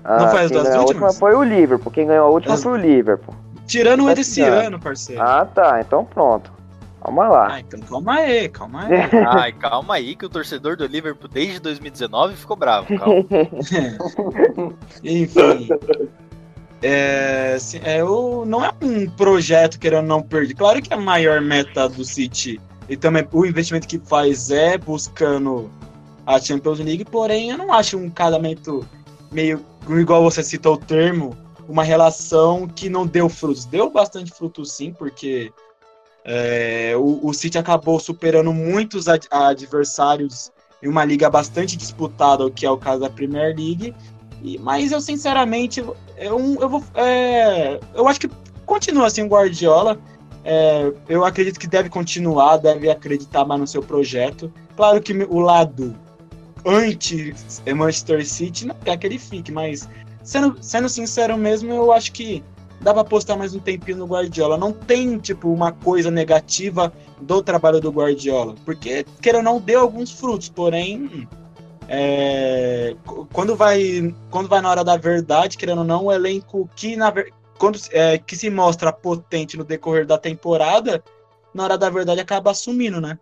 Ah, 0.05 0.19
não 0.19 0.31
foi 0.31 0.41
as 0.41 0.51
duas 0.51 0.65
últimas? 0.65 0.77
A 0.77 0.87
última 0.87 1.13
foi 1.13 1.35
o 1.35 1.43
Liverpool. 1.43 1.93
Quem 1.93 2.07
ganhou 2.07 2.27
a 2.27 2.31
última 2.31 2.55
as... 2.55 2.63
foi 2.63 2.73
o 2.73 2.77
Liverpool. 2.77 3.35
Tirando 3.67 4.05
o 4.05 4.15
desse 4.15 4.41
ano, 4.41 4.79
parceiro. 4.79 5.23
Ah, 5.23 5.45
tá. 5.45 5.81
Então 5.81 6.05
pronto. 6.05 6.51
Calma 7.03 7.29
lá. 7.29 7.49
Ah, 7.53 7.61
então 7.61 7.81
calma 7.81 8.15
aí, 8.15 8.49
calma 8.49 8.85
aí. 8.85 8.93
Ai, 9.27 9.53
calma 9.53 9.95
aí 9.95 10.17
que 10.17 10.27
o 10.27 10.29
torcedor 10.29 10.77
do 10.77 10.87
Liverpool 10.87 11.29
desde 11.29 11.61
2019 11.61 12.35
ficou 12.35 12.57
bravo, 12.57 12.87
calma. 12.99 13.15
Enfim. 15.05 15.69
É, 16.83 17.55
assim, 17.57 17.81
é, 17.85 18.03
o, 18.03 18.45
não 18.45 18.65
é 18.65 18.71
um 18.83 19.09
projeto 19.11 19.79
querendo 19.79 20.07
não 20.07 20.23
perder. 20.23 20.55
Claro 20.55 20.83
que 20.83 20.93
a 20.93 20.97
maior 20.97 21.41
meta 21.41 21.89
do 21.89 22.05
City 22.05 22.61
e 22.89 22.97
também 22.97 23.27
o 23.33 23.45
investimento 23.45 23.87
que 23.87 23.99
faz 23.99 24.51
é 24.51 24.79
buscando 24.79 25.71
a 26.27 26.41
Champions 26.41 26.79
League, 26.79 27.05
porém 27.05 27.51
eu 27.51 27.59
não 27.59 27.73
acho 27.73 27.97
um 27.97 28.09
casamento 28.11 28.87
meio 29.31 29.61
igual 29.97 30.23
você 30.23 30.43
citou 30.43 30.75
o 30.75 30.79
termo, 30.79 31.37
uma 31.69 31.85
relação 31.85 32.67
que 32.67 32.89
não 32.89 33.07
deu 33.07 33.29
frutos. 33.29 33.65
Deu 33.65 33.91
bastante 33.91 34.31
frutos 34.33 34.73
sim, 34.73 34.93
porque 34.93 35.53
é, 36.25 36.95
o, 36.97 37.21
o 37.23 37.33
City 37.33 37.59
acabou 37.59 37.99
superando 38.01 38.53
muitos 38.53 39.09
ad, 39.09 39.27
adversários 39.31 40.51
em 40.83 40.89
uma 40.89 41.05
liga 41.05 41.31
bastante 41.31 41.77
disputada, 41.77 42.45
o 42.47 42.51
que 42.51 42.67
é 42.67 42.71
o 42.71 42.79
caso 42.79 43.01
da 43.01 43.11
Premier 43.11 43.55
League. 43.57 43.95
E, 44.43 44.59
mas 44.59 44.93
eu 44.93 45.01
sinceramente, 45.01 45.81
eu, 45.81 45.97
eu, 46.61 46.69
vou, 46.69 46.83
é, 46.95 47.81
eu 47.95 48.07
acho 48.07 48.21
que 48.21 48.31
continua 48.65 49.07
assim 49.07 49.23
o 49.23 49.29
Guardiola. 49.29 49.99
É, 50.45 50.93
eu 51.09 51.25
acredito 51.25 51.59
que 51.59 51.67
deve 51.67 51.89
continuar, 51.89 52.57
deve 52.59 52.91
acreditar 52.91 53.45
mais 53.45 53.61
no 53.61 53.67
seu 53.67 53.83
projeto. 53.83 54.53
Claro 54.77 55.03
que 55.03 55.13
o 55.13 55.41
lado 55.41 55.97
anti-Manchester 56.71 58.27
City, 58.27 58.67
não 58.67 58.75
quer 58.77 58.97
que 58.97 59.07
ele 59.07 59.19
fique, 59.19 59.51
mas 59.51 59.89
sendo, 60.23 60.57
sendo 60.61 60.89
sincero 60.89 61.37
mesmo, 61.37 61.73
eu 61.73 61.93
acho 61.93 62.13
que 62.13 62.43
dá 62.81 62.93
pra 62.93 63.03
apostar 63.03 63.37
mais 63.37 63.55
um 63.55 63.59
tempinho 63.59 63.99
no 63.99 64.07
Guardiola. 64.07 64.57
Não 64.57 64.73
tem, 64.73 65.19
tipo, 65.19 65.49
uma 65.53 65.73
coisa 65.73 66.11
negativa 66.11 66.93
do 67.21 67.43
trabalho 67.43 67.81
do 67.81 67.91
Guardiola, 67.91 68.55
porque, 68.65 69.05
queira 69.21 69.39
ou 69.39 69.45
não, 69.45 69.61
deu 69.61 69.81
alguns 69.81 70.13
frutos, 70.13 70.49
porém, 70.49 71.29
é, 71.89 72.95
quando, 73.33 73.57
vai, 73.57 74.15
quando 74.31 74.49
vai 74.49 74.61
na 74.61 74.71
hora 74.71 74.85
da 74.85 74.97
verdade, 74.97 75.57
querendo 75.57 75.79
ou 75.79 75.85
não, 75.85 76.05
o 76.05 76.13
elenco 76.13 76.69
que, 76.77 76.95
na, 76.97 77.13
quando, 77.59 77.79
é, 77.91 78.19
que 78.19 78.37
se 78.37 78.51
mostra 78.51 78.93
potente 78.93 79.57
no 79.57 79.65
decorrer 79.65 80.07
da 80.07 80.19
temporada, 80.19 81.03
na 81.53 81.65
hora 81.65 81.79
da 81.79 81.89
verdade 81.89 82.21
acaba 82.21 82.51
assumindo, 82.51 83.01
né? 83.01 83.19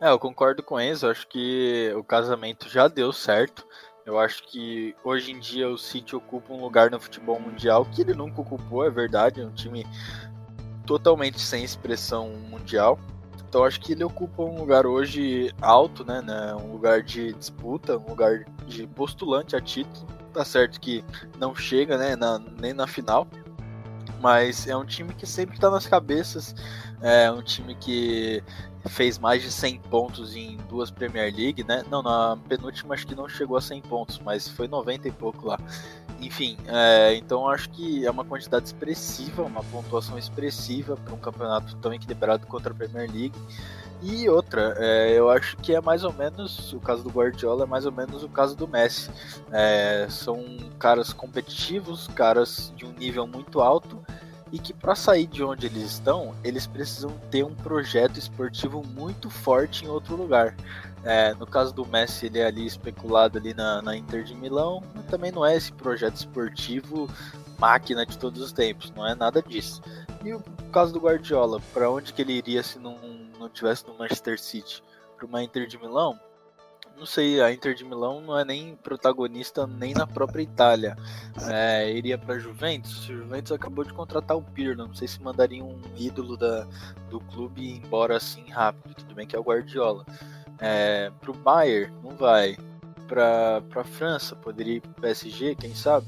É, 0.00 0.10
eu 0.10 0.18
concordo 0.18 0.62
com 0.62 0.80
Enzo, 0.80 1.08
acho 1.08 1.26
que 1.26 1.92
o 1.96 2.04
casamento 2.04 2.68
já 2.68 2.86
deu 2.86 3.12
certo. 3.12 3.66
Eu 4.06 4.18
acho 4.18 4.44
que 4.46 4.94
hoje 5.04 5.32
em 5.32 5.40
dia 5.40 5.68
o 5.68 5.76
City 5.76 6.14
ocupa 6.14 6.52
um 6.52 6.60
lugar 6.60 6.90
no 6.90 7.00
futebol 7.00 7.38
mundial 7.40 7.84
que 7.84 8.00
ele 8.02 8.14
nunca 8.14 8.40
ocupou, 8.40 8.84
é 8.84 8.90
verdade, 8.90 9.40
é 9.40 9.44
um 9.44 9.52
time 9.52 9.84
totalmente 10.86 11.40
sem 11.40 11.64
expressão 11.64 12.30
mundial. 12.48 12.98
Então 13.48 13.64
acho 13.64 13.80
que 13.80 13.92
ele 13.92 14.04
ocupa 14.04 14.42
um 14.42 14.56
lugar 14.58 14.86
hoje 14.86 15.52
alto, 15.60 16.04
né, 16.04 16.22
né, 16.22 16.54
um 16.54 16.72
lugar 16.72 17.02
de 17.02 17.32
disputa, 17.32 17.98
um 17.98 18.08
lugar 18.08 18.44
de 18.66 18.86
postulante 18.86 19.56
a 19.56 19.60
título. 19.60 20.06
Tá 20.32 20.44
certo 20.44 20.80
que 20.80 21.04
não 21.38 21.54
chega, 21.54 21.98
né, 21.98 22.14
na, 22.14 22.38
nem 22.38 22.72
na 22.72 22.86
final, 22.86 23.26
mas 24.20 24.66
é 24.66 24.76
um 24.76 24.84
time 24.84 25.12
que 25.12 25.26
sempre 25.26 25.56
está 25.56 25.70
nas 25.70 25.86
cabeças, 25.86 26.54
é 27.02 27.30
um 27.30 27.42
time 27.42 27.74
que 27.74 28.42
fez 28.88 29.18
mais 29.18 29.42
de 29.42 29.50
100 29.50 29.80
pontos 29.90 30.36
em 30.36 30.56
duas 30.68 30.90
Premier 30.90 31.34
League, 31.34 31.64
né? 31.64 31.84
Não, 31.90 32.02
na 32.02 32.36
penúltima 32.48 32.94
acho 32.94 33.06
que 33.06 33.14
não 33.14 33.28
chegou 33.28 33.56
a 33.56 33.60
100 33.60 33.82
pontos, 33.82 34.20
mas 34.24 34.48
foi 34.48 34.68
90 34.68 35.08
e 35.08 35.12
pouco 35.12 35.46
lá. 35.46 35.58
Enfim, 36.20 36.56
é, 36.66 37.14
então 37.14 37.48
acho 37.48 37.70
que 37.70 38.04
é 38.04 38.10
uma 38.10 38.24
quantidade 38.24 38.66
expressiva, 38.66 39.42
uma 39.42 39.62
pontuação 39.64 40.18
expressiva 40.18 40.96
para 40.96 41.14
um 41.14 41.18
campeonato 41.18 41.76
tão 41.76 41.92
equilibrado 41.94 42.46
contra 42.46 42.72
a 42.72 42.74
Premier 42.74 43.10
League. 43.10 43.34
E 44.00 44.28
outra, 44.28 44.74
é, 44.78 45.18
eu 45.18 45.28
acho 45.28 45.56
que 45.56 45.74
é 45.74 45.80
mais 45.80 46.04
ou 46.04 46.12
menos 46.12 46.72
o 46.72 46.78
caso 46.78 47.02
do 47.02 47.10
Guardiola, 47.10 47.64
é 47.64 47.66
mais 47.66 47.84
ou 47.84 47.90
menos 47.90 48.22
o 48.22 48.28
caso 48.28 48.56
do 48.56 48.66
Messi. 48.66 49.10
É, 49.50 50.06
são 50.08 50.44
caras 50.78 51.12
competitivos, 51.12 52.06
caras 52.08 52.72
de 52.76 52.86
um 52.86 52.92
nível 52.92 53.26
muito 53.26 53.60
alto 53.60 54.00
e 54.52 54.58
que 54.58 54.72
para 54.72 54.94
sair 54.94 55.26
de 55.26 55.42
onde 55.42 55.66
eles 55.66 55.92
estão, 55.92 56.34
eles 56.42 56.66
precisam 56.66 57.10
ter 57.30 57.44
um 57.44 57.54
projeto 57.54 58.18
esportivo 58.18 58.82
muito 58.94 59.28
forte 59.30 59.84
em 59.84 59.88
outro 59.88 60.16
lugar. 60.16 60.54
É, 61.04 61.32
no 61.34 61.46
caso 61.46 61.72
do 61.72 61.86
Messi, 61.86 62.26
ele 62.26 62.38
é 62.38 62.46
ali 62.46 62.66
especulado 62.66 63.38
ali 63.38 63.54
na, 63.54 63.80
na 63.82 63.96
Inter 63.96 64.24
de 64.24 64.34
Milão, 64.34 64.82
também 65.08 65.30
não 65.30 65.44
é 65.44 65.56
esse 65.56 65.72
projeto 65.72 66.16
esportivo 66.16 67.08
máquina 67.58 68.06
de 68.06 68.16
todos 68.16 68.40
os 68.40 68.52
tempos, 68.52 68.92
não 68.92 69.06
é 69.06 69.14
nada 69.14 69.42
disso. 69.42 69.82
E 70.24 70.32
o 70.32 70.42
caso 70.72 70.92
do 70.92 71.00
Guardiola, 71.00 71.60
para 71.72 71.90
onde 71.90 72.12
que 72.12 72.22
ele 72.22 72.32
iria 72.32 72.62
se 72.62 72.78
não, 72.78 72.96
não 73.38 73.48
tivesse 73.48 73.86
no 73.86 73.96
Manchester 73.98 74.38
City? 74.40 74.82
Para 75.16 75.26
uma 75.26 75.42
Inter 75.42 75.66
de 75.66 75.78
Milão? 75.78 76.18
Não 76.98 77.06
sei, 77.06 77.40
a 77.40 77.52
Inter 77.52 77.74
de 77.74 77.84
Milão 77.84 78.20
não 78.20 78.38
é 78.38 78.44
nem 78.44 78.74
protagonista 78.76 79.66
nem 79.66 79.94
na 79.94 80.06
própria 80.06 80.42
Itália. 80.42 80.96
É, 81.48 81.90
iria 81.92 82.18
para 82.18 82.38
Juventus. 82.38 83.04
A 83.04 83.12
Juventus 83.12 83.52
acabou 83.52 83.84
de 83.84 83.92
contratar 83.92 84.36
o 84.36 84.42
Pirlo. 84.42 84.86
Não 84.86 84.94
sei 84.94 85.06
se 85.06 85.22
mandaria 85.22 85.64
um 85.64 85.80
ídolo 85.96 86.36
da, 86.36 86.66
do 87.08 87.20
clube 87.20 87.80
embora 87.84 88.16
assim 88.16 88.50
rápido. 88.50 88.94
Tudo 88.94 89.14
bem 89.14 89.26
que 89.26 89.36
é 89.36 89.38
o 89.38 89.42
Guardiola. 89.42 90.04
É, 90.58 91.10
pro 91.20 91.32
Bayern, 91.32 91.94
não 92.02 92.16
vai. 92.16 92.56
Para 93.06 93.62
pra 93.70 93.84
França, 93.84 94.36
poderia 94.36 94.74
ir 94.74 94.80
pro 94.80 94.92
PSG, 95.00 95.54
quem 95.54 95.74
sabe? 95.74 96.06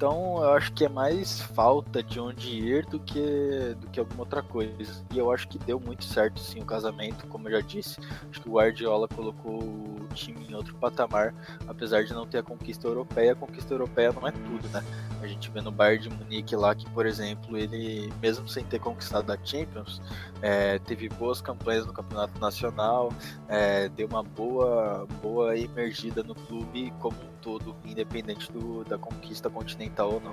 Então 0.00 0.42
eu 0.42 0.54
acho 0.54 0.72
que 0.72 0.86
é 0.86 0.88
mais 0.88 1.42
falta 1.42 2.02
de 2.02 2.18
onde 2.18 2.48
ir 2.48 2.86
do 2.86 2.98
que, 2.98 3.76
do 3.78 3.86
que 3.88 4.00
alguma 4.00 4.20
outra 4.20 4.42
coisa. 4.42 5.04
E 5.12 5.18
eu 5.18 5.30
acho 5.30 5.46
que 5.46 5.58
deu 5.58 5.78
muito 5.78 6.06
certo 6.06 6.40
sim 6.40 6.58
o 6.58 6.64
casamento, 6.64 7.26
como 7.26 7.48
eu 7.48 7.60
já 7.60 7.60
disse. 7.60 8.00
Acho 8.30 8.40
que 8.40 8.48
o 8.48 8.52
Guardiola 8.52 9.06
colocou 9.06 9.62
o 9.62 10.08
time 10.14 10.46
em 10.48 10.54
outro 10.54 10.74
patamar, 10.76 11.34
apesar 11.68 12.02
de 12.02 12.14
não 12.14 12.26
ter 12.26 12.38
a 12.38 12.42
conquista 12.42 12.88
europeia. 12.88 13.32
A 13.32 13.34
conquista 13.34 13.74
europeia 13.74 14.10
não 14.10 14.26
é 14.26 14.32
tudo, 14.32 14.66
né? 14.70 14.82
A 15.20 15.26
gente 15.26 15.50
vê 15.50 15.60
no 15.60 15.70
Bayern 15.70 16.08
de 16.08 16.16
Munique 16.16 16.56
lá 16.56 16.74
que, 16.74 16.88
por 16.88 17.04
exemplo, 17.04 17.58
ele, 17.58 18.10
mesmo 18.22 18.48
sem 18.48 18.64
ter 18.64 18.78
conquistado 18.78 19.30
a 19.30 19.36
Champions, 19.44 20.00
é, 20.40 20.78
teve 20.78 21.10
boas 21.10 21.42
campanhas 21.42 21.84
no 21.84 21.92
Campeonato 21.92 22.40
Nacional, 22.40 23.12
é, 23.48 23.90
deu 23.90 24.08
uma 24.08 24.22
boa, 24.22 25.06
boa 25.20 25.58
emergida 25.58 26.22
no 26.22 26.34
clube 26.34 26.90
como 27.00 27.29
todo, 27.42 27.74
independente 27.84 28.50
do, 28.52 28.84
da 28.84 28.98
conquista 28.98 29.50
continental 29.50 30.14
ou 30.14 30.20
não. 30.20 30.32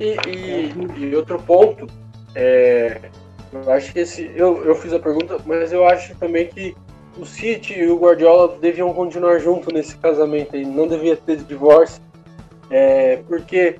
E, 0.00 0.16
e, 0.28 1.08
e 1.08 1.16
outro 1.16 1.42
ponto, 1.42 1.86
é, 2.34 3.10
eu 3.52 3.72
acho 3.72 3.92
que 3.92 4.00
esse. 4.00 4.30
Eu, 4.34 4.64
eu 4.64 4.74
fiz 4.74 4.92
a 4.92 4.98
pergunta, 4.98 5.38
mas 5.44 5.72
eu 5.72 5.86
acho 5.86 6.14
também 6.16 6.46
que 6.46 6.76
o 7.18 7.26
City 7.26 7.74
e 7.74 7.88
o 7.88 7.98
Guardiola 7.98 8.56
deviam 8.60 8.92
continuar 8.94 9.38
junto 9.38 9.72
nesse 9.72 9.96
casamento 9.96 10.54
aí, 10.54 10.64
não 10.64 10.86
devia 10.86 11.16
ter 11.16 11.38
divórcio, 11.38 12.00
é, 12.70 13.16
porque 13.26 13.78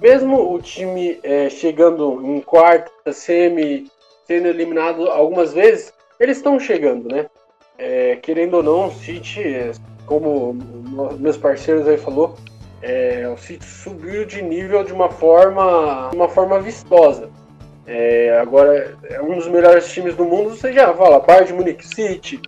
mesmo 0.00 0.52
o 0.52 0.60
time 0.60 1.20
é, 1.22 1.48
chegando 1.48 2.20
em 2.24 2.40
quarta, 2.40 3.12
semi, 3.12 3.90
sendo 4.26 4.48
eliminado 4.48 5.08
algumas 5.08 5.52
vezes, 5.52 5.92
eles 6.18 6.38
estão 6.38 6.58
chegando, 6.58 7.08
né? 7.08 7.26
É, 7.78 8.16
querendo 8.16 8.54
ou 8.54 8.62
não, 8.62 8.88
o 8.88 8.92
City 8.92 9.72
como 10.04 10.54
meus 11.18 11.36
parceiros 11.36 11.86
aí 11.86 11.96
falou, 11.96 12.36
é, 12.82 13.28
o 13.28 13.36
City 13.36 13.64
subiu 13.64 14.24
de 14.24 14.42
nível 14.42 14.82
de 14.84 14.92
uma 14.92 15.10
forma, 15.10 16.10
uma 16.14 16.28
forma 16.28 16.60
vistosa. 16.60 17.28
É, 17.86 18.38
agora 18.40 18.96
é 19.04 19.20
um 19.20 19.36
dos 19.36 19.48
melhores 19.48 19.90
times 19.92 20.14
do 20.14 20.24
mundo. 20.24 20.50
Você 20.50 20.72
já 20.72 20.92
fala, 20.94 21.20
Bayern 21.20 21.46
de 21.46 21.52
Munique, 21.52 21.86
City. 21.86 22.40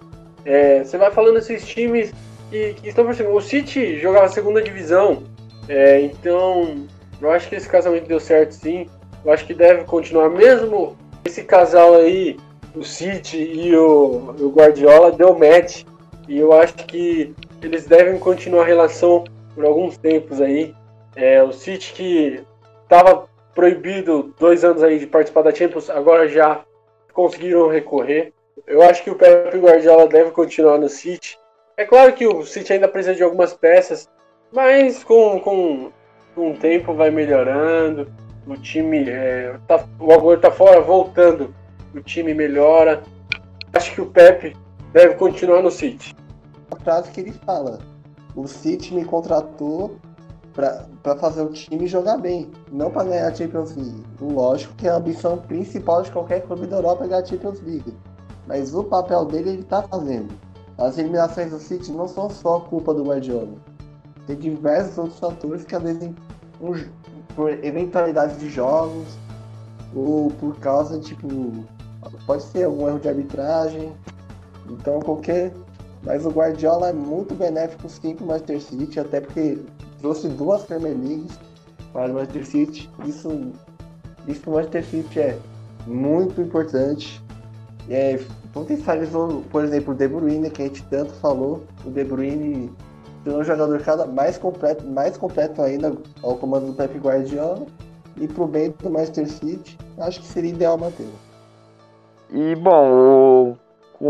É, 0.44 0.84
você 0.84 0.96
vai 0.96 1.10
falando 1.10 1.38
esses 1.38 1.66
times 1.66 2.12
que, 2.50 2.74
que 2.74 2.88
estão 2.88 3.04
por 3.04 3.14
cima. 3.14 3.30
O 3.30 3.40
City 3.40 3.98
jogava 3.98 4.28
segunda 4.28 4.62
divisão, 4.62 5.24
é, 5.68 6.00
então 6.00 6.86
eu 7.20 7.30
acho 7.30 7.48
que 7.48 7.54
esse 7.54 7.68
casamento 7.68 8.06
deu 8.06 8.20
certo 8.20 8.52
sim. 8.52 8.86
Eu 9.24 9.32
acho 9.32 9.46
que 9.46 9.54
deve 9.54 9.84
continuar 9.84 10.28
mesmo 10.28 10.96
esse 11.24 11.44
casal 11.44 11.94
aí, 11.94 12.36
o 12.74 12.82
City 12.82 13.36
e 13.36 13.76
o, 13.76 14.34
o 14.40 14.52
Guardiola 14.54 15.12
deu 15.12 15.38
match. 15.38 15.84
E 16.28 16.38
eu 16.38 16.52
acho 16.52 16.74
que 16.74 17.34
eles 17.62 17.86
devem 17.86 18.18
continuar 18.18 18.62
a 18.62 18.66
relação 18.66 19.24
por 19.54 19.64
alguns 19.64 19.96
tempos 19.96 20.40
aí. 20.40 20.74
É, 21.14 21.42
o 21.42 21.52
City 21.52 21.92
que 21.92 22.44
estava 22.82 23.28
proibido 23.54 24.34
dois 24.38 24.64
anos 24.64 24.82
aí 24.82 24.98
de 24.98 25.06
participar 25.06 25.42
da 25.42 25.54
Champions, 25.54 25.90
agora 25.90 26.28
já 26.28 26.64
conseguiram 27.12 27.68
recorrer. 27.68 28.32
Eu 28.66 28.82
acho 28.82 29.02
que 29.02 29.10
o 29.10 29.14
Pep 29.14 29.56
Guardiola 29.58 30.08
deve 30.08 30.30
continuar 30.30 30.78
no 30.78 30.88
City. 30.88 31.38
É 31.76 31.84
claro 31.84 32.12
que 32.12 32.26
o 32.26 32.44
City 32.44 32.72
ainda 32.72 32.88
precisa 32.88 33.14
de 33.14 33.22
algumas 33.22 33.52
peças, 33.52 34.08
mas 34.50 35.04
com, 35.04 35.38
com, 35.40 35.92
com 36.34 36.52
o 36.52 36.56
tempo 36.56 36.94
vai 36.94 37.10
melhorando. 37.10 38.10
O 38.46 38.56
time, 38.56 39.08
é, 39.08 39.54
tá, 39.68 39.84
o 40.00 40.12
Agüero 40.12 40.40
tá 40.40 40.50
fora, 40.50 40.80
voltando, 40.80 41.54
o 41.94 42.00
time 42.00 42.34
melhora. 42.34 43.02
Acho 43.72 43.92
que 43.94 44.00
o 44.00 44.06
Pep 44.06 44.56
deve 44.92 45.14
continuar 45.14 45.62
no 45.62 45.70
City 45.70 46.14
frase 46.82 47.10
que 47.10 47.20
ele 47.20 47.32
fala: 47.32 47.78
O 48.36 48.46
City 48.46 48.94
me 48.94 49.04
contratou 49.04 49.96
para 50.52 51.16
fazer 51.16 51.42
o 51.42 51.48
time 51.48 51.86
jogar 51.86 52.18
bem, 52.18 52.50
não 52.70 52.90
para 52.90 53.04
ganhar 53.04 53.28
a 53.28 53.34
Champions 53.34 53.74
League. 53.74 54.04
Lógico 54.20 54.74
que 54.74 54.86
a 54.86 54.96
ambição 54.96 55.38
principal 55.38 56.02
de 56.02 56.10
qualquer 56.10 56.42
clube 56.42 56.66
da 56.66 56.76
Europa 56.76 57.04
é 57.04 57.08
ganhar 57.08 57.22
a 57.22 57.24
Champions 57.24 57.60
League, 57.62 57.96
mas 58.46 58.74
o 58.74 58.84
papel 58.84 59.24
dele 59.24 59.50
ele 59.50 59.62
está 59.62 59.82
fazendo. 59.82 60.32
As 60.78 60.98
eliminações 60.98 61.50
do 61.50 61.58
City 61.58 61.92
não 61.92 62.08
são 62.08 62.28
só 62.28 62.60
culpa 62.60 62.92
do 62.92 63.04
Guardiola. 63.04 63.54
Tem 64.26 64.36
diversos 64.36 64.98
outros 64.98 65.18
fatores 65.18 65.64
que 65.64 65.74
às 65.74 65.82
vezes 65.82 66.10
um, 66.60 66.72
por 67.34 67.50
eventualidades 67.64 68.38
de 68.38 68.48
jogos 68.48 69.06
ou 69.94 70.30
por 70.32 70.56
causa 70.58 70.98
tipo 70.98 71.28
pode 72.26 72.42
ser 72.44 72.64
algum 72.64 72.88
erro 72.88 73.00
de 73.00 73.08
arbitragem. 73.08 73.92
Então 74.68 75.00
qualquer 75.00 75.52
mas 76.04 76.26
o 76.26 76.30
Guardiola 76.30 76.88
é 76.88 76.92
muito 76.92 77.34
benéfico 77.34 77.88
sim 77.88 78.14
para 78.14 78.24
o 78.24 78.28
Manchester 78.28 78.60
City, 78.60 79.00
até 79.00 79.20
porque 79.20 79.58
trouxe 80.00 80.28
duas 80.28 80.62
Premier 80.64 80.96
Leagues 80.96 81.38
para 81.92 82.10
o 82.10 82.14
Manchester 82.14 82.46
City. 82.46 82.90
Isso, 83.06 83.52
isso 84.26 84.40
para 84.40 84.50
o 84.50 84.54
Manchester 84.54 84.84
City 84.84 85.20
é 85.20 85.38
muito 85.86 86.40
importante. 86.40 87.22
É, 87.88 88.18
potencializou, 88.52 89.42
por 89.50 89.64
exemplo, 89.64 89.94
o 89.94 89.96
De 89.96 90.08
Bruyne, 90.08 90.50
que 90.50 90.62
a 90.62 90.66
gente 90.66 90.82
tanto 90.84 91.12
falou. 91.14 91.64
O 91.84 91.90
De 91.90 92.04
Bruyne 92.04 92.70
sendo 93.24 93.38
um 93.38 93.44
jogador 93.44 93.80
cada 93.80 94.06
mais 94.06 94.36
completo, 94.36 94.84
mais 94.86 95.16
completo 95.16 95.62
ainda 95.62 95.96
ao 96.22 96.36
comando 96.36 96.66
do 96.66 96.72
Pep 96.74 96.98
Guardiola. 96.98 97.66
E 98.16 98.28
pro 98.28 98.46
bem 98.46 98.74
do 98.78 98.90
Manchester 98.90 99.28
City, 99.28 99.78
acho 99.98 100.20
que 100.20 100.26
seria 100.26 100.50
ideal 100.50 100.76
mantê-lo. 100.76 101.12
E 102.30 102.54
bom, 102.56 102.90
o 102.92 103.56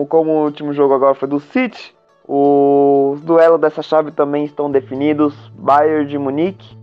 como 0.08 0.30
o 0.30 0.44
último 0.44 0.72
jogo 0.72 0.94
agora 0.94 1.14
foi 1.14 1.28
do 1.28 1.38
City, 1.38 1.94
os 2.26 3.20
duelos 3.20 3.60
dessa 3.60 3.82
chave 3.82 4.10
também 4.10 4.44
estão 4.44 4.70
definidos: 4.70 5.34
Bayern 5.54 6.06
de 6.06 6.16
Munique 6.16 6.76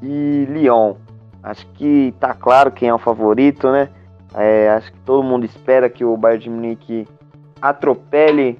e 0.00 0.46
Lyon. 0.48 0.94
Acho 1.42 1.66
que 1.74 2.14
tá 2.20 2.32
claro 2.32 2.70
quem 2.70 2.88
é 2.88 2.94
o 2.94 2.98
favorito, 2.98 3.70
né? 3.70 3.88
É, 4.34 4.70
acho 4.70 4.92
que 4.92 4.98
todo 5.00 5.22
mundo 5.22 5.44
espera 5.44 5.90
que 5.90 6.04
o 6.04 6.16
Bayern 6.16 6.44
de 6.44 6.50
Munique 6.50 7.08
atropele 7.60 8.58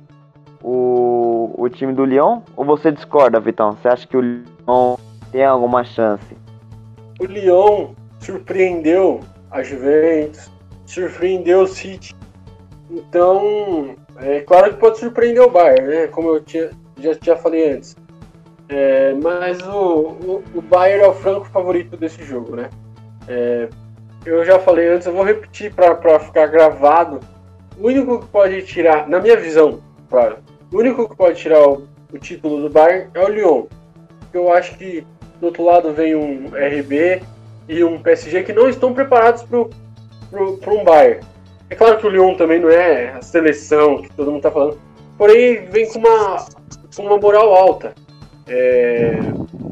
o, 0.62 1.54
o 1.56 1.68
time 1.68 1.92
do 1.92 2.04
Lyon. 2.04 2.40
Ou 2.56 2.64
você 2.64 2.90
discorda, 2.90 3.38
Vitão? 3.38 3.72
Você 3.72 3.88
acha 3.88 4.06
que 4.06 4.16
o 4.16 4.20
Lyon 4.20 4.96
tem 5.30 5.44
alguma 5.44 5.84
chance? 5.84 6.36
O 7.20 7.26
Lyon 7.26 7.90
surpreendeu 8.18 9.20
a 9.50 9.62
Juventus, 9.62 10.50
surpreendeu 10.84 11.62
o 11.62 11.66
City 11.66 12.14
então, 12.94 13.96
é 14.16 14.40
claro 14.40 14.72
que 14.72 14.80
pode 14.80 14.98
surpreender 14.98 15.42
o 15.42 15.50
Bayern, 15.50 15.88
né? 15.88 16.06
Como 16.06 16.28
eu 16.28 16.40
tinha, 16.40 16.70
já, 17.00 17.16
já 17.20 17.36
falei 17.36 17.72
antes. 17.72 17.96
É, 18.68 19.12
mas 19.14 19.60
o, 19.66 19.72
o, 19.72 20.44
o, 20.54 20.62
Bayern 20.62 21.04
é 21.04 21.08
o 21.08 21.12
franco 21.12 21.46
favorito 21.46 21.96
desse 21.96 22.22
jogo, 22.22 22.56
né? 22.56 22.70
É, 23.28 23.68
eu 24.24 24.44
já 24.44 24.58
falei 24.58 24.88
antes, 24.88 25.06
eu 25.06 25.12
vou 25.12 25.24
repetir 25.24 25.74
para 25.74 26.18
ficar 26.20 26.46
gravado. 26.46 27.20
O 27.78 27.88
único 27.88 28.20
que 28.20 28.26
pode 28.26 28.62
tirar, 28.62 29.08
na 29.08 29.18
minha 29.20 29.36
visão, 29.36 29.80
claro, 30.08 30.38
o 30.72 30.78
único 30.78 31.08
que 31.08 31.16
pode 31.16 31.38
tirar 31.38 31.68
o, 31.68 31.88
o 32.12 32.18
título 32.18 32.62
do 32.62 32.70
Bayern 32.70 33.10
é 33.12 33.20
o 33.20 33.28
Lyon. 33.28 33.66
Eu 34.32 34.52
acho 34.52 34.78
que 34.78 35.04
do 35.40 35.46
outro 35.46 35.64
lado 35.64 35.92
vem 35.92 36.14
um 36.14 36.48
RB 36.48 37.22
e 37.68 37.82
um 37.82 38.00
PSG 38.00 38.44
que 38.44 38.52
não 38.52 38.68
estão 38.68 38.94
preparados 38.94 39.42
para 39.42 40.72
um 40.72 40.84
Bayern. 40.84 41.33
É 41.74 41.76
claro 41.76 41.98
que 41.98 42.06
o 42.06 42.08
Lyon 42.08 42.36
também 42.36 42.60
não 42.60 42.70
é 42.70 43.14
a 43.14 43.20
seleção 43.20 44.00
que 44.00 44.08
todo 44.12 44.30
mundo 44.30 44.42
tá 44.42 44.50
falando, 44.52 44.80
porém 45.18 45.66
vem 45.66 45.88
com 45.88 45.98
uma, 45.98 46.46
com 46.94 47.02
uma 47.02 47.18
moral 47.18 47.52
alta. 47.52 47.96
É, 48.46 49.18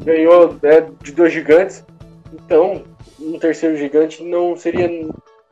ganhou 0.03 0.53
né, 0.61 0.85
de 1.01 1.13
dois 1.13 1.31
gigantes, 1.31 1.81
então 2.33 2.83
um 3.17 3.39
terceiro 3.39 3.77
gigante 3.77 4.21
não 4.21 4.57
seria 4.57 4.89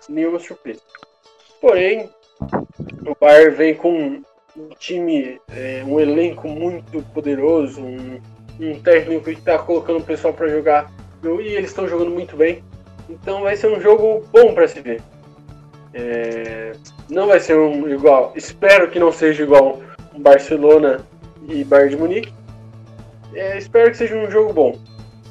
nenhuma 0.10 0.40
surpresa. 0.40 0.82
Porém, 1.62 2.10
o 3.08 3.16
Bayern 3.18 3.56
vem 3.56 3.74
com 3.74 4.22
um 4.58 4.70
time, 4.78 5.40
é, 5.56 5.86
um 5.88 6.02
elenco 6.02 6.50
muito 6.50 7.02
poderoso, 7.14 7.80
um, 7.80 8.20
um 8.60 8.78
técnico 8.82 9.24
que 9.24 9.32
está 9.32 9.58
colocando 9.58 10.00
o 10.00 10.04
pessoal 10.04 10.34
para 10.34 10.50
jogar 10.50 10.92
e 11.24 11.28
eles 11.28 11.70
estão 11.70 11.88
jogando 11.88 12.12
muito 12.12 12.36
bem. 12.36 12.62
Então 13.10 13.44
vai 13.44 13.56
ser 13.56 13.68
um 13.68 13.80
jogo 13.80 14.26
bom 14.34 14.54
para 14.54 14.68
se 14.68 14.82
ver. 14.82 15.02
É, 15.94 16.74
não 17.10 17.28
vai 17.28 17.40
ser 17.40 17.58
um 17.58 17.88
igual. 17.90 18.32
Espero 18.36 18.90
que 18.90 19.00
não 19.00 19.12
seja 19.12 19.44
igual 19.44 19.80
Barcelona 20.18 21.06
e 21.48 21.64
Bayern 21.64 21.96
de 21.96 21.98
Munique. 21.98 22.34
É, 23.34 23.58
espero 23.58 23.92
que 23.92 23.98
seja 23.98 24.16
um 24.16 24.30
jogo 24.30 24.54
bom. 24.54 24.78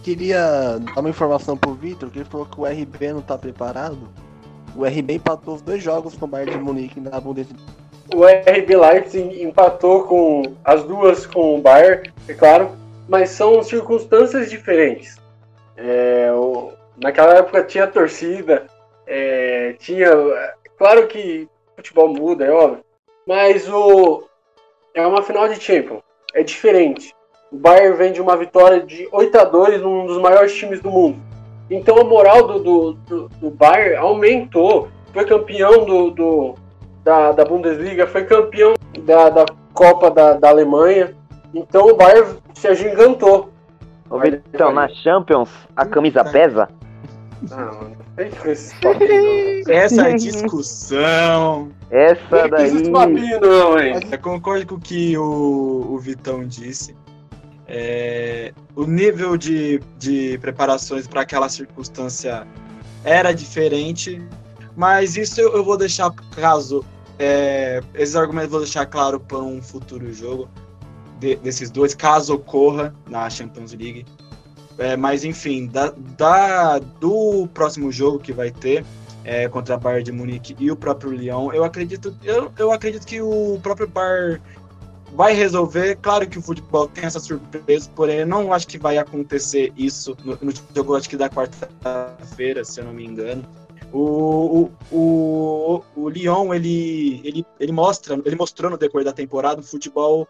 Queria 0.03 0.79
dar 0.79 1.01
uma 1.01 1.11
informação 1.11 1.57
pro 1.57 1.75
Vitor, 1.75 2.11
que 2.11 2.19
ele 2.19 2.29
falou 2.29 2.47
que 2.47 2.59
o 2.59 2.65
RB 2.65 3.13
não 3.13 3.21
tá 3.21 3.37
preparado. 3.37 4.09
O 4.75 4.85
RB 4.85 5.15
empatou 5.15 5.55
os 5.55 5.63
dois 5.63 5.83
jogos 5.83 6.17
com 6.17 6.25
o 6.25 6.29
Bayern 6.29 6.53
de 6.53 6.59
Munique 6.59 7.01
na 7.01 7.21
Bundesliga. 7.21 7.61
O 8.15 8.25
RB 8.25 8.77
Leipzig 8.77 9.43
empatou 9.43 10.05
com 10.05 10.43
as 10.65 10.83
duas 10.83 11.27
com 11.27 11.59
o 11.59 11.61
Bayern, 11.61 12.11
é 12.27 12.35
claro, 12.35 12.73
mas 13.09 13.31
são 13.31 13.63
circunstâncias 13.63 14.51
diferentes. 14.51 15.17
É, 15.77 16.33
o, 16.33 16.73
naquela 17.01 17.35
época 17.35 17.63
tinha 17.63 17.87
torcida, 17.87 18.67
é, 19.11 19.73
tinha. 19.73 20.09
Claro 20.79 21.09
que 21.09 21.49
futebol 21.77 22.09
muda, 22.09 22.45
é 22.45 22.51
óbvio. 22.51 22.85
Mas 23.27 23.69
o. 23.69 24.23
É 24.95 25.05
uma 25.05 25.23
final 25.23 25.49
de 25.49 25.61
Champions. 25.61 26.03
É 26.33 26.43
diferente. 26.43 27.13
O 27.51 27.57
Bayern 27.57 27.97
vem 27.97 28.13
de 28.13 28.21
uma 28.21 28.37
vitória 28.37 28.81
de 28.81 29.09
8 29.11 29.39
a 29.39 29.45
2 29.45 29.83
num 29.83 30.07
dos 30.07 30.19
maiores 30.19 30.55
times 30.55 30.81
do 30.81 30.91
mundo. 30.91 31.21
Então 31.69 31.99
a 31.99 32.05
moral 32.05 32.47
do, 32.47 32.59
do, 32.61 32.93
do, 32.93 33.29
do 33.29 33.51
Bayern 33.51 33.97
aumentou. 33.97 34.89
Foi 35.13 35.25
campeão 35.25 35.85
do, 35.85 36.11
do 36.13 36.55
da, 37.03 37.33
da, 37.33 37.45
Bundesliga, 37.45 38.07
foi 38.07 38.25
campeão 38.25 38.75
da, 39.01 39.29
da 39.29 39.45
Copa 39.75 40.09
da, 40.09 40.35
da 40.35 40.49
Alemanha. 40.49 41.17
Então 41.53 41.89
o 41.89 41.97
Bayern 41.97 42.39
se 42.55 42.69
agigantou. 42.69 43.51
Ô, 44.09 44.21
então, 44.25 44.73
na 44.73 44.89
Champions, 44.89 45.51
a 45.75 45.85
camisa 45.85 46.25
pesa? 46.25 46.69
Ah, 47.51 47.57
mano. 47.57 48.00
Essa 49.69 50.13
discussão. 50.15 51.71
Essa 51.91 52.49
daí. 52.49 52.89
Não, 52.91 53.79
hein? 53.79 54.01
Eu 54.11 54.19
concordo 54.19 54.67
com 54.67 54.75
o 54.75 54.81
que 54.81 55.17
o, 55.17 55.87
o 55.91 55.99
Vitão 55.99 56.47
disse. 56.47 56.95
É, 57.67 58.53
o 58.75 58.85
nível 58.85 59.37
de, 59.37 59.81
de 59.99 60.37
preparações 60.39 61.07
para 61.07 61.21
aquela 61.23 61.49
circunstância 61.49 62.47
era 63.05 63.33
diferente, 63.33 64.21
mas 64.77 65.17
isso 65.17 65.41
eu, 65.41 65.55
eu 65.55 65.65
vou 65.65 65.77
deixar 65.77 66.11
caso. 66.35 66.85
É, 67.19 67.81
esses 67.95 68.17
argumentos 68.17 68.47
eu 68.47 68.51
vou 68.51 68.61
deixar 68.61 68.87
claro 68.87 69.21
para 69.21 69.39
um 69.39 69.63
futuro 69.63 70.13
jogo 70.13 70.49
de, 71.19 71.37
desses 71.37 71.71
dois, 71.71 71.95
caso 71.95 72.35
ocorra 72.35 72.95
na 73.09 73.29
Champions 73.31 73.73
League. 73.73 74.05
É, 74.81 74.97
mas 74.97 75.25
enfim, 75.25 75.67
da, 75.67 75.93
da, 76.17 76.79
do 76.79 77.47
próximo 77.53 77.93
jogo 77.93 78.19
que 78.19 78.33
vai 78.33 78.51
ter 78.51 78.83
é, 79.23 79.47
contra 79.47 79.75
a 79.75 79.79
Bayern 79.79 80.05
de 80.05 80.11
Munique 80.11 80.57
e 80.59 80.71
o 80.71 80.75
próprio 80.75 81.13
Lyon, 81.13 81.53
eu 81.53 81.63
acredito, 81.65 82.17
eu, 82.25 82.51
eu 82.59 82.73
acredito 82.73 83.07
que 83.07 83.21
o 83.21 83.61
próprio 83.63 83.87
Bayern 83.87 84.41
vai 85.13 85.35
resolver. 85.35 85.97
Claro 85.97 86.27
que 86.27 86.39
o 86.39 86.43
futebol 86.43 86.89
tem 86.89 87.05
essa 87.05 87.21
surpresa, 87.21 87.91
porém 87.95 88.21
eu 88.21 88.27
não 88.27 88.55
acho 88.55 88.67
que 88.67 88.79
vai 88.79 88.97
acontecer 88.97 89.71
isso 89.77 90.17
no, 90.25 90.39
no 90.41 90.53
jogo, 90.75 90.97
acho 90.97 91.11
que 91.11 91.17
da 91.17 91.29
quarta-feira, 91.29 92.65
se 92.65 92.81
eu 92.81 92.87
não 92.87 92.95
me 92.95 93.05
engano. 93.05 93.45
O, 93.93 94.71
o, 94.93 94.97
o, 94.97 95.83
o 95.95 96.09
Lyon, 96.09 96.55
ele, 96.55 97.21
ele, 97.23 97.45
ele 97.59 97.73
mostra, 97.73 98.19
ele 98.25 98.37
mostrou 98.37 98.71
no 98.71 98.79
decorrer 98.79 99.05
da 99.05 99.13
temporada 99.13 99.61
um 99.61 99.65
futebol 99.65 100.27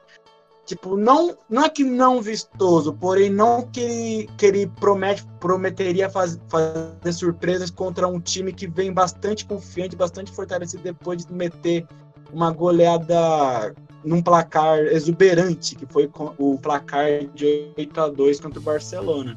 tipo, 0.71 0.97
não, 0.97 1.37
não 1.49 1.65
é 1.65 1.69
que 1.69 1.83
não 1.83 2.23
vistoso, 2.23 2.93
porém 2.93 3.29
não 3.29 3.63
que 3.63 3.81
ele, 3.81 4.31
que 4.39 4.47
ele 4.47 4.67
promete, 4.67 5.27
prometeria 5.41 6.09
faz, 6.09 6.41
fazer 6.49 7.13
surpresas 7.13 7.71
contra 7.71 8.07
um 8.07 8.21
time 8.21 8.53
que 8.53 8.69
vem 8.69 8.93
bastante 8.93 9.45
confiante, 9.45 9.97
bastante 9.97 10.31
fortalecido 10.31 10.83
depois 10.83 11.27
de 11.27 11.33
meter 11.33 11.87
uma 12.33 12.53
goleada 12.53 13.75
num 14.05 14.23
placar 14.23 14.79
exuberante, 14.79 15.75
que 15.75 15.85
foi 15.87 16.09
o 16.39 16.57
placar 16.57 17.25
de 17.35 17.73
8 17.77 18.01
a 18.01 18.09
2 18.09 18.41
contra 18.41 18.61
o 18.61 18.63
Barcelona. 18.63 19.37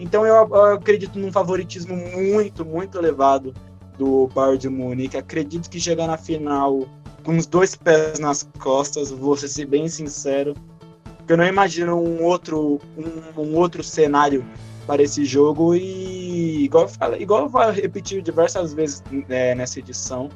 Então 0.00 0.26
eu, 0.26 0.34
eu 0.34 0.74
acredito 0.74 1.18
num 1.18 1.30
favoritismo 1.30 1.96
muito, 1.96 2.64
muito 2.64 2.98
elevado 2.98 3.54
do 3.96 4.26
Bayern 4.34 4.58
de 4.58 4.68
Munique. 4.68 5.16
Acredito 5.16 5.70
que 5.70 5.78
chegar 5.78 6.08
na 6.08 6.18
final 6.18 6.80
com 7.24 7.36
os 7.36 7.46
dois 7.46 7.74
pés 7.74 8.18
nas 8.18 8.48
costas, 8.58 9.10
vou 9.10 9.36
ser 9.36 9.66
bem 9.66 9.88
sincero, 9.88 10.54
porque 11.16 11.32
eu 11.32 11.36
não 11.36 11.46
imagino 11.46 11.96
um 11.96 12.22
outro, 12.22 12.80
um, 12.96 13.40
um 13.40 13.56
outro 13.56 13.82
cenário 13.82 14.44
para 14.86 15.02
esse 15.02 15.24
jogo 15.24 15.74
e 15.74 16.64
igual 16.64 16.84
eu 16.84 16.88
falo, 16.88 17.16
igual 17.16 17.42
eu 17.44 17.48
vou 17.48 17.70
repetir 17.70 18.20
diversas 18.22 18.74
vezes 18.74 19.02
é, 19.30 19.54
nessa 19.54 19.78
edição, 19.78 20.28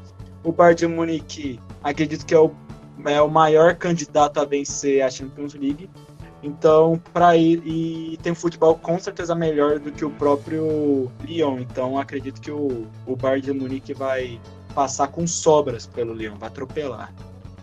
o 0.42 0.50
Bayern 0.50 0.78
de 0.78 0.86
Munique 0.86 1.60
acredito 1.82 2.24
que 2.24 2.34
é 2.34 2.38
o 2.38 2.50
é 3.04 3.20
o 3.20 3.28
maior 3.28 3.76
candidato 3.76 4.40
a 4.40 4.44
vencer 4.44 5.02
a 5.02 5.10
Champions 5.10 5.54
League. 5.54 5.88
Então, 6.42 7.00
para 7.12 7.36
ir 7.36 7.62
e 7.64 8.18
tem 8.22 8.34
futebol 8.34 8.76
com 8.76 8.98
certeza 8.98 9.34
melhor 9.34 9.78
do 9.78 9.90
que 9.90 10.04
o 10.04 10.10
próprio 10.10 11.10
Lyon. 11.24 11.60
Então, 11.60 11.98
acredito 11.98 12.40
que 12.40 12.50
o, 12.50 12.86
o 13.06 13.16
Bayern 13.16 13.42
de 13.42 13.52
Munique 13.52 13.92
vai 13.92 14.40
passar 14.78 15.08
com 15.08 15.26
sobras 15.26 15.88
pelo 15.88 16.14
Lyon, 16.14 16.36
vai 16.36 16.46
atropelar. 16.46 17.12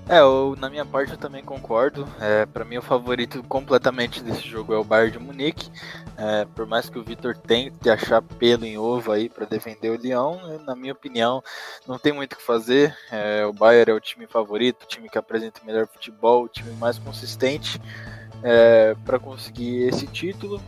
É, 0.09 0.19
eu, 0.19 0.53
na 0.59 0.69
minha 0.69 0.85
parte 0.85 1.13
eu 1.13 1.17
também 1.17 1.41
concordo. 1.41 2.05
É, 2.19 2.45
para 2.45 2.65
mim 2.65 2.77
o 2.77 2.81
favorito 2.81 3.41
completamente 3.43 4.21
desse 4.21 4.45
jogo 4.45 4.73
é 4.73 4.77
o 4.77 4.83
Bayern 4.83 5.13
de 5.13 5.19
Munique. 5.19 5.71
É, 6.17 6.43
por 6.53 6.65
mais 6.65 6.89
que 6.89 6.99
o 6.99 7.03
Vitor 7.05 7.33
tente 7.37 7.89
achar 7.89 8.21
pelo 8.21 8.65
em 8.65 8.77
ovo 8.77 9.13
aí 9.13 9.29
para 9.29 9.45
defender 9.45 9.91
o 9.91 9.95
Lyon, 9.95 10.59
na 10.65 10.75
minha 10.75 10.91
opinião 10.91 11.41
não 11.87 11.97
tem 11.97 12.11
muito 12.11 12.33
o 12.33 12.35
que 12.35 12.43
fazer. 12.43 12.93
É, 13.09 13.45
o 13.45 13.53
Bayern 13.53 13.91
é 13.91 13.95
o 13.95 13.99
time 14.01 14.27
favorito, 14.27 14.83
o 14.83 14.87
time 14.87 15.07
que 15.07 15.17
apresenta 15.17 15.61
o 15.63 15.65
melhor 15.65 15.87
futebol, 15.87 16.43
o 16.43 16.49
time 16.49 16.71
mais 16.71 16.99
consistente 16.99 17.81
é, 18.43 18.93
para 19.05 19.17
conseguir 19.17 19.87
esse 19.87 20.05
título. 20.05 20.61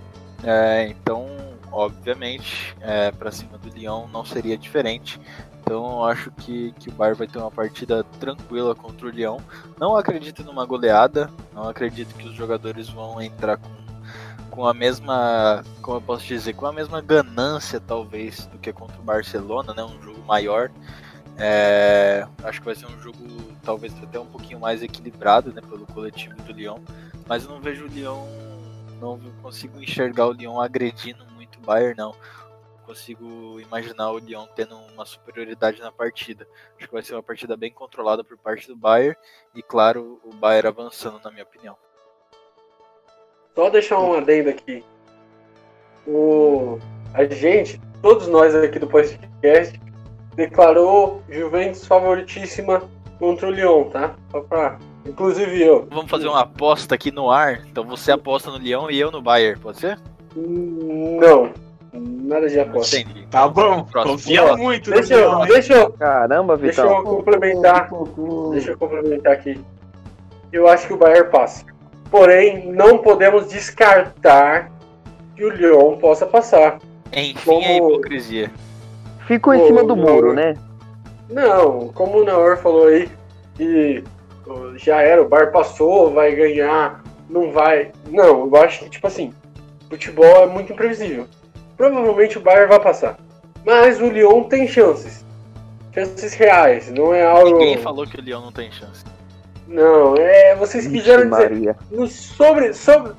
É, 0.46 0.88
então, 0.88 1.28
obviamente, 1.72 2.76
é, 2.80 3.12
para 3.12 3.32
cima 3.32 3.58
do 3.58 3.70
Lyon 3.70 4.08
não 4.08 4.24
seria 4.24 4.58
diferente. 4.58 5.20
Então 5.68 6.06
acho 6.06 6.32
que, 6.32 6.72
que 6.80 6.88
o 6.88 6.94
Bayern 6.94 7.18
vai 7.18 7.28
ter 7.28 7.38
uma 7.40 7.52
partida 7.52 8.02
tranquila 8.22 8.74
contra 8.74 9.06
o 9.06 9.10
Lyon. 9.10 9.38
Não 9.78 9.98
acredito 9.98 10.42
numa 10.42 10.66
goleada, 10.66 11.30
não 11.54 11.68
acredito 11.68 12.16
que 12.16 12.26
os 12.26 12.34
jogadores 12.34 12.88
vão 12.88 13.22
entrar 13.22 13.58
com, 13.58 13.70
com 14.50 14.66
a 14.66 14.74
mesma, 14.74 15.66
como 15.82 15.98
eu 15.98 16.02
posso 16.02 16.26
dizer, 16.26 16.54
com 16.54 16.66
a 16.66 16.72
mesma 16.72 17.02
ganância 17.02 17.82
talvez 17.82 18.46
do 18.46 18.58
que 18.58 18.72
contra 18.72 18.98
o 18.98 19.04
Barcelona, 19.04 19.74
né? 19.74 19.84
Um 19.84 20.02
jogo 20.02 20.24
maior. 20.26 20.72
É, 21.38 22.26
acho 22.46 22.60
que 22.60 22.66
vai 22.66 22.76
ser 22.76 22.86
um 22.86 23.00
jogo 23.02 23.18
talvez 23.62 23.94
até 24.02 24.18
um 24.18 24.26
pouquinho 24.26 24.62
mais 24.62 24.82
equilibrado, 24.82 25.52
né, 25.52 25.60
pelo 25.60 25.86
coletivo 25.88 26.34
do 26.44 26.54
Lyon. 26.54 26.80
Mas 27.28 27.44
eu 27.44 27.50
não 27.50 27.60
vejo 27.60 27.84
o 27.84 27.88
Lyon, 27.88 28.26
não 29.02 29.20
consigo 29.42 29.84
enxergar 29.84 30.28
o 30.28 30.32
Lyon 30.32 30.62
agredindo 30.62 31.26
muito 31.36 31.60
o 31.60 31.62
Bayern, 31.62 31.98
não 31.98 32.16
consigo 32.88 33.60
imaginar 33.60 34.12
o 34.12 34.18
Lyon 34.18 34.48
tendo 34.56 34.78
uma 34.94 35.06
superioridade 35.06 35.82
na 35.82 35.92
partida. 35.92 36.48
Acho 36.78 36.88
que 36.88 36.94
vai 36.94 37.04
ser 37.04 37.14
uma 37.14 37.22
partida 37.22 37.58
bem 37.58 37.72
controlada 37.72 38.24
por 38.24 38.38
parte 38.38 38.68
do 38.68 38.78
Bayern 38.78 39.18
e, 39.54 39.62
claro, 39.62 40.22
o 40.24 40.34
Bayern 40.34 40.70
avançando, 40.70 41.20
na 41.22 41.30
minha 41.30 41.44
opinião. 41.44 41.76
Só 43.54 43.70
deixar 43.70 44.00
um 44.00 44.14
adendo 44.14 44.50
aqui. 44.50 44.84
O... 46.08 46.80
A 47.14 47.26
gente, 47.26 47.82
todos 48.02 48.28
nós 48.28 48.56
aqui 48.56 48.80
do 48.80 48.88
podcast, 48.88 49.80
declarou 50.36 51.22
Juventus 51.30 51.86
favoritíssima 51.86 52.90
contra 53.20 53.48
o 53.48 53.52
Lyon, 53.52 53.90
tá? 53.90 54.16
Só 54.32 54.42
pra... 54.42 54.80
Inclusive 55.06 55.62
eu. 55.62 55.88
Vamos 55.90 56.12
fazer 56.12 56.28
uma 56.28 56.42
aposta 56.42 56.96
aqui 56.96 57.12
no 57.12 57.30
ar. 57.32 57.66
Então 57.68 57.84
você 57.86 58.12
aposta 58.12 58.52
no 58.52 58.58
Lyon 58.58 58.90
e 58.90 59.00
eu 59.00 59.10
no 59.10 59.22
Bayern, 59.22 59.60
pode 59.60 59.80
ser? 59.80 60.00
Não. 60.36 61.67
Nada 62.28 62.50
de 62.50 62.60
aposta. 62.60 63.00
Entendi. 63.00 63.26
Tá 63.28 63.48
bom, 63.48 63.86
Próximo. 63.86 64.16
confia 64.16 64.58
muito. 64.58 64.92
Deixa 64.92 65.14
eu, 65.14 65.40
deixa 65.46 65.74
eu, 65.74 65.92
Caramba, 65.94 66.58
Vitão. 66.58 66.86
Deixa 66.86 67.00
eu 67.00 67.04
complementar. 67.04 67.90
Deixa 68.52 68.72
eu 68.72 68.78
complementar 68.78 69.32
aqui. 69.32 69.62
Eu 70.52 70.68
acho 70.68 70.88
que 70.88 70.94
o 70.94 70.98
Bayern 70.98 71.32
passa. 71.32 71.66
Porém, 72.12 72.70
não 72.70 72.98
podemos 72.98 73.48
descartar 73.48 74.70
que 75.38 75.46
o 75.46 75.50
Lyon 75.50 75.98
possa 75.98 76.26
passar. 76.26 76.80
Enfim, 77.14 77.46
como... 77.46 77.66
a 77.66 77.72
hipocrisia. 77.72 78.52
Ficou 79.26 79.54
em 79.54 79.66
cima 79.66 79.86
do 79.86 79.96
muro, 79.96 80.34
né? 80.34 80.54
Não, 81.30 81.88
como 81.94 82.20
o 82.20 82.26
Naor 82.26 82.58
falou 82.58 82.88
aí, 82.88 83.10
que 83.56 84.04
já 84.76 85.02
era, 85.02 85.22
o 85.22 85.28
Bar 85.28 85.52
passou, 85.52 86.14
vai 86.14 86.36
ganhar, 86.36 87.02
não 87.30 87.52
vai. 87.52 87.92
Não, 88.10 88.46
eu 88.48 88.56
acho 88.58 88.80
que, 88.80 88.90
tipo 88.90 89.08
assim, 89.08 89.34
futebol 89.90 90.44
é 90.44 90.48
muito 90.48 90.74
imprevisível 90.74 91.26
provavelmente 91.78 92.38
o 92.38 92.42
Bayern 92.42 92.68
vai 92.68 92.80
passar. 92.80 93.18
Mas 93.66 94.00
o 94.02 94.10
Lyon 94.10 94.44
tem 94.44 94.68
chances. 94.68 95.26
Chances 95.94 96.34
reais, 96.34 96.92
não 96.92 97.14
é 97.14 97.26
algo. 97.26 97.58
Ninguém 97.58 97.78
falou 97.78 98.06
que 98.06 98.18
o 98.18 98.22
Lyon 98.22 98.42
não 98.42 98.52
tem 98.52 98.72
chance. 98.72 99.04
Não, 99.68 100.16
é. 100.16 100.56
Vocês 100.56 100.88
quiseram 100.88 101.30
dizer. 101.30 101.76
No, 101.92 102.08
sobre, 102.08 102.74
sobre. 102.74 103.14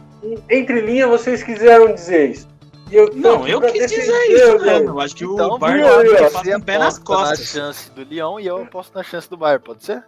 Entre 0.50 0.80
linha, 0.80 1.06
vocês 1.06 1.42
quiseram 1.42 1.92
dizer 1.94 2.30
isso. 2.30 2.48
E 2.90 2.96
eu 2.96 3.10
Não, 3.14 3.46
eu 3.46 3.60
quis 3.60 3.72
defender, 3.74 3.98
dizer 3.98 4.54
isso 4.54 4.64
mesmo. 4.64 4.88
Eu 4.88 5.00
acho 5.00 5.14
que 5.14 5.24
Então, 5.24 5.50
o 5.50 5.58
Bayern 5.58 6.08
vai 6.08 6.30
passar 6.30 6.56
o 6.56 6.62
pé 6.64 6.78
nas 6.78 6.96
aposta 6.96 7.22
na 7.22 7.28
costas. 7.28 7.46
chance 7.46 7.90
do 7.90 8.02
Lyon 8.02 8.40
e 8.40 8.46
eu 8.46 8.62
aposto 8.62 8.94
na 8.94 9.02
chance 9.02 9.28
do 9.28 9.36
Bayern, 9.36 9.62
pode 9.62 9.84
ser? 9.84 10.02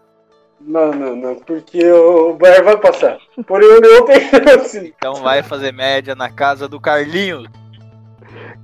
Não, 0.61 0.91
não, 0.93 1.15
não, 1.17 1.35
porque 1.37 1.85
o 1.91 2.35
Bayern 2.35 2.65
vai 2.65 2.77
passar. 2.79 3.19
Porém, 3.47 3.69
o 3.69 3.81
Leão 3.81 4.05
tem 4.07 4.21
chance. 4.31 4.95
Então 4.97 5.15
vai 5.17 5.43
fazer 5.43 5.73
média 5.73 6.15
na 6.15 6.31
casa 6.31 6.67
do 6.67 6.81
Carlinhos. 6.81 7.47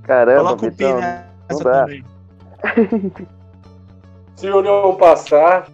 Caramba, 0.07 0.43
Coloca 0.55 0.65
o 0.67 0.71
Pi 0.71 0.83
nessa 0.93 1.27
não 1.51 1.59
também. 1.59 2.05
Se 4.35 4.49
o 4.49 4.59
Leão 4.61 4.95
passar, 4.95 5.67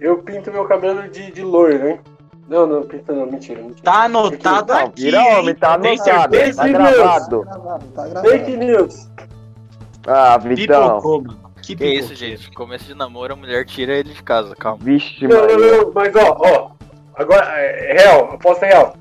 eu 0.00 0.18
pinto 0.18 0.50
meu 0.52 0.64
cabelo 0.66 1.08
de, 1.08 1.30
de 1.32 1.42
loiro, 1.42 1.88
hein? 1.88 2.00
Não, 2.48 2.66
não, 2.66 2.82
pinta 2.82 3.12
não, 3.12 3.24
mentira, 3.26 3.62
mentira. 3.62 3.80
Tá 3.82 4.02
anotado 4.04 4.72
Não, 4.72 4.80
aqui. 4.80 5.02
vira 5.04 5.20
homem, 5.22 5.48
hein? 5.50 5.54
tá 5.54 5.78
Tem 5.78 5.92
anotado, 5.92 6.34
certeza? 6.34 6.62
tá 6.62 6.68
gravado. 6.68 7.44
Tá 7.44 7.50
gravado, 7.52 7.84
tá 7.94 8.08
gravado. 8.08 8.28
Fake 8.28 8.56
news. 8.56 9.08
Ah, 10.06 10.36
Vitão. 10.38 10.96
Pipocou. 10.96 11.24
Que 11.62 11.76
Que 11.76 11.86
isso, 11.86 12.14
gente? 12.14 12.50
Começo 12.50 12.84
de 12.86 12.94
namoro, 12.94 13.32
a 13.34 13.36
mulher 13.36 13.64
tira 13.64 13.92
ele 13.92 14.12
de 14.12 14.22
casa, 14.22 14.54
calma. 14.56 14.78
Vixe, 14.82 15.26
Não, 15.28 15.46
não, 15.46 15.58
não, 15.58 15.92
mas 15.94 16.14
ó, 16.16 16.36
ó. 16.40 16.70
Agora, 17.14 17.46
é 17.56 17.92
real, 18.02 18.30
aposta 18.34 18.66
real. 18.66 18.96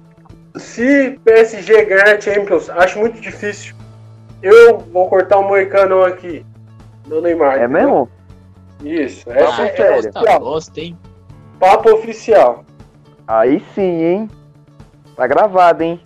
Se 0.56 1.20
PSG 1.26 1.86
ganhar 1.86 2.16
a 2.16 2.22
Champions, 2.22 2.70
acho 2.70 3.00
muito 3.00 3.20
difícil. 3.20 3.74
Eu 4.42 4.80
vou 4.80 5.08
cortar 5.10 5.40
um 5.40 5.48
moicano 5.48 6.04
aqui. 6.04 6.46
No 7.08 7.22
Neymar. 7.22 7.58
É 7.60 7.68
mesmo? 7.68 8.10
Isso, 8.84 9.26
Papo 9.26 9.40
essa 9.40 9.62
é, 9.64 9.76
sério. 9.76 10.08
é 10.08 10.12
Tá 10.12 10.20
oficial. 10.22 10.40
bosta, 10.40 10.80
hein? 10.80 10.98
Papo 11.60 11.92
oficial. 11.92 12.66
Aí 13.28 13.64
sim, 13.76 13.82
hein? 14.04 14.30
Tá 15.16 15.28
gravado, 15.28 15.84
hein? 15.84 16.00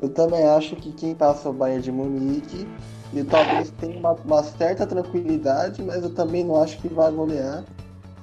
Eu 0.00 0.08
também 0.08 0.44
acho 0.44 0.76
que 0.76 0.92
quem 0.92 1.14
passa 1.14 1.48
é 1.48 1.50
o 1.50 1.54
Bayern 1.54 1.82
de 1.82 1.90
Munique 1.92 2.66
e 3.12 3.24
talvez 3.24 3.70
tenha 3.72 3.98
uma, 3.98 4.12
uma 4.12 4.42
certa 4.42 4.86
tranquilidade, 4.86 5.82
mas 5.82 6.02
eu 6.02 6.14
também 6.14 6.44
não 6.44 6.62
acho 6.62 6.78
que 6.78 6.88
vai 6.88 7.10
golear, 7.10 7.64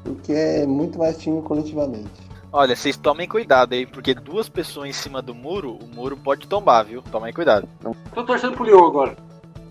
porque 0.04 0.32
é 0.32 0.66
muito 0.66 0.98
mais 0.98 1.18
time 1.18 1.42
coletivamente. 1.42 2.10
Olha, 2.52 2.76
vocês 2.76 2.96
tomem 2.96 3.28
cuidado 3.28 3.74
aí, 3.74 3.86
porque 3.86 4.14
duas 4.16 4.48
pessoas 4.48 4.90
em 4.90 4.94
cima 4.94 5.22
do 5.22 5.36
muro, 5.36 5.78
o 5.84 5.88
muro 5.94 6.16
pode 6.18 6.48
tombar, 6.48 6.86
viu? 6.86 7.02
Tomem 7.12 7.34
cuidado. 7.34 7.68
Tô 8.16 8.24
torcendo 8.24 8.54
pro 8.56 8.64
Lyon 8.64 8.86
agora. 8.88 9.18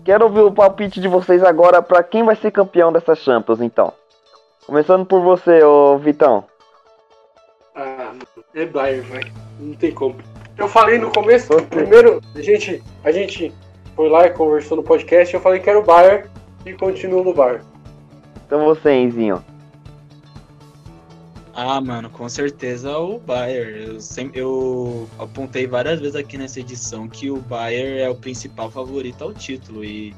Quero 0.07 0.23
ouvir 0.23 0.39
o 0.39 0.53
palpite 0.53 1.01
de 1.01 1.07
vocês 1.09 1.43
agora 1.43 1.81
pra 1.81 2.01
quem 2.01 2.23
vai 2.23 2.33
ser 2.33 2.49
campeão 2.49 2.93
dessa 2.93 3.13
Champions, 3.13 3.59
então. 3.59 3.91
Começando 4.65 5.05
por 5.05 5.19
você, 5.21 5.61
ô 5.61 5.97
Vitão. 5.97 6.45
Ah, 7.75 8.13
é 8.55 8.65
Bayern, 8.65 9.01
vai. 9.01 9.21
Não 9.59 9.73
tem 9.73 9.91
como. 9.93 10.15
Eu 10.57 10.69
falei 10.69 10.97
no 10.97 11.11
começo, 11.11 11.51
Ok. 11.51 11.65
primeiro, 11.67 12.21
a 12.33 12.41
gente, 12.41 12.81
a 13.03 13.11
gente 13.11 13.53
foi 13.97 14.07
lá 14.07 14.27
e 14.27 14.29
conversou 14.29 14.77
no 14.77 14.83
podcast, 14.83 15.33
eu 15.35 15.41
falei 15.41 15.59
que 15.59 15.69
era 15.69 15.77
o 15.77 15.83
Bayern 15.83 16.29
e 16.65 16.71
continuo 16.71 17.21
no 17.25 17.33
Bayern. 17.33 17.65
Então 18.45 18.63
você, 18.63 18.93
Enzinho. 18.93 19.43
Ah, 21.59 21.81
mano, 21.81 22.07
com 22.07 22.29
certeza 22.29 22.95
o 22.99 23.17
Bayern. 23.17 23.93
Eu, 23.93 23.99
sempre, 23.99 24.39
eu 24.39 25.09
apontei 25.17 25.65
várias 25.65 25.99
vezes 25.99 26.15
aqui 26.15 26.37
nessa 26.37 26.59
edição 26.59 27.07
que 27.07 27.31
o 27.31 27.37
Bayern 27.37 27.99
é 27.99 28.07
o 28.07 28.13
principal 28.13 28.69
favorito 28.69 29.23
ao 29.23 29.33
título. 29.33 29.83
E 29.83 30.15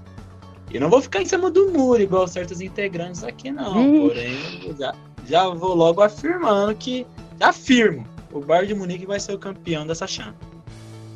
eu 0.69 0.81
não 0.81 0.89
vou 0.89 1.01
ficar 1.01 1.21
em 1.21 1.25
cima 1.25 1.49
do 1.49 1.71
muro, 1.71 2.01
igual 2.01 2.27
certos 2.27 2.59
integrantes 2.59 3.23
aqui, 3.23 3.51
não. 3.51 3.73
Vixe. 3.73 4.07
Porém, 4.09 4.67
eu 4.67 4.75
já, 4.75 4.93
já 5.25 5.47
vou 5.47 5.73
logo 5.75 6.01
afirmando 6.01 6.75
que. 6.75 7.07
Afirmo, 7.39 8.05
o 8.33 8.41
Bayern 8.41 8.67
de 8.67 8.75
Munique 8.75 9.05
vai 9.05 9.17
ser 9.17 9.31
o 9.31 9.39
campeão 9.39 9.87
dessa 9.87 10.05
chance. 10.05 10.35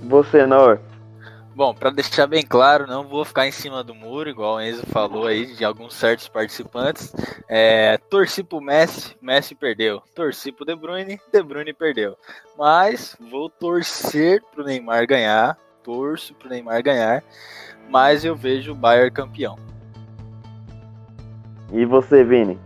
Você, 0.03 0.45
Nor. 0.45 0.79
Bom, 1.55 1.71
pra 1.71 1.91
deixar 1.91 2.25
bem 2.25 2.43
claro, 2.43 2.87
não 2.87 3.07
vou 3.07 3.23
ficar 3.23 3.47
em 3.47 3.51
cima 3.51 3.83
do 3.83 3.93
muro, 3.93 4.27
igual 4.27 4.55
o 4.55 4.61
Enzo 4.61 4.83
falou 4.87 5.27
aí, 5.27 5.45
de 5.45 5.63
alguns 5.63 5.93
certos 5.93 6.27
participantes. 6.27 7.13
É, 7.47 7.97
torci 8.09 8.41
pro 8.43 8.59
Messi, 8.59 9.15
Messi 9.21 9.53
perdeu. 9.53 10.01
Torci 10.15 10.51
pro 10.51 10.65
De 10.65 10.75
Bruyne, 10.75 11.21
De 11.31 11.43
Bruyne 11.43 11.71
perdeu. 11.71 12.17
Mas 12.57 13.15
vou 13.29 13.49
torcer 13.49 14.41
pro 14.51 14.63
Neymar 14.63 15.05
ganhar, 15.05 15.55
torço 15.83 16.33
pro 16.33 16.49
Neymar 16.49 16.81
ganhar, 16.81 17.23
mas 17.87 18.25
eu 18.25 18.35
vejo 18.35 18.71
o 18.71 18.75
Bayern 18.75 19.11
campeão. 19.11 19.55
E 21.71 21.85
você, 21.85 22.23
Vini? 22.23 22.59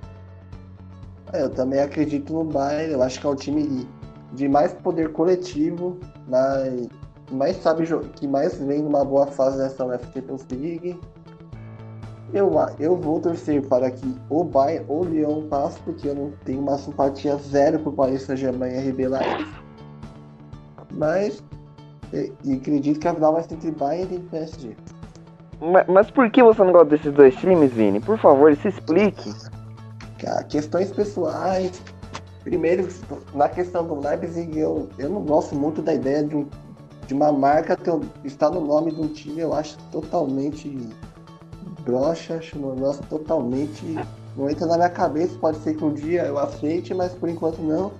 É, 1.33 1.43
eu 1.43 1.49
também 1.49 1.81
acredito 1.81 2.31
no 2.31 2.45
Bayern, 2.45 2.93
eu 2.93 3.03
acho 3.03 3.19
que 3.19 3.27
é 3.27 3.29
o 3.29 3.35
time 3.35 3.85
de 4.31 4.47
mais 4.47 4.73
poder 4.73 5.11
coletivo, 5.11 5.99
mais, 6.27 6.87
que 6.87 6.96
mais 7.31 7.57
sabe 7.61 7.85
que 8.15 8.27
mais 8.27 8.55
vem 8.57 8.81
numa 8.81 9.03
boa 9.03 9.27
fase 9.27 9.57
nessa 9.57 9.85
UEFA 9.85 10.11
Champions 10.13 10.45
League. 10.51 10.99
Eu, 12.33 12.51
eu 12.79 12.95
vou 12.97 13.21
torcer 13.21 13.65
para 13.67 13.89
que 13.89 14.15
o 14.29 14.43
Bayern 14.43 14.85
ou 14.89 15.01
o 15.01 15.05
Lyon 15.05 15.47
passe, 15.47 15.79
porque 15.81 16.09
eu 16.09 16.15
não 16.15 16.31
tenho 16.43 16.59
uma 16.59 16.77
simpatia 16.77 17.35
zero 17.37 17.79
por 17.79 17.93
Paris 17.93 18.23
Saint-Germain 18.23 18.69
e 18.73 18.89
RB 18.89 19.07
Leipzig. 19.07 19.49
Mas 20.91 21.41
e, 22.13 22.31
e 22.43 22.53
acredito 22.55 22.99
que 22.99 23.07
a 23.07 23.13
final 23.13 23.33
vai 23.33 23.43
ser 23.43 23.53
entre 23.53 23.71
Bayern 23.71 24.15
e 24.15 24.19
PSG. 24.19 24.75
Ma- 25.61 25.85
Mas 25.87 26.11
por 26.11 26.29
que 26.29 26.43
você 26.43 26.63
não 26.63 26.71
gosta 26.71 26.89
desses 26.89 27.13
dois 27.13 27.35
times, 27.35 27.71
Vini? 27.71 27.99
Por 27.99 28.17
favor, 28.17 28.53
se 28.57 28.67
explique. 28.67 29.33
Cara, 30.19 30.43
questões 30.43 30.91
pessoais. 30.91 31.81
Primeiro, 32.43 32.87
na 33.33 33.49
questão 33.49 33.85
do 33.85 33.99
Leipzig, 33.99 34.57
eu, 34.57 34.87
eu 34.97 35.09
não 35.09 35.21
gosto 35.21 35.53
muito 35.55 35.81
da 35.81 35.93
ideia 35.93 36.23
de, 36.23 36.35
um, 36.35 36.47
de 37.07 37.13
uma 37.13 37.31
marca 37.31 37.75
ter, 37.75 37.97
estar 38.25 38.49
no 38.49 38.61
nome 38.61 38.91
de 38.91 39.01
um 39.01 39.07
time, 39.07 39.39
eu 39.39 39.53
acho 39.53 39.77
totalmente 39.91 40.77
broxa, 41.83 42.35
acho 42.35 42.59
um 42.59 42.75
negócio 42.75 43.01
totalmente. 43.09 43.81
Não 44.35 44.49
entra 44.49 44.67
na 44.67 44.75
minha 44.75 44.89
cabeça, 44.89 45.35
pode 45.39 45.57
ser 45.59 45.75
que 45.75 45.83
um 45.83 45.93
dia 45.93 46.25
eu 46.25 46.37
aceite, 46.37 46.93
mas 46.93 47.13
por 47.13 47.29
enquanto 47.29 47.59
não. 47.59 47.91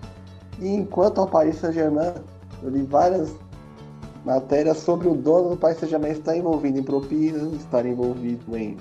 E 0.59 0.67
enquanto 0.67 1.19
ao 1.19 1.27
Paris 1.27 1.57
Saint-Germain, 1.57 2.13
eu 2.61 2.69
li 2.69 2.84
várias 2.84 3.34
matérias 4.25 4.79
sobre 4.79 5.07
o 5.07 5.15
dono 5.15 5.51
do 5.51 5.57
Paris 5.57 5.79
Saint-Germain 5.79 6.11
estar 6.11 6.35
envolvido 6.35 6.77
em 6.77 6.84
propinas, 6.84 7.53
estar 7.53 7.85
envolvido 7.85 8.57
em, 8.57 8.77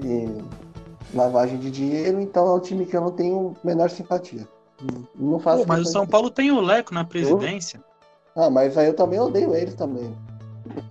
em 0.00 0.38
lavagem 1.14 1.58
de 1.58 1.70
dinheiro, 1.70 2.20
então 2.20 2.48
é 2.48 2.54
um 2.54 2.60
time 2.60 2.86
que 2.86 2.96
eu 2.96 3.02
não 3.02 3.10
tenho 3.10 3.54
menor 3.62 3.90
simpatia. 3.90 4.48
Não- 5.14 5.38
faço 5.38 5.62
Pô, 5.62 5.68
mas 5.68 5.88
o 5.88 5.92
São 5.92 6.06
Paulo 6.06 6.30
tem 6.30 6.50
o 6.50 6.60
Leco 6.60 6.94
na 6.94 7.04
presidência. 7.04 7.82
Ah, 8.36 8.50
mas 8.50 8.76
aí 8.76 8.86
eu 8.88 8.94
também 8.94 9.18
odeio 9.18 9.54
eles 9.54 9.74
também. 9.74 10.14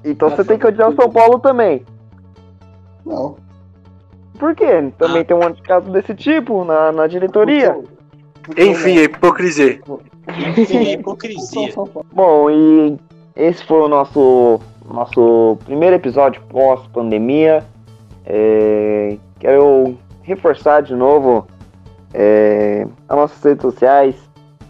Então 0.03 0.29
você 0.29 0.43
tem 0.43 0.57
que 0.57 0.65
odiar 0.65 0.89
o 0.89 0.95
São 0.95 1.09
Paulo 1.09 1.39
também. 1.39 1.85
Não. 3.05 3.35
Por 4.39 4.55
quê? 4.55 4.91
Também 4.97 5.21
Ah. 5.21 5.25
tem 5.25 5.37
um 5.37 5.39
monte 5.41 5.57
de 5.57 5.61
caso 5.61 5.91
desse 5.91 6.15
tipo 6.15 6.63
na, 6.65 6.91
na 6.91 7.07
diretoria. 7.07 7.73
Porque 7.73 7.95
porque 8.43 8.63
Enfim, 8.63 8.97
é 8.97 9.03
hipocrisia. 9.03 9.79
Enfim, 10.57 10.77
é 10.77 10.93
hipocrisia. 10.93 11.73
Bom, 12.13 12.49
e 12.49 12.97
esse 13.35 13.63
foi 13.65 13.81
o 13.81 13.87
nosso, 13.87 14.59
nosso 14.87 15.57
primeiro 15.65 15.95
episódio 15.95 16.41
pós-pandemia. 16.49 17.63
É, 18.25 19.17
quero 19.39 19.97
reforçar 20.23 20.81
de 20.81 20.95
novo 20.95 21.47
é, 22.13 22.87
as 23.09 23.17
nossas 23.17 23.43
redes 23.43 23.61
sociais. 23.61 24.15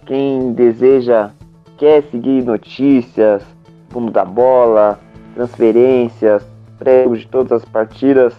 Quem 0.06 0.54
deseja, 0.54 1.32
quer 1.78 2.04
seguir 2.04 2.44
notícias, 2.44 3.44
fundo 3.90 4.12
da 4.12 4.26
bola, 4.26 5.00
transferências, 5.34 6.46
pregos 6.78 7.20
de 7.22 7.28
todas 7.28 7.52
as 7.52 7.66
partidas, 7.66 8.34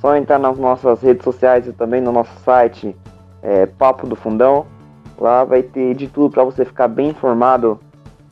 só 0.00 0.16
entrar 0.16 0.38
nas 0.38 0.58
nossas 0.58 1.02
redes 1.02 1.24
sociais 1.24 1.66
e 1.66 1.72
também 1.72 2.00
no 2.00 2.12
nosso 2.12 2.32
site 2.40 2.96
é, 3.42 3.66
Papo 3.66 4.06
do 4.06 4.16
Fundão. 4.16 4.66
Lá 5.18 5.44
vai 5.44 5.62
ter 5.62 5.94
de 5.94 6.08
tudo 6.08 6.30
para 6.30 6.44
você 6.44 6.64
ficar 6.64 6.88
bem 6.88 7.10
informado 7.10 7.78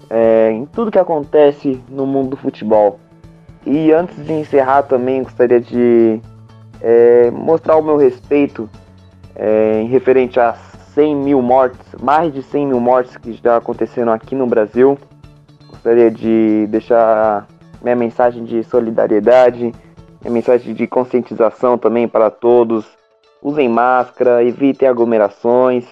é, 0.09 0.51
em 0.51 0.65
tudo 0.65 0.91
que 0.91 0.99
acontece 0.99 1.81
no 1.89 2.07
mundo 2.07 2.31
do 2.31 2.37
futebol. 2.37 2.99
E 3.67 3.93
antes 3.93 4.25
de 4.25 4.33
encerrar 4.33 4.85
também 4.85 5.23
gostaria 5.23 5.61
de 5.61 6.21
é, 6.81 7.31
mostrar 7.31 7.77
o 7.77 7.83
meu 7.83 7.97
respeito 7.97 8.69
é, 9.35 9.83
em 9.83 9.87
referente 9.89 10.41
a 10.41 10.55
100 10.99 11.15
mil 11.15 11.41
mortes, 11.41 11.79
mais 12.03 12.35
de 12.35 12.43
100 12.43 12.67
mil 12.67 12.81
mortes 12.81 13.17
que 13.17 13.33
já 13.33 13.59
aconteceram 13.59 14.13
aqui 14.13 14.35
no 14.35 14.49
Brasil. 14.49 14.99
Gostaria 15.69 16.11
de 16.11 16.67
deixar 16.67 17.47
minha 17.81 17.95
mensagem 17.95 18.43
de 18.43 18.65
solidariedade, 18.65 19.73
minha 20.21 20.33
mensagem 20.33 20.75
de 20.75 20.89
conscientização 20.89 21.79
também 21.79 22.09
para 22.09 22.33
todos. 22.33 22.85
Usem 23.41 23.69
máscara, 23.69 24.43
evitem 24.43 24.89
aglomerações. 24.89 25.85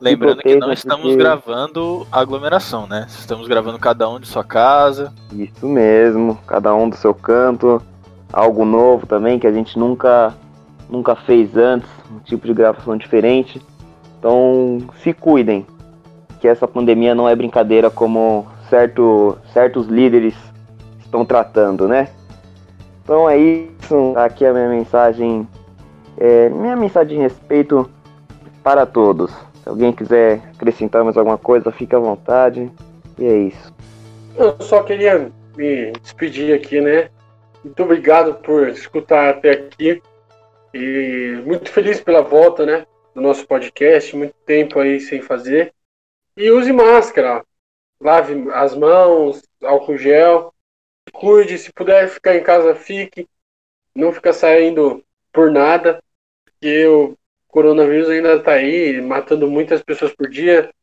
Lembrando 0.00 0.40
que 0.40 0.54
não 0.54 0.72
estamos 0.72 1.16
gravando 1.16 2.06
aglomeração, 2.12 2.86
né? 2.86 3.06
Estamos 3.08 3.48
gravando 3.48 3.80
cada 3.80 4.08
um 4.08 4.20
de 4.20 4.28
sua 4.28 4.44
casa. 4.44 5.12
Isso 5.32 5.66
mesmo, 5.66 6.38
cada 6.46 6.72
um 6.72 6.88
do 6.88 6.94
seu 6.94 7.12
canto, 7.12 7.82
algo 8.32 8.64
novo 8.64 9.04
também 9.04 9.36
que 9.36 9.48
a 9.48 9.52
gente 9.52 9.76
nunca 9.76 10.32
nunca 10.88 11.16
fez 11.16 11.56
antes, 11.56 11.88
um 12.08 12.20
tipo 12.20 12.46
de 12.46 12.54
gravação 12.54 12.96
diferente. 12.96 13.60
Então, 14.24 14.78
se 15.02 15.12
cuidem, 15.12 15.66
que 16.40 16.48
essa 16.48 16.66
pandemia 16.66 17.14
não 17.14 17.28
é 17.28 17.36
brincadeira 17.36 17.90
como 17.90 18.46
certo, 18.70 19.36
certos 19.52 19.86
líderes 19.86 20.34
estão 20.98 21.26
tratando, 21.26 21.86
né? 21.86 22.08
Então 23.02 23.28
é 23.28 23.36
isso. 23.36 24.14
Aqui 24.16 24.46
é 24.46 24.48
a 24.48 24.54
minha 24.54 24.70
mensagem. 24.70 25.46
É, 26.16 26.48
minha 26.48 26.74
mensagem 26.74 27.18
de 27.18 27.22
respeito 27.22 27.90
para 28.62 28.86
todos. 28.86 29.30
Se 29.62 29.68
alguém 29.68 29.92
quiser 29.92 30.40
acrescentar 30.54 31.04
mais 31.04 31.18
alguma 31.18 31.36
coisa, 31.36 31.70
fique 31.70 31.94
à 31.94 31.98
vontade. 31.98 32.72
E 33.18 33.26
é 33.26 33.36
isso. 33.36 33.74
Eu 34.38 34.56
só 34.58 34.82
queria 34.84 35.30
me 35.54 35.92
despedir 36.00 36.54
aqui, 36.54 36.80
né? 36.80 37.10
Muito 37.62 37.82
obrigado 37.82 38.36
por 38.36 38.68
escutar 38.68 39.28
até 39.28 39.50
aqui. 39.50 40.00
E 40.72 41.42
muito 41.44 41.70
feliz 41.70 42.00
pela 42.00 42.22
volta, 42.22 42.64
né? 42.64 42.86
Do 43.14 43.20
nosso 43.20 43.46
podcast. 43.46 44.14
Muito 44.16 44.34
tempo 44.44 44.78
aí 44.78 45.00
sem 45.00 45.22
fazer. 45.22 45.74
E 46.36 46.50
use 46.50 46.72
máscara. 46.72 47.44
Lave 48.00 48.50
as 48.52 48.74
mãos, 48.74 49.42
álcool 49.62 49.96
gel. 49.96 50.52
Cuide, 51.12 51.58
se 51.58 51.72
puder 51.72 52.08
ficar 52.08 52.36
em 52.36 52.42
casa, 52.42 52.74
fique. 52.74 53.28
Não 53.94 54.12
fica 54.12 54.32
saindo 54.32 55.04
por 55.32 55.50
nada. 55.50 56.02
Porque 56.44 56.86
o 56.86 57.16
coronavírus 57.48 58.08
ainda 58.08 58.34
está 58.34 58.54
aí, 58.54 59.00
matando 59.00 59.48
muitas 59.48 59.82
pessoas 59.82 60.14
por 60.14 60.28
dia. 60.28 60.74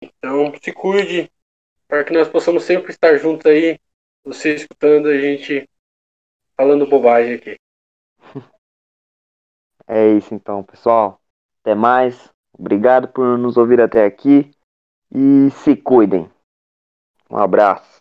Então, 0.00 0.52
se 0.62 0.72
cuide, 0.72 1.30
para 1.86 2.04
que 2.04 2.12
nós 2.12 2.28
possamos 2.28 2.64
sempre 2.64 2.90
estar 2.90 3.16
juntos 3.18 3.46
aí, 3.46 3.78
você 4.24 4.54
escutando 4.54 5.08
a 5.08 5.18
gente 5.18 5.68
falando 6.56 6.86
bobagem 6.86 7.34
aqui. 7.34 7.56
É 9.88 10.08
isso 10.08 10.34
então, 10.34 10.64
pessoal. 10.64 11.22
Até 11.66 11.74
mais. 11.74 12.30
Obrigado 12.56 13.08
por 13.08 13.36
nos 13.36 13.56
ouvir 13.56 13.80
até 13.80 14.04
aqui 14.04 14.52
e 15.12 15.50
se 15.50 15.74
cuidem. 15.74 16.30
Um 17.28 17.38
abraço. 17.38 17.96